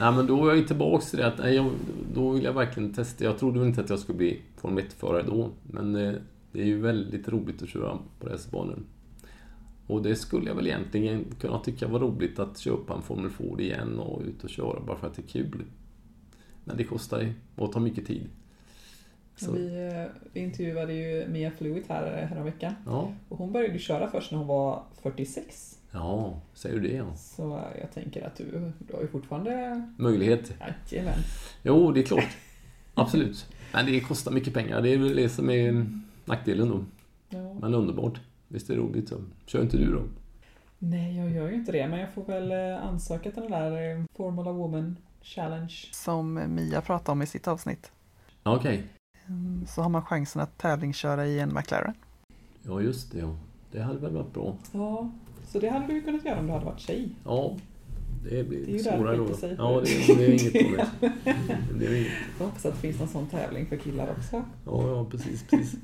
Nej, 0.00 0.12
men 0.12 0.26
då 0.26 0.44
är 0.44 0.48
jag 0.48 0.56
ju 0.56 0.64
tillbaks 0.64 1.10
till 1.10 1.18
det 1.18 1.26
att 1.26 1.38
nej, 1.38 1.54
jag, 1.54 1.70
då 2.14 2.30
vill 2.30 2.44
jag 2.44 2.52
verkligen 2.52 2.94
testa. 2.94 3.24
Jag 3.24 3.38
trodde 3.38 3.58
väl 3.58 3.68
inte 3.68 3.80
att 3.80 3.90
jag 3.90 3.98
skulle 3.98 4.18
bli 4.18 4.42
Formel 4.56 4.84
1-förare 4.84 5.22
då, 5.22 5.50
men 5.62 5.96
eh, 5.96 6.14
det 6.52 6.60
är 6.60 6.66
ju 6.66 6.80
väldigt 6.80 7.28
roligt 7.28 7.62
att 7.62 7.68
köra 7.68 7.98
på 8.20 8.28
racerbanor. 8.28 8.78
Och 9.90 10.02
det 10.02 10.16
skulle 10.16 10.48
jag 10.48 10.54
väl 10.54 10.66
egentligen 10.66 11.24
kunna 11.40 11.58
tycka 11.58 11.88
var 11.88 12.00
roligt 12.00 12.38
att 12.38 12.58
köpa 12.58 12.94
en 12.94 13.02
Formel 13.02 13.30
Ford 13.30 13.60
igen 13.60 13.98
och 13.98 14.22
ut 14.22 14.44
och 14.44 14.50
köra 14.50 14.80
bara 14.80 14.96
för 14.98 15.06
att 15.06 15.14
det 15.14 15.22
är 15.22 15.26
kul. 15.26 15.64
Men 16.64 16.76
det 16.76 16.84
kostar 16.84 17.20
ju 17.20 17.32
och 17.56 17.72
tar 17.72 17.80
mycket 17.80 18.06
tid. 18.06 18.28
Så, 19.36 19.52
Vi, 19.52 19.88
eh, 20.34 20.42
intervjuade 20.42 20.92
ju 20.92 21.28
Mia 21.28 21.50
Fluid 21.50 21.84
här 21.88 22.22
eh, 22.22 22.28
häromveckan. 22.28 22.74
ja, 22.86 23.12
Och 23.28 23.38
hon 23.38 23.52
började 23.52 23.78
köra 23.78 24.10
först 24.10 24.30
när 24.30 24.38
hon 24.38 24.46
var 24.46 24.82
46. 25.02 25.78
ja, 25.92 26.40
säger 26.54 26.80
du 26.80 26.88
det 26.88 26.94
ja. 26.94 27.16
Så 27.16 27.62
jag 27.80 27.92
tänker 27.92 28.26
att 28.26 28.36
du, 28.36 28.72
du 28.78 28.94
har 28.94 29.02
ju 29.02 29.08
fortfarande... 29.08 29.82
Möjlighet. 29.96 30.54
Jajamän. 30.90 31.18
Jo, 31.62 31.92
det 31.92 32.00
är 32.00 32.04
klart. 32.04 32.36
Absolut. 32.94 33.46
Men 33.72 33.86
det 33.86 34.00
kostar 34.00 34.32
mycket 34.32 34.54
pengar. 34.54 34.82
Det 34.82 34.88
är 34.94 34.98
väl 34.98 35.16
det 35.16 35.28
som 35.28 35.50
är 35.50 35.86
nackdelen 36.24 36.68
då. 36.68 36.84
Ja. 37.28 37.54
Men 37.54 37.74
underbart. 37.74 38.20
Visst 38.52 38.70
är 38.70 38.74
det 38.74 38.80
roligt 38.80 39.08
så. 39.08 39.16
Kör 39.46 39.62
inte 39.62 39.76
du 39.76 39.92
då? 39.92 40.02
Nej, 40.78 41.16
jag 41.16 41.30
gör 41.30 41.48
ju 41.48 41.54
inte 41.54 41.72
det, 41.72 41.88
men 41.88 42.00
jag 42.00 42.12
får 42.14 42.24
väl 42.24 42.50
eh, 42.52 42.86
ansöka 42.86 43.30
till 43.30 43.42
den 43.42 43.50
där 43.50 43.90
eh, 43.96 44.04
Formula 44.16 44.52
Woman 44.52 44.96
Challenge. 45.22 45.74
Som 45.92 46.40
Mia 46.54 46.80
pratade 46.80 47.12
om 47.12 47.22
i 47.22 47.26
sitt 47.26 47.48
avsnitt. 47.48 47.92
Okej. 48.42 48.84
Mm, 49.28 49.66
Så 49.66 49.82
har 49.82 49.88
man 49.88 50.02
chansen 50.04 50.42
att 50.42 50.58
tävlingsköra 50.58 51.26
i 51.26 51.38
en 51.40 51.54
McLaren. 51.54 51.94
Ja, 52.62 52.80
just 52.80 53.12
det. 53.12 53.18
Ja. 53.18 53.36
Det 53.72 53.80
hade 53.82 53.98
väl 53.98 54.12
varit 54.14 54.32
bra. 54.34 54.56
Ja, 54.72 55.10
så 55.46 55.58
det 55.58 55.68
hade 55.68 55.86
du 55.86 55.92
ju 55.92 56.02
kunnat 56.02 56.24
göra 56.24 56.38
om 56.38 56.46
du 56.46 56.52
hade 56.52 56.64
varit 56.64 56.80
tjej. 56.80 57.08
Ja, 57.24 57.56
det 58.30 58.48
blir 58.48 58.66
Det 58.66 58.72
är 58.72 58.76
ju 58.76 58.82
där 58.82 58.96
svårare 58.96 59.16
det 59.16 59.18
då. 59.18 59.24
skiter 59.26 59.40
sig. 59.40 59.54
Ja, 59.58 59.80
det, 59.80 60.14
det 60.16 60.26
är 60.26 60.30
inget 60.30 60.52
dåligt. 60.52 61.14
Det 61.78 61.86
är 61.86 61.94
inget. 61.96 62.12
Jag 62.38 62.46
hoppas 62.46 62.66
att 62.66 62.74
det 62.74 62.80
finns 62.80 62.98
någon 62.98 63.08
sån 63.08 63.26
tävling 63.26 63.66
för 63.66 63.76
killar 63.76 64.10
också. 64.10 64.44
Ja, 64.66 64.88
ja, 64.88 65.06
precis, 65.10 65.42
precis. 65.50 65.80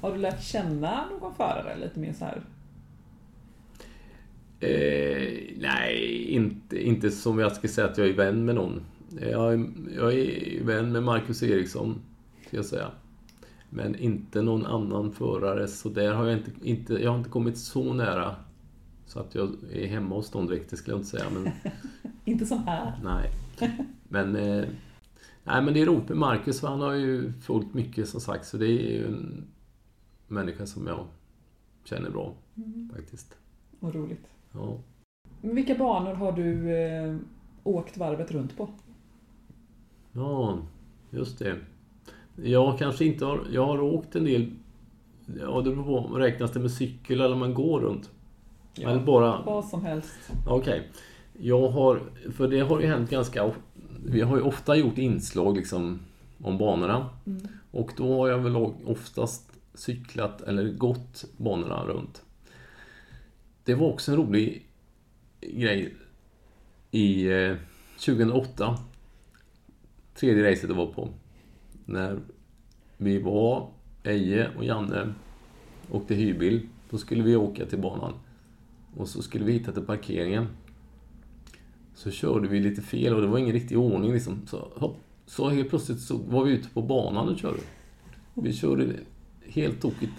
Har 0.00 0.12
du 0.12 0.18
lärt 0.18 0.42
känna 0.42 1.08
någon 1.10 1.34
förare 1.34 1.76
lite 1.80 2.00
mer 2.00 2.12
så 2.12 2.24
här? 2.24 2.42
Eh, 4.60 5.56
nej, 5.56 6.24
inte, 6.24 6.86
inte 6.86 7.10
som 7.10 7.38
jag 7.38 7.52
ska 7.52 7.68
säga 7.68 7.86
att 7.86 7.98
jag 7.98 8.08
är 8.08 8.12
vän 8.12 8.44
med 8.44 8.54
någon. 8.54 8.80
Jag 9.20 9.52
är, 9.52 9.66
jag 9.96 10.14
är 10.14 10.64
vän 10.64 10.92
med 10.92 11.02
Marcus 11.02 11.42
Eriksson, 11.42 12.00
ska 12.46 12.56
jag 12.56 12.66
säga. 12.66 12.90
Men 13.70 13.96
inte 13.96 14.42
någon 14.42 14.66
annan 14.66 15.12
förare, 15.12 15.68
så 15.68 15.88
där 15.88 16.12
har 16.12 16.26
jag 16.26 16.38
inte, 16.38 16.50
inte, 16.62 16.94
jag 16.94 17.10
har 17.10 17.18
inte 17.18 17.30
kommit 17.30 17.58
så 17.58 17.92
nära 17.92 18.36
så 19.06 19.20
att 19.20 19.34
jag 19.34 19.50
är 19.72 19.86
hemma 19.86 20.14
hos 20.14 20.34
någon 20.34 20.46
direkt, 20.46 20.70
det 20.70 20.76
skulle 20.76 20.92
jag 20.92 21.00
inte 21.00 21.10
säga. 21.10 21.24
Men 21.34 21.52
Inte 22.24 22.46
som 22.46 22.66
här. 22.66 23.00
nej. 23.04 23.30
Men, 24.08 24.36
eh, 24.36 24.64
nej, 25.44 25.62
men 25.62 25.74
det 25.74 25.80
är 25.80 25.86
roligt 25.86 26.08
med 26.08 26.18
Marcus, 26.18 26.60
för 26.60 26.68
han 26.68 26.80
har 26.80 26.94
ju 26.94 27.32
följt 27.32 27.74
mycket 27.74 28.08
som 28.08 28.20
sagt, 28.20 28.46
så 28.46 28.56
det 28.56 28.66
är 28.66 28.90
ju 28.92 29.06
en 29.06 29.44
människa 30.28 30.66
som 30.66 30.86
jag 30.86 31.06
känner 31.84 32.10
bra 32.10 32.34
faktiskt. 32.94 33.36
Vad 33.80 33.94
roligt. 33.94 34.26
Ja. 34.52 34.78
Vilka 35.40 35.74
banor 35.74 36.14
har 36.14 36.32
du 36.32 36.76
eh, 36.76 37.16
åkt 37.64 37.96
varvet 37.96 38.30
runt 38.30 38.56
på? 38.56 38.68
Ja, 40.12 40.58
just 41.10 41.38
det. 41.38 41.56
Jag 42.42 42.78
kanske 42.78 43.04
inte 43.04 43.24
har... 43.24 43.40
Jag 43.52 43.66
har 43.66 43.80
åkt 43.80 44.16
en 44.16 44.24
del... 44.24 44.50
Ja, 45.40 45.60
det 45.60 45.70
beror 45.70 45.84
på. 46.08 46.14
Räknas 46.14 46.52
det 46.52 46.60
med 46.60 46.70
cykel 46.70 47.20
eller 47.20 47.36
man 47.36 47.54
går 47.54 47.80
runt? 47.80 48.10
Eller 48.80 49.04
bara... 49.04 49.42
Vad 49.42 49.64
som 49.64 49.84
helst. 49.84 50.32
Okej. 50.46 50.88
Jag 51.38 51.68
har... 51.68 52.00
För 52.32 52.48
det 52.48 52.60
har 52.60 52.80
ju 52.80 52.86
hänt 52.86 53.10
ganska... 53.10 53.52
Vi 54.06 54.20
har 54.20 54.36
ju 54.36 54.42
ofta 54.42 54.76
gjort 54.76 54.98
inslag 54.98 55.56
liksom 55.56 55.98
om 56.42 56.58
banorna. 56.58 57.10
Mm. 57.26 57.48
Och 57.70 57.92
då 57.96 58.16
har 58.16 58.28
jag 58.28 58.38
väl 58.38 58.56
oftast 58.84 59.47
cyklat 59.78 60.40
eller 60.40 60.72
gått 60.72 61.24
banorna 61.36 61.84
runt. 61.84 62.22
Det 63.64 63.74
var 63.74 63.86
också 63.86 64.12
en 64.12 64.16
rolig 64.16 64.66
grej 65.40 65.94
i 66.90 67.26
eh, 67.32 67.56
2008. 67.98 68.78
Tredje 70.14 70.50
racet 70.50 70.68
jag 70.68 70.76
var 70.76 70.92
på. 70.92 71.08
När 71.84 72.20
vi 72.96 73.18
var, 73.18 73.70
Eje 74.02 74.50
och 74.56 74.64
Janne 74.64 75.14
åkte 75.90 76.14
hyrbil. 76.14 76.68
Då 76.90 76.98
skulle 76.98 77.22
vi 77.22 77.36
åka 77.36 77.66
till 77.66 77.78
banan. 77.78 78.12
Och 78.96 79.08
så 79.08 79.22
skulle 79.22 79.44
vi 79.44 79.52
hitta 79.52 79.72
till 79.72 79.82
parkeringen. 79.82 80.46
Så 81.94 82.10
körde 82.10 82.48
vi 82.48 82.60
lite 82.60 82.82
fel 82.82 83.14
och 83.14 83.20
det 83.20 83.26
var 83.26 83.38
ingen 83.38 83.52
riktig 83.52 83.78
ordning 83.78 84.12
liksom. 84.12 84.46
Så, 84.46 84.68
hopp, 84.74 84.96
så 85.26 85.48
helt 85.48 85.68
plötsligt 85.68 86.00
så 86.00 86.16
var 86.16 86.44
vi 86.44 86.52
ute 86.52 86.68
på 86.68 86.82
banan 86.82 87.28
och 87.28 87.38
körde. 87.38 87.60
Vi 88.34 88.52
körde 88.52 88.94
helt 89.48 89.82
tokigt. 89.82 90.12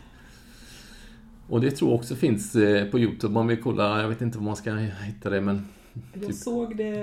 Och 1.49 1.61
det 1.61 1.71
tror 1.71 1.91
jag 1.91 1.99
också 1.99 2.15
finns 2.15 2.55
eh, 2.55 2.85
på 2.85 2.99
Youtube 2.99 3.33
man 3.33 3.47
vill 3.47 3.61
kolla. 3.61 4.01
Jag 4.01 4.09
vet 4.09 4.21
inte 4.21 4.37
var 4.37 4.45
man 4.45 4.55
ska 4.55 4.73
hitta 4.75 5.29
det 5.29 5.41
men... 5.41 5.65
Jag 6.13 6.23
Typ. 6.23 6.35
såg 6.35 6.77
det... 6.77 6.93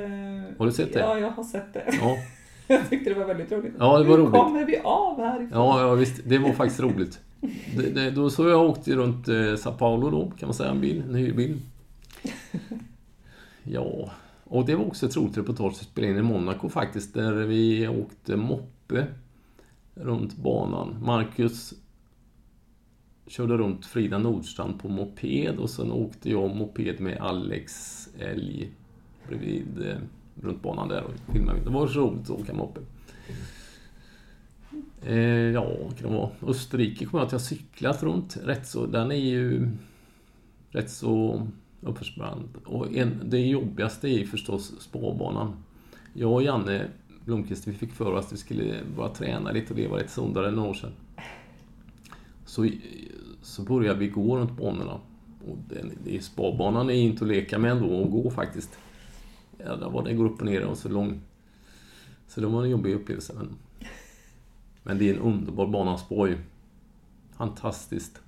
Har 0.59 0.66
du 0.66 0.72
sett 0.72 0.93
det? 0.93 1.01
Ja, 1.01 1.18
jag 1.18 1.31
har 1.31 1.45
sett 1.45 1.74
det. 1.74 1.85
Ja. 2.01 2.16
Jag 2.68 2.91
tyckte 2.91 3.11
det 3.11 3.18
var 3.18 3.27
väldigt 3.27 3.53
roligt. 3.53 3.74
Ja, 3.79 3.99
det 3.99 4.05
var 4.05 4.16
Hur 4.16 4.24
roligt. 4.24 4.41
kommer 4.41 4.64
vi 4.64 4.79
av 4.79 5.20
härifrån? 5.20 5.49
Ja, 5.53 5.81
ja 5.81 5.95
visst. 5.95 6.20
Det 6.24 6.39
var 6.39 6.53
faktiskt 6.53 6.81
roligt. 6.81 7.20
Det, 7.77 7.91
det, 7.91 8.11
då 8.11 8.31
så 8.31 8.49
jag 8.49 8.70
åkte 8.70 8.95
runt 8.95 9.29
eh, 9.29 9.57
Sao 9.57 9.72
Paulo 9.72 10.11
då, 10.11 10.33
kan 10.39 10.47
man 10.49 10.55
säga, 10.55 10.70
en 10.70 10.81
bil, 10.81 11.03
en 11.09 11.14
hyrbil. 11.14 11.59
Ja, 13.68 14.11
och 14.45 14.66
det 14.66 14.74
var 14.74 14.85
också 14.85 15.07
ett 15.07 15.16
roligt 15.16 15.39
reportage 15.39 15.72
att 15.72 15.77
spela 15.77 16.09
in 16.09 16.16
i 16.16 16.22
Monaco 16.22 16.68
faktiskt, 16.68 17.14
där 17.14 17.33
vi 17.33 17.89
åkte 17.89 18.37
moppe 18.37 19.07
runt 19.95 20.37
banan. 20.37 20.97
Marcus 21.03 21.74
körde 23.27 23.57
runt 23.57 23.87
Frida 23.87 24.18
Nordstrand 24.18 24.81
på 24.81 24.89
moped 24.89 25.59
och 25.59 25.70
sen 25.70 25.93
åkte 25.93 26.31
jag 26.31 26.57
moped 26.57 27.01
med 27.01 27.18
Alex 27.18 28.09
älg 28.18 28.70
bredvid 29.29 29.89
eh, 29.89 29.97
runt 30.43 30.62
banan 30.62 30.89
där 30.89 31.05
och 31.05 31.33
filmade. 31.33 31.61
Det 31.64 31.70
var 31.70 31.87
så 31.87 32.01
roligt 32.01 32.31
att 32.31 32.41
åka 32.41 32.55
moppe. 32.55 32.81
Eh, 35.03 35.16
ja, 35.51 35.66
kan 35.99 36.11
det 36.11 36.16
vara? 36.16 36.31
Österrike 36.47 37.05
kommer 37.05 37.20
jag 37.20 37.27
att 37.27 37.33
jag 37.33 37.41
cyklat 37.41 38.03
runt 38.03 38.37
rätt 38.45 38.66
så. 38.66 38.87
Den 38.87 39.11
är 39.11 39.16
ju 39.16 39.68
rätt 40.70 40.91
så 40.91 41.47
uppförsbrant. 41.81 42.57
Och 42.64 42.97
en, 42.97 43.20
det 43.24 43.39
jobbigaste 43.39 44.09
är 44.09 44.24
förstås 44.24 44.81
spårbanan. 44.81 45.53
Jag 46.12 46.33
och 46.33 46.43
Janne 46.43 46.89
Blomqvist, 47.24 47.66
vi 47.66 47.72
fick 47.72 47.93
för 47.93 48.12
oss 48.12 48.27
att 48.27 48.33
vi 48.33 48.37
skulle 48.37 48.74
bara 48.97 49.09
träna 49.09 49.53
lite 49.53 49.72
och 49.72 49.79
leva 49.79 49.97
lite 49.97 50.11
sundare 50.11 50.51
några 50.51 50.68
år 50.68 50.74
sedan. 50.74 50.93
Så, 52.47 52.68
så 53.42 53.62
började 53.62 53.99
vi 53.99 54.09
gå 54.09 54.36
runt 54.36 54.57
banorna. 54.57 55.01
Och 55.47 55.57
den, 55.68 55.92
det, 56.05 56.24
spårbanan 56.24 56.90
är 56.90 56.94
inte 56.94 57.24
att 57.24 57.30
leka 57.30 57.59
med 57.59 57.70
ändå, 57.70 58.05
att 58.05 58.11
gå 58.11 58.30
faktiskt. 58.30 58.78
Ja, 59.59 59.76
där 59.76 59.90
var 59.90 60.05
det 60.05 60.14
går 60.14 60.24
upp 60.24 60.40
och 60.40 60.47
ner 60.47 60.64
och 60.64 60.78
så 60.78 60.88
lång. 60.88 61.20
Så 62.28 62.40
det 62.40 62.47
var 62.47 62.64
en 62.64 62.70
jobbig 62.70 62.94
upplevelse. 62.94 63.32
Men, 63.36 63.49
men 64.82 64.99
det 64.99 65.11
är 65.11 65.14
en 65.14 65.20
underbar 65.20 65.66
bana 65.66 65.99
spår 65.99 66.38
Fantastiskt. 67.36 68.20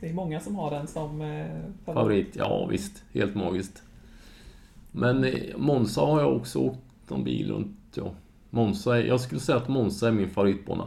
Det 0.00 0.08
är 0.08 0.14
många 0.14 0.40
som 0.40 0.56
har 0.56 0.70
den 0.70 0.86
som 0.86 1.20
eh, 1.20 1.46
favorit. 1.84 1.84
Favorit, 1.84 2.36
ja 2.36 2.66
visst. 2.66 3.04
Helt 3.12 3.34
magiskt. 3.34 3.82
Men 4.92 5.24
eh, 5.24 5.56
Monza 5.56 6.00
har 6.00 6.20
jag 6.20 6.36
också 6.36 6.58
åkt 6.58 6.78
någon 7.08 7.24
bil 7.24 7.50
runt. 7.50 7.76
Ja. 7.94 8.14
Monza 8.50 9.00
jag 9.00 9.20
skulle 9.20 9.40
säga 9.40 9.58
att 9.58 9.68
Monza 9.68 10.08
är 10.08 10.12
min 10.12 10.30
favoritbana. 10.30 10.86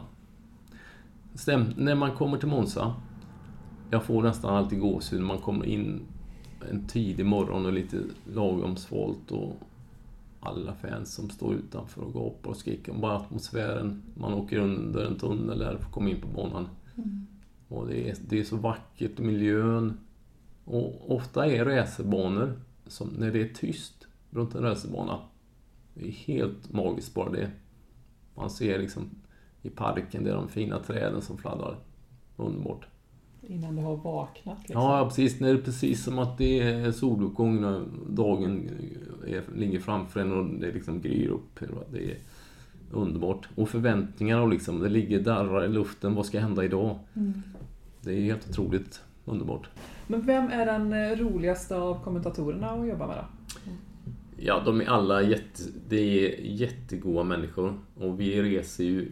Stäm, 1.38 1.74
när 1.76 1.94
man 1.94 2.16
kommer 2.16 2.38
till 2.38 2.48
Monza, 2.48 2.94
jag 3.90 4.04
får 4.04 4.22
nästan 4.22 4.54
alltid 4.54 4.80
gåshud 4.80 5.20
när 5.20 5.26
man 5.26 5.38
kommer 5.38 5.66
in 5.66 6.00
en 6.70 6.86
tidig 6.86 7.26
morgon 7.26 7.66
och 7.66 7.72
lite 7.72 8.00
lagom 8.34 8.76
svalt 8.76 9.30
och 9.32 9.56
alla 10.40 10.74
fans 10.74 11.14
som 11.14 11.30
står 11.30 11.54
utanför 11.54 12.02
och 12.02 12.12
gapar 12.12 12.50
och 12.50 12.56
skriker. 12.56 12.92
Bara 12.92 13.16
atmosfären. 13.16 14.02
Man 14.14 14.34
åker 14.34 14.58
under 14.58 15.04
en 15.04 15.18
tunnel 15.18 15.58
där 15.58 15.74
att 15.74 15.92
komma 15.92 16.10
in 16.10 16.20
på 16.20 16.28
banan. 16.28 16.68
Och 17.68 17.86
det 17.86 18.10
är, 18.10 18.16
det 18.28 18.40
är 18.40 18.44
så 18.44 18.56
vackert, 18.56 19.18
miljön. 19.18 19.98
Och 20.64 21.16
ofta 21.16 21.46
är 21.46 21.64
racerbanor, 21.64 22.60
som 22.86 23.08
när 23.08 23.32
det 23.32 23.40
är 23.40 23.54
tyst 23.54 24.06
runt 24.30 24.54
en 24.54 24.62
racerbana, 24.62 25.18
det 25.94 26.08
är 26.08 26.12
helt 26.12 26.72
magiskt 26.72 27.14
bara 27.14 27.30
det. 27.30 27.50
Man 28.34 28.50
ser 28.50 28.78
liksom 28.78 29.10
i 29.62 29.70
parken, 29.70 30.24
det 30.24 30.30
är 30.30 30.34
de 30.34 30.48
fina 30.48 30.78
träden 30.78 31.22
som 31.22 31.38
fladdrar. 31.38 31.76
Underbart. 32.36 32.86
Innan 33.42 33.76
du 33.76 33.82
har 33.82 33.96
vaknat 33.96 34.58
liksom. 34.58 34.82
Ja, 34.82 35.04
precis. 35.08 35.38
Det 35.38 35.48
är 35.48 35.56
precis 35.56 36.04
som 36.04 36.18
att 36.18 36.38
det 36.38 36.60
är 36.60 36.92
soluppgång 36.92 37.60
när 37.60 37.84
dagen 38.08 38.70
är, 39.26 39.42
ligger 39.56 39.80
framför 39.80 40.20
en 40.20 40.32
och 40.32 40.44
det 40.44 40.72
liksom 40.72 41.00
gryr 41.00 41.28
upp. 41.28 41.60
Det 41.92 42.10
är 42.10 42.16
underbart. 42.92 43.48
Och 43.54 43.68
förväntningar 43.68 44.40
och 44.40 44.48
liksom, 44.48 44.80
det 44.80 44.88
ligger 44.88 45.20
darrar 45.20 45.64
i 45.64 45.68
luften. 45.68 46.14
Vad 46.14 46.26
ska 46.26 46.40
hända 46.40 46.64
idag? 46.64 46.98
Mm. 47.14 47.42
Det 48.00 48.12
är 48.12 48.20
helt 48.20 48.50
otroligt 48.50 49.02
underbart. 49.24 49.68
Men 50.06 50.22
vem 50.22 50.48
är 50.50 50.66
den 50.66 50.92
eh, 50.92 51.16
roligaste 51.16 51.76
av 51.76 52.04
kommentatorerna 52.04 52.70
att 52.70 52.88
jobba 52.88 53.06
med 53.06 53.16
då? 53.16 53.24
Ja, 54.36 54.62
de 54.64 54.80
är 54.80 54.86
alla 54.86 55.22
jätte, 55.22 55.62
det 55.88 55.96
är 55.96 56.40
jättegoda 56.40 57.24
människor 57.24 57.78
och 57.94 58.20
vi 58.20 58.42
reser 58.42 58.84
ju 58.84 59.10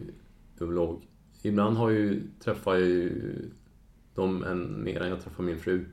överlag. 0.61 1.07
Ibland 1.41 1.77
har 1.77 1.89
jag 1.89 1.99
ju, 1.99 2.21
träffar 2.39 2.73
jag 2.73 2.89
ju 2.89 3.11
dem 4.15 4.43
än 4.43 4.83
mer 4.83 5.01
än 5.01 5.09
jag 5.09 5.21
träffar 5.21 5.43
min 5.43 5.59
fru. 5.59 5.85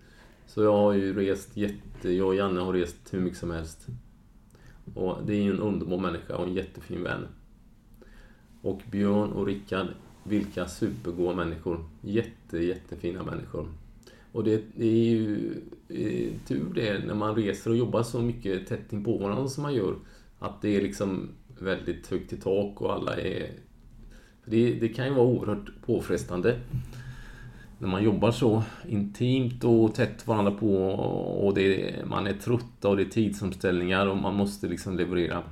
Så 0.46 0.62
jag 0.62 0.72
har 0.72 0.92
ju 0.92 1.14
rest 1.14 1.56
jätte, 1.56 2.10
jag 2.10 2.28
och 2.28 2.34
Janne 2.34 2.60
har 2.60 2.72
rest 2.72 2.96
hur 3.10 3.20
mycket 3.20 3.38
som 3.38 3.50
helst. 3.50 3.86
Och 4.94 5.18
det 5.26 5.34
är 5.34 5.42
ju 5.42 5.50
en 5.50 5.60
underbar 5.60 5.98
människa 5.98 6.36
och 6.36 6.46
en 6.46 6.54
jättefin 6.54 7.02
vän. 7.02 7.26
Och 8.62 8.82
Björn 8.90 9.32
och 9.32 9.46
Rickard, 9.46 9.86
vilka 10.24 10.68
supergoda 10.68 11.36
människor. 11.36 11.84
Jätte, 12.00 12.58
jättefina 12.58 13.22
människor. 13.22 13.68
Och 14.32 14.44
det, 14.44 14.62
det 14.76 14.86
är 14.86 15.04
ju 15.04 15.54
tur 16.46 16.72
det 16.74 17.06
när 17.06 17.14
man 17.14 17.34
reser 17.34 17.70
och 17.70 17.76
jobbar 17.76 18.02
så 18.02 18.22
mycket 18.22 18.66
tätt 18.66 18.92
in 18.92 19.04
på 19.04 19.18
varandra 19.18 19.48
som 19.48 19.62
man 19.62 19.74
gör. 19.74 19.96
Att 20.38 20.62
det 20.62 20.76
är 20.76 20.82
liksom 20.82 21.28
väldigt 21.58 22.06
högt 22.06 22.32
i 22.32 22.36
tak 22.36 22.80
och 22.80 22.92
alla 22.92 23.16
är... 23.16 23.50
Det, 24.44 24.74
det 24.74 24.88
kan 24.88 25.06
ju 25.06 25.14
vara 25.14 25.26
oerhört 25.26 25.82
påfrestande 25.86 26.60
när 27.78 27.88
man 27.88 28.04
jobbar 28.04 28.30
så 28.30 28.62
intimt 28.88 29.64
och 29.64 29.94
tätt 29.94 30.26
varandra 30.26 30.52
på 30.52 30.76
och 31.46 31.54
det, 31.54 31.94
man 32.06 32.26
är 32.26 32.32
trött 32.32 32.84
och 32.84 32.96
det 32.96 33.02
är 33.02 33.08
tidsomställningar 33.08 34.06
och 34.06 34.16
man 34.16 34.34
måste 34.34 34.68
liksom 34.68 34.96
leverera. 34.96 35.42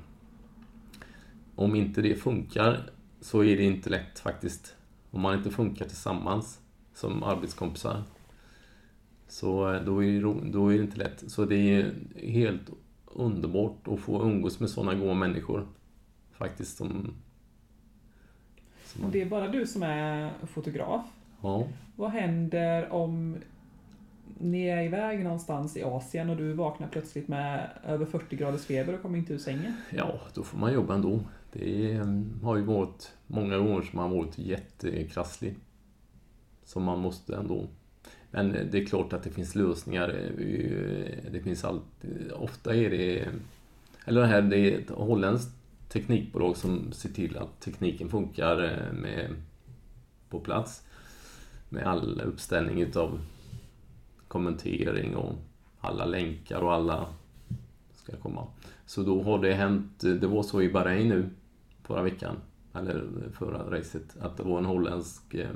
Om 1.54 1.74
inte 1.74 2.02
det 2.02 2.14
funkar 2.14 2.90
så 3.20 3.44
är 3.44 3.56
det 3.56 3.62
inte 3.62 3.90
lätt 3.90 4.18
faktiskt. 4.18 4.74
Om 5.10 5.20
man 5.20 5.38
inte 5.38 5.50
funkar 5.50 5.84
tillsammans 5.84 6.60
som 6.94 7.22
arbetskompisar 7.22 8.02
så 9.32 9.72
eh, 9.72 9.82
då 9.82 10.04
är, 10.04 10.12
det, 10.12 10.50
då 10.50 10.72
är 10.72 10.76
det 10.76 10.84
inte 10.84 10.96
lätt. 10.96 11.24
Så 11.26 11.44
det 11.44 11.56
är 11.56 11.94
helt 12.16 12.70
underbart 13.06 13.88
att 13.88 14.00
få 14.00 14.22
umgås 14.22 14.60
med 14.60 14.70
sådana 14.70 14.94
goda 14.94 15.14
människor. 15.14 15.66
Faktiskt 16.32 16.76
som... 16.76 17.14
Och 19.04 19.10
det 19.10 19.22
är 19.22 19.26
bara 19.26 19.48
du 19.48 19.66
som 19.66 19.82
är 19.82 20.30
fotograf. 20.46 21.04
ja. 21.42 21.66
Vad 21.96 22.10
händer 22.10 22.92
om 22.92 23.36
ni 24.38 24.66
är 24.66 24.82
iväg 24.82 25.24
någonstans 25.24 25.76
i 25.76 25.82
Asien 25.82 26.30
och 26.30 26.36
du 26.36 26.52
vaknar 26.52 26.88
plötsligt 26.88 27.28
med 27.28 27.70
över 27.84 28.06
40 28.06 28.36
graders 28.36 28.64
feber 28.64 28.94
och 28.94 29.02
kommer 29.02 29.18
inte 29.18 29.32
ur 29.32 29.38
sängen? 29.38 29.74
ja, 29.90 30.20
då 30.34 30.42
får 30.42 30.58
man 30.58 30.72
jobba 30.72 30.94
ändå. 30.94 31.20
Det 31.52 32.00
har 32.42 32.56
ju 32.56 32.62
varit 32.62 33.12
många 33.26 33.58
gånger 33.58 33.82
som 33.82 33.96
man 33.96 34.10
har 34.10 34.16
varit 34.16 34.38
jättekrasslig. 34.38 35.54
Som 36.64 36.82
man 36.84 36.98
måste 36.98 37.36
ändå 37.36 37.66
men 38.34 38.52
det 38.70 38.78
är 38.78 38.86
klart 38.86 39.12
att 39.12 39.22
det 39.22 39.30
finns 39.30 39.54
lösningar. 39.54 40.08
Det 41.32 41.40
finns 41.40 41.64
alltid, 41.64 42.32
ofta 42.32 42.74
är 42.74 42.90
det, 42.90 43.28
eller 44.04 44.20
det 44.20 44.26
här, 44.26 44.42
det 44.42 44.58
är 44.58 44.78
ett 44.78 44.90
holländskt 44.90 45.50
teknikbolag 45.92 46.56
som 46.56 46.92
ser 46.92 47.08
till 47.08 47.36
att 47.36 47.60
tekniken 47.60 48.08
funkar 48.08 48.62
eh, 48.64 48.92
med, 48.92 49.30
på 50.28 50.40
plats. 50.40 50.82
Med 51.68 51.86
all 51.86 52.20
uppställning 52.20 52.80
utav 52.80 53.20
kommentering 54.28 55.16
och 55.16 55.34
alla 55.80 56.04
länkar 56.04 56.60
och 56.60 56.72
alla 56.72 57.06
ska 57.94 58.16
komma. 58.16 58.46
Så 58.86 59.02
då 59.02 59.22
har 59.22 59.38
det 59.38 59.54
hänt, 59.54 60.00
det 60.00 60.26
var 60.26 60.42
så 60.42 60.62
i 60.62 60.72
Bahrain 60.72 61.08
nu 61.08 61.30
förra 61.82 62.02
veckan, 62.02 62.36
eller 62.74 63.04
förra 63.32 63.78
racet, 63.78 64.16
att 64.20 64.36
det 64.36 64.42
var 64.42 64.58
en 64.58 64.64
holländsk 64.64 65.34
eh, 65.34 65.50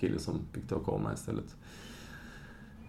kille 0.00 0.18
som 0.18 0.40
fick 0.52 0.68
ta 0.68 0.78
kameran 0.78 1.14
istället. 1.14 1.56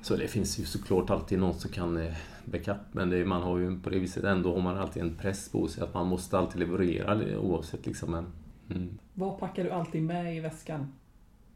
Så 0.05 0.15
det 0.15 0.27
finns 0.27 0.59
ju 0.59 0.65
såklart 0.65 1.09
alltid 1.09 1.39
någon 1.39 1.53
som 1.53 1.71
kan 1.71 1.97
eh, 1.97 2.13
backup, 2.45 2.77
men 2.91 3.09
det, 3.09 3.25
man 3.25 3.41
har 3.41 3.57
ju 3.57 3.79
på 3.79 3.89
det 3.89 3.99
viset 3.99 4.23
ändå 4.23 4.53
har 4.53 4.61
man 4.61 4.77
alltid 4.77 5.03
en 5.03 5.15
press 5.15 5.49
på 5.49 5.67
sig 5.67 5.83
att 5.83 5.93
man 5.93 6.07
måste 6.07 6.37
alltid 6.37 6.59
leverera 6.59 7.15
det, 7.15 7.37
oavsett 7.37 7.85
liksom. 7.85 8.11
Men, 8.11 8.25
mm. 8.69 8.97
Vad 9.13 9.39
packar 9.39 9.63
du 9.63 9.71
alltid 9.71 10.03
med 10.03 10.37
i 10.37 10.39
väskan? 10.39 10.93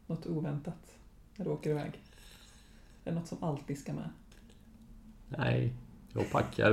Något 0.06 0.26
oväntat 0.26 0.94
när 1.36 1.44
du 1.44 1.50
åker 1.50 1.70
iväg? 1.70 2.00
Är 3.04 3.10
det 3.10 3.14
något 3.14 3.28
som 3.28 3.44
alltid 3.44 3.78
ska 3.78 3.92
med? 3.92 4.10
Nej, 5.28 5.72
jag 6.12 6.30
packar 6.30 6.70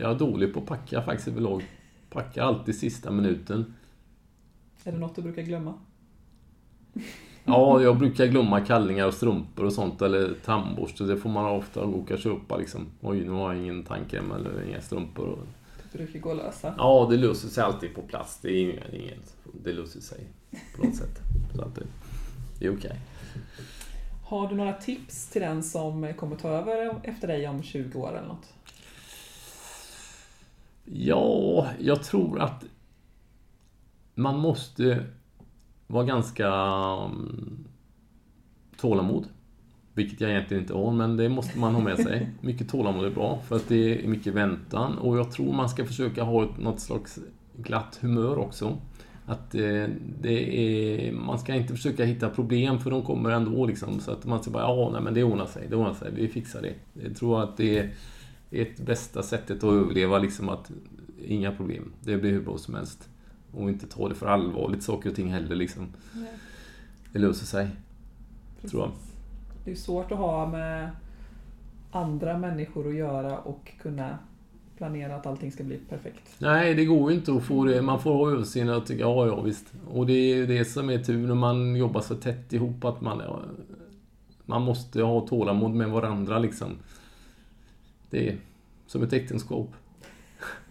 Jag 0.00 0.10
är 0.10 0.18
dålig 0.18 0.54
på 0.54 0.60
att 0.60 0.66
packa 0.66 1.02
faktiskt 1.02 1.28
överlag. 1.28 1.64
Packar 2.10 2.42
alltid 2.42 2.78
sista 2.78 3.10
minuten. 3.10 3.74
Är 4.84 4.92
det 4.92 4.98
något 4.98 5.16
du 5.16 5.22
brukar 5.22 5.42
glömma? 5.42 5.74
Ja, 7.44 7.82
jag 7.82 7.98
brukar 7.98 8.26
glömma 8.26 8.60
kallingar 8.60 9.06
och 9.06 9.14
strumpor 9.14 9.64
och 9.64 9.72
sånt, 9.72 10.02
eller 10.02 10.34
tandborste. 10.44 11.04
Det 11.04 11.16
får 11.16 11.30
man 11.30 11.44
ofta 11.44 11.86
gå 11.86 12.04
och 12.10 12.18
köpa 12.18 12.56
liksom. 12.56 12.86
Oj, 13.00 13.20
nu 13.20 13.30
har 13.30 13.54
jag 13.54 13.62
ingen 13.62 13.84
tandkräm 13.84 14.32
eller 14.32 14.68
inga 14.68 14.80
strumpor. 14.80 15.38
Det 15.92 15.98
brukar 15.98 16.18
gå 16.18 16.30
att 16.30 16.36
lösa. 16.36 16.74
Ja, 16.78 17.06
det 17.10 17.16
löser 17.16 17.48
sig 17.48 17.64
alltid 17.64 17.94
på 17.94 18.02
plats. 18.02 18.38
Det 18.42 18.48
är 18.48 18.62
inget, 18.62 18.94
inget 18.94 19.34
det 19.64 19.72
löser 19.72 20.00
sig 20.00 20.18
på 20.76 20.86
något 20.86 20.96
sätt. 20.96 21.20
Så 21.54 21.62
att 21.62 21.74
det, 21.74 21.86
det 22.58 22.66
är 22.66 22.76
okej. 22.76 22.90
Okay. 22.90 22.98
Har 24.24 24.48
du 24.48 24.54
några 24.54 24.72
tips 24.72 25.30
till 25.30 25.42
den 25.42 25.62
som 25.62 26.14
kommer 26.14 26.36
ta 26.36 26.48
över 26.48 27.00
efter 27.02 27.28
dig 27.28 27.48
om 27.48 27.62
20 27.62 27.98
år 27.98 28.08
eller 28.08 28.28
något? 28.28 28.54
Ja, 30.84 31.68
jag 31.78 32.02
tror 32.02 32.40
att 32.40 32.64
man 34.14 34.38
måste 34.38 35.06
vara 35.90 36.04
ganska 36.04 36.48
um, 37.04 37.68
tålamod. 38.76 39.26
Vilket 39.94 40.20
jag 40.20 40.30
egentligen 40.30 40.62
inte 40.62 40.74
har, 40.74 40.92
men 40.92 41.16
det 41.16 41.28
måste 41.28 41.58
man 41.58 41.74
ha 41.74 41.82
med 41.82 41.98
sig. 41.98 42.30
Mycket 42.40 42.68
tålamod 42.68 43.04
är 43.04 43.10
bra, 43.10 43.40
för 43.48 43.56
att 43.56 43.68
det 43.68 44.04
är 44.04 44.08
mycket 44.08 44.34
väntan. 44.34 44.98
Och 44.98 45.18
jag 45.18 45.32
tror 45.32 45.52
man 45.52 45.68
ska 45.68 45.84
försöka 45.84 46.22
ha 46.22 46.48
något 46.58 46.80
slags 46.80 47.18
glatt 47.56 47.98
humör 48.00 48.38
också. 48.38 48.76
Att 49.26 49.54
eh, 49.54 49.86
det 50.20 50.58
är, 51.08 51.12
man 51.12 51.38
ska 51.38 51.54
inte 51.54 51.74
försöka 51.74 52.04
hitta 52.04 52.28
problem, 52.28 52.78
för 52.78 52.90
de 52.90 53.02
kommer 53.02 53.30
ändå 53.30 53.66
liksom. 53.66 54.00
Så 54.00 54.10
att 54.10 54.26
man 54.26 54.42
ska 54.42 54.50
bara, 54.50 54.62
ja, 54.62 54.90
nej, 54.92 55.02
men 55.02 55.14
det 55.14 55.24
ordnar 55.24 55.46
sig, 55.46 55.66
det 55.70 55.76
ordnar 55.76 55.94
sig, 55.94 56.12
vi 56.14 56.28
fixar 56.28 56.62
det. 56.62 56.74
Jag 57.04 57.16
tror 57.16 57.42
att 57.42 57.56
det 57.56 57.78
är 57.78 57.90
ett 58.50 58.80
bästa 58.80 59.22
sättet 59.22 59.64
att 59.64 59.72
överleva, 59.72 60.18
liksom 60.18 60.48
att 60.48 60.70
inga 61.26 61.52
problem. 61.52 61.92
Det 62.00 62.16
blir 62.16 62.30
hur 62.30 62.42
bra 62.42 62.58
som 62.58 62.74
helst. 62.74 63.08
Och 63.52 63.70
inte 63.70 63.86
ta 63.86 64.08
det 64.08 64.14
för 64.14 64.26
allvarligt, 64.26 64.82
saker 64.82 65.10
och 65.10 65.16
ting 65.16 65.32
heller 65.32 65.56
liksom. 65.56 65.86
Nej. 66.12 66.32
Det 67.12 67.18
löser 67.18 67.46
sig. 67.46 67.68
Tror 68.70 68.82
jag. 68.82 68.90
Precis. 68.90 69.14
Det 69.64 69.70
är 69.70 69.74
svårt 69.74 70.12
att 70.12 70.18
ha 70.18 70.46
med 70.46 70.90
andra 71.90 72.38
människor 72.38 72.88
att 72.88 72.94
göra 72.94 73.38
och 73.38 73.72
kunna 73.82 74.18
planera 74.76 75.16
att 75.16 75.26
allting 75.26 75.52
ska 75.52 75.64
bli 75.64 75.76
perfekt. 75.88 76.34
Nej, 76.38 76.74
det 76.74 76.84
går 76.84 77.10
ju 77.10 77.16
inte 77.16 77.32
att 77.32 77.42
få 77.42 77.64
det. 77.64 77.82
Man 77.82 78.00
får 78.00 78.14
ha 78.14 78.30
överseende 78.30 78.76
och 78.76 78.86
tycka, 78.86 79.00
ja, 79.00 79.26
ja, 79.26 79.40
visst. 79.40 79.72
Och 79.90 80.06
det 80.06 80.12
är 80.12 80.46
det 80.46 80.64
som 80.64 80.90
är 80.90 80.98
tur 80.98 81.26
när 81.26 81.34
man 81.34 81.76
jobbar 81.76 82.00
så 82.00 82.14
tätt 82.14 82.52
ihop, 82.52 82.84
att 82.84 83.00
man, 83.00 83.18
ja, 83.18 83.40
man 84.46 84.62
måste 84.62 85.02
ha 85.02 85.26
tålamod 85.26 85.70
med 85.70 85.90
varandra 85.90 86.38
liksom. 86.38 86.68
Det 88.10 88.28
är 88.28 88.36
som 88.86 89.02
ett 89.02 89.12
äktenskap. 89.12 89.68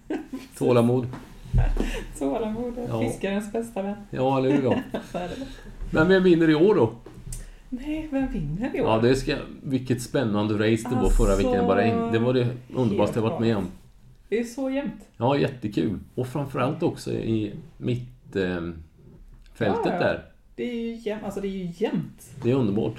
Tålamod. 0.57 1.07
Tålamod 2.19 2.77
är 2.77 2.87
Ja. 2.87 3.01
fiskarens 3.01 3.51
bästa 3.51 3.81
vän. 3.81 3.95
Ja, 4.11 4.37
eller 4.37 4.51
hur? 4.51 4.71
Är. 5.13 5.29
Men 5.91 6.07
vem 6.07 6.23
vinner 6.23 6.49
i 6.49 6.55
år 6.55 6.75
då? 6.75 6.91
Nej, 7.69 8.07
vem 8.11 8.27
vinner 8.31 8.75
i 8.75 8.81
år? 8.81 8.87
Ja, 8.87 8.99
det 9.01 9.15
ska... 9.15 9.35
Vilket 9.63 10.01
spännande 10.01 10.53
race 10.53 10.89
det 10.89 10.95
var 10.95 11.09
förra 11.09 11.31
Alltså, 11.31 11.47
veckan 11.51 11.65
i 11.65 11.67
Bahrain. 11.67 12.11
Det 12.11 12.19
var 12.19 12.33
det 12.33 12.47
underbaraste 12.75 13.19
jag 13.19 13.29
varit 13.29 13.41
med 13.41 13.57
om. 13.57 13.67
Det 14.29 14.39
är 14.39 14.43
så 14.43 14.69
jämnt. 14.69 15.07
Ja, 15.17 15.37
jättekul. 15.37 15.99
Och 16.15 16.27
framförallt 16.27 16.83
också 16.83 17.11
i 17.13 17.53
mittfältet 17.77 18.35
eh, 18.35 18.73
fältet 19.53 19.85
Ja, 19.85 19.91
ja. 19.93 19.99
där. 19.99 20.25
Det 20.55 20.63
är 20.63 20.75
ju 20.75 20.93
jämnt. 20.95 21.23
Alltså 21.23 21.41
det 21.41 21.47
är 21.47 21.49
ju 21.65 21.71
jämnt. 21.77 22.29
Det 22.43 22.51
är 22.51 22.55
underbart. 22.55 22.95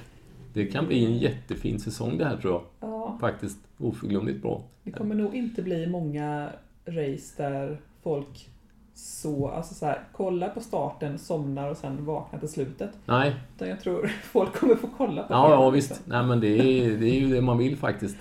Det 0.53 0.67
kan 0.67 0.87
bli 0.87 1.05
en 1.05 1.19
jättefin 1.19 1.81
säsong 1.81 2.19
det 2.19 2.25
här 2.25 2.37
tror 2.37 2.53
jag. 2.53 2.63
Ja, 2.91 3.17
Faktiskt 3.21 3.59
oförglömligt 3.79 4.43
bra. 4.43 4.63
det 4.85 4.91
kommer 4.91 5.15
nog 5.15 5.35
inte 5.35 5.63
bli 5.63 5.87
många 5.87 6.49
race 6.87 7.43
där 7.43 7.81
folk 8.03 8.51
så, 8.95 9.49
alltså 9.49 9.75
så 9.75 9.87
här, 9.87 10.05
kollar 10.13 10.49
på 10.49 10.61
starten, 10.61 11.19
somnar 11.19 11.71
och 11.71 11.77
sen 11.77 12.05
vaknar 12.05 12.41
till 12.41 12.49
slutet. 12.49 12.91
Nej, 13.07 13.35
Utan 13.57 13.69
jag 13.69 13.81
tror 13.81 14.07
folk 14.23 14.53
kommer 14.55 14.75
få 14.75 14.89
kolla 14.97 15.23
på 15.23 15.35
ja, 15.35 15.49
det, 15.49 15.55
ja 15.55 15.71
visst. 15.71 16.03
Nej 16.05 16.27
men 16.27 16.41
det 16.41 16.49
är, 16.49 16.99
det 16.99 17.07
är 17.07 17.21
ju 17.21 17.35
det 17.35 17.41
man 17.41 17.59
vill 17.59 17.77
faktiskt. 17.77 18.17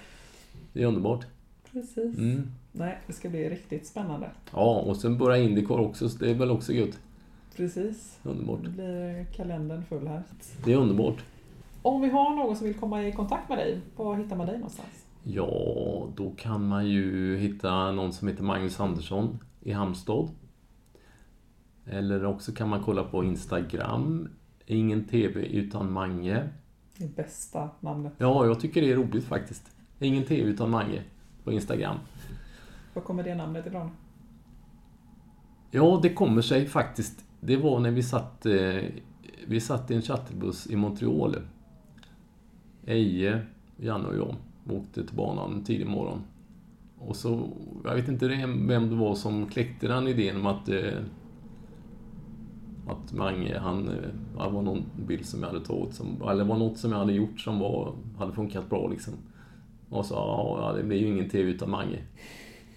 Det 0.74 0.82
är 0.82 0.86
underbart. 0.88 1.26
Precis. 1.72 2.18
Mm. 2.18 2.52
Nej, 2.72 2.98
det 3.08 3.14
ska 3.14 3.30
bli 3.30 3.50
riktigt 3.50 3.88
spännande. 3.88 4.30
Ja, 4.54 4.80
och 4.80 4.98
sen 4.98 5.18
börjar 5.18 5.38
Indycar 5.38 5.80
också, 5.80 6.10
så 6.10 6.18
det 6.18 6.30
är 6.30 6.34
väl 6.34 6.52
också 6.52 6.74
gött. 6.74 7.00
Precis. 7.56 8.20
Underbart. 8.24 8.60
Nu 8.64 8.70
blir 8.70 9.26
kalendern 9.36 9.84
full 9.84 10.08
här. 10.08 10.24
Det 10.66 10.74
är 10.74 10.78
underbart. 10.78 11.24
Om 11.82 12.02
vi 12.02 12.10
har 12.10 12.36
någon 12.36 12.56
som 12.56 12.68
vill 12.68 12.76
komma 12.76 13.08
i 13.08 13.12
kontakt 13.12 13.50
med 13.50 13.58
dig, 13.58 13.80
var 13.96 14.16
hittar 14.16 14.36
man 14.36 14.48
dig 14.48 14.56
någonstans? 14.56 15.06
Ja, 15.24 16.08
då 16.16 16.32
kan 16.38 16.68
man 16.68 16.88
ju 16.88 17.38
hitta 17.38 17.92
någon 17.92 18.14
som 18.14 18.28
heter 18.28 18.44
Magnus 18.44 18.80
Andersson 18.80 19.40
i 19.62 19.72
Halmstad. 19.72 20.30
Eller 21.86 22.26
också 22.26 22.51
kan 22.51 22.70
man 22.70 22.84
kolla 22.84 23.03
på 23.03 23.24
Instagram. 23.24 24.30
Ingen 24.66 25.03
TV 25.03 25.41
utan 25.41 25.91
Mange. 25.91 26.49
Det 26.97 27.16
bästa 27.16 27.70
namnet. 27.80 28.14
Ja, 28.18 28.45
jag 28.45 28.60
tycker 28.60 28.82
det 28.82 28.91
är 28.91 28.95
roligt 28.95 29.26
faktiskt. 29.26 29.72
Ingen 29.99 30.26
TV 30.26 30.49
utan 30.49 30.70
Mange 30.70 31.03
på 31.43 31.51
Instagram. 31.51 31.97
Var 32.93 33.01
kommer 33.01 33.24
det 33.24 33.36
namnet 33.36 33.66
ifrån? 33.66 33.91
Ja, 35.72 35.99
det 36.03 36.14
kommer 36.14 36.41
sig 36.41 36.66
faktiskt. 36.66 37.26
Det 37.39 37.57
var 37.57 37.80
när 37.80 37.91
vi 37.91 38.03
satt, 38.03 38.45
eh, 38.45 38.84
vi 39.47 39.62
satt 39.62 39.91
i 39.91 39.95
en 39.95 40.01
shuttle-buss 40.01 40.68
i 40.72 40.76
Montreal. 40.76 41.36
Eje, 42.86 43.41
Janne 43.78 44.07
och 44.07 44.18
jag 44.18 44.36
åkte 44.78 45.05
till 45.05 45.16
banan 45.16 45.53
en 45.53 45.64
tidig 45.64 45.88
morgon. 45.88 46.22
Och 47.00 47.16
så, 47.16 47.50
jag 47.84 47.95
vet 47.95 48.08
inte 48.08 48.28
vem 48.68 48.89
det 48.89 48.95
var 48.95 49.16
som 49.16 49.47
kläckte 49.47 49.88
den 49.88 50.08
idén 50.08 50.36
om 50.36 50.45
att 50.45 50.70
eh, 50.70 51.00
att 52.89 53.14
Mange, 53.14 53.60
han, 53.60 53.88
eh, 53.88 53.93
det 54.45 54.50
var 54.52 54.62
någon 54.62 54.84
bild 55.08 55.26
som 55.26 55.41
jag 55.43 55.50
hade 55.50 55.66
tagit, 55.66 55.93
som, 55.93 56.22
eller 56.30 56.43
var 56.43 56.58
något 56.58 56.78
som 56.78 56.91
jag 56.91 57.00
hade 57.00 57.14
gjort 57.14 57.39
som 57.39 57.60
var, 57.60 57.93
hade 58.18 58.34
funkat 58.34 58.70
bra 58.70 58.88
liksom. 58.88 59.14
Och 59.89 60.06
så, 60.06 60.14
ja, 60.62 60.74
det 60.78 60.84
blir 60.84 60.97
ju 60.97 61.08
ingen 61.08 61.30
TV 61.30 61.50
utan 61.50 61.70
Mange. 61.70 62.00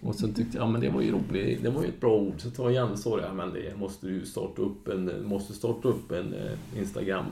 Och 0.01 0.14
sen 0.14 0.35
tyckte 0.35 0.57
jag, 0.57 0.66
ja 0.66 0.70
men 0.70 0.81
det 0.81 0.91
var 0.91 1.03
ju 1.03 1.12
roligt, 1.12 1.62
det 1.62 1.70
var 1.70 1.83
ju 1.83 1.89
ett 1.89 2.01
bra 2.01 2.16
ord. 2.16 2.35
Så 2.39 2.51
tar 2.51 2.70
Janne 2.70 2.97
så 2.97 3.16
det, 3.16 3.23
ja 3.23 3.33
men 3.33 3.53
det 3.53 3.79
måste 3.79 4.07
du 4.07 4.27
starta 4.27 4.62
upp 4.62 4.89
en, 4.89 5.11
måste 5.25 5.53
starta 5.53 5.89
upp 5.89 6.12
en 6.12 6.35
eh, 6.35 6.79
Instagram 6.79 7.27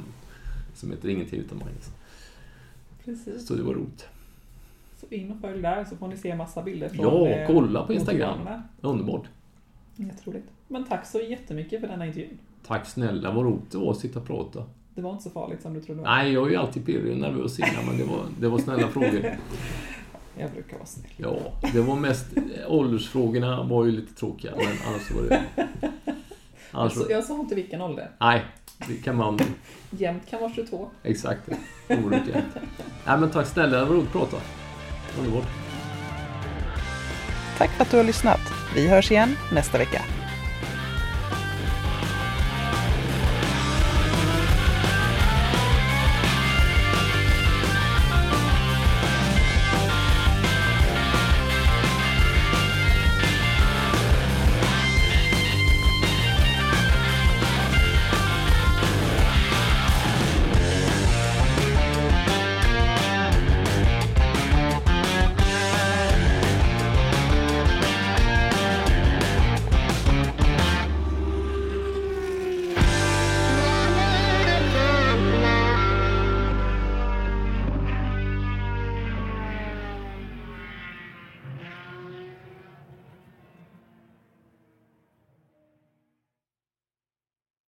som 0.74 0.91
heter 0.91 1.09
Ingen 1.09 1.26
TV 1.26 1.43
utan 1.43 1.59
Mange. 1.59 1.72
Precis. 3.05 3.47
Så 3.47 3.55
det 3.55 3.62
var 3.62 3.74
roligt. 3.74 4.07
Så 5.01 5.14
in 5.14 5.30
och 5.32 5.40
följ 5.40 5.62
där 5.62 5.84
så 5.84 5.96
får 5.96 6.09
ni 6.09 6.16
se 6.16 6.34
massa 6.34 6.62
bilder 6.62 6.88
från 6.88 7.05
Ja, 7.05 7.28
eh, 7.28 7.46
kolla 7.46 7.86
på 7.86 7.92
Instagram. 7.92 8.38
Underbart. 8.80 9.28
Jätteroligt. 9.96 10.48
Men 10.68 10.84
tack 10.84 11.07
så 11.07 11.20
jättemycket 11.20 11.80
för 11.80 11.88
denna 11.88 12.07
intervjun. 12.07 12.38
Tack 12.66 12.86
snälla, 12.86 13.30
vad 13.32 13.44
roligt 13.44 13.70
det 13.70 13.78
var 13.78 13.90
att 13.90 13.98
sitta 13.98 14.18
och 14.18 14.26
prata. 14.26 14.64
Det 14.94 15.03
var 15.03 15.11
inte 15.11 15.22
så 15.22 15.30
farligt 15.30 15.62
som 15.62 15.74
du 15.74 15.80
trodde. 15.80 16.03
Nej, 16.03 16.32
jag 16.32 16.46
är 16.46 16.51
ju 16.51 16.57
alltid 16.57 16.86
pirrig 16.86 17.12
och 17.12 17.18
nervös 17.18 17.59
innan, 17.59 17.86
men 17.86 17.98
det 17.98 18.05
var, 18.05 18.20
det 18.40 18.48
var 18.48 18.59
snälla 18.59 18.88
frågor. 18.88 19.24
Jag 20.38 20.51
brukar 20.51 20.76
vara 20.76 20.86
snäll. 20.86 21.11
Ja, 21.16 21.36
det 21.72 21.80
var 21.80 21.96
mest... 21.96 22.26
Åldersfrågorna 22.68 23.62
var 23.62 23.84
ju 23.84 23.90
lite 23.90 24.14
tråkiga, 24.14 24.53
men 24.57 24.66
annars 24.88 25.11
var 25.11 25.22
det... 25.22 25.42
Annars, 26.70 26.92
jag 27.11 27.24
sa 27.24 27.40
inte 27.40 27.55
vilken 27.55 27.80
ålder. 27.80 28.11
nej, 28.20 28.44
det 28.88 28.94
kan 28.94 29.16
man... 29.16 29.38
Jämt 29.90 30.26
kan 30.30 30.40
vara 30.40 30.53
22. 30.53 30.90
Exakt. 31.03 31.48
Jämnt. 31.88 32.26
Nej, 33.07 33.18
men 33.20 33.30
tack 33.30 33.46
snälla, 33.46 33.78
det 33.78 33.84
var 33.84 33.94
roligt 33.94 34.07
att 34.07 34.12
prata. 34.12 34.36
Underbart. 35.18 35.48
Tack 37.58 37.70
för 37.70 37.82
att 37.82 37.90
du 37.90 37.96
har 37.96 38.04
lyssnat. 38.04 38.40
Vi 38.74 38.88
hörs 38.88 39.11
igen 39.11 39.36
nästa 39.52 39.78
vecka. 39.78 40.02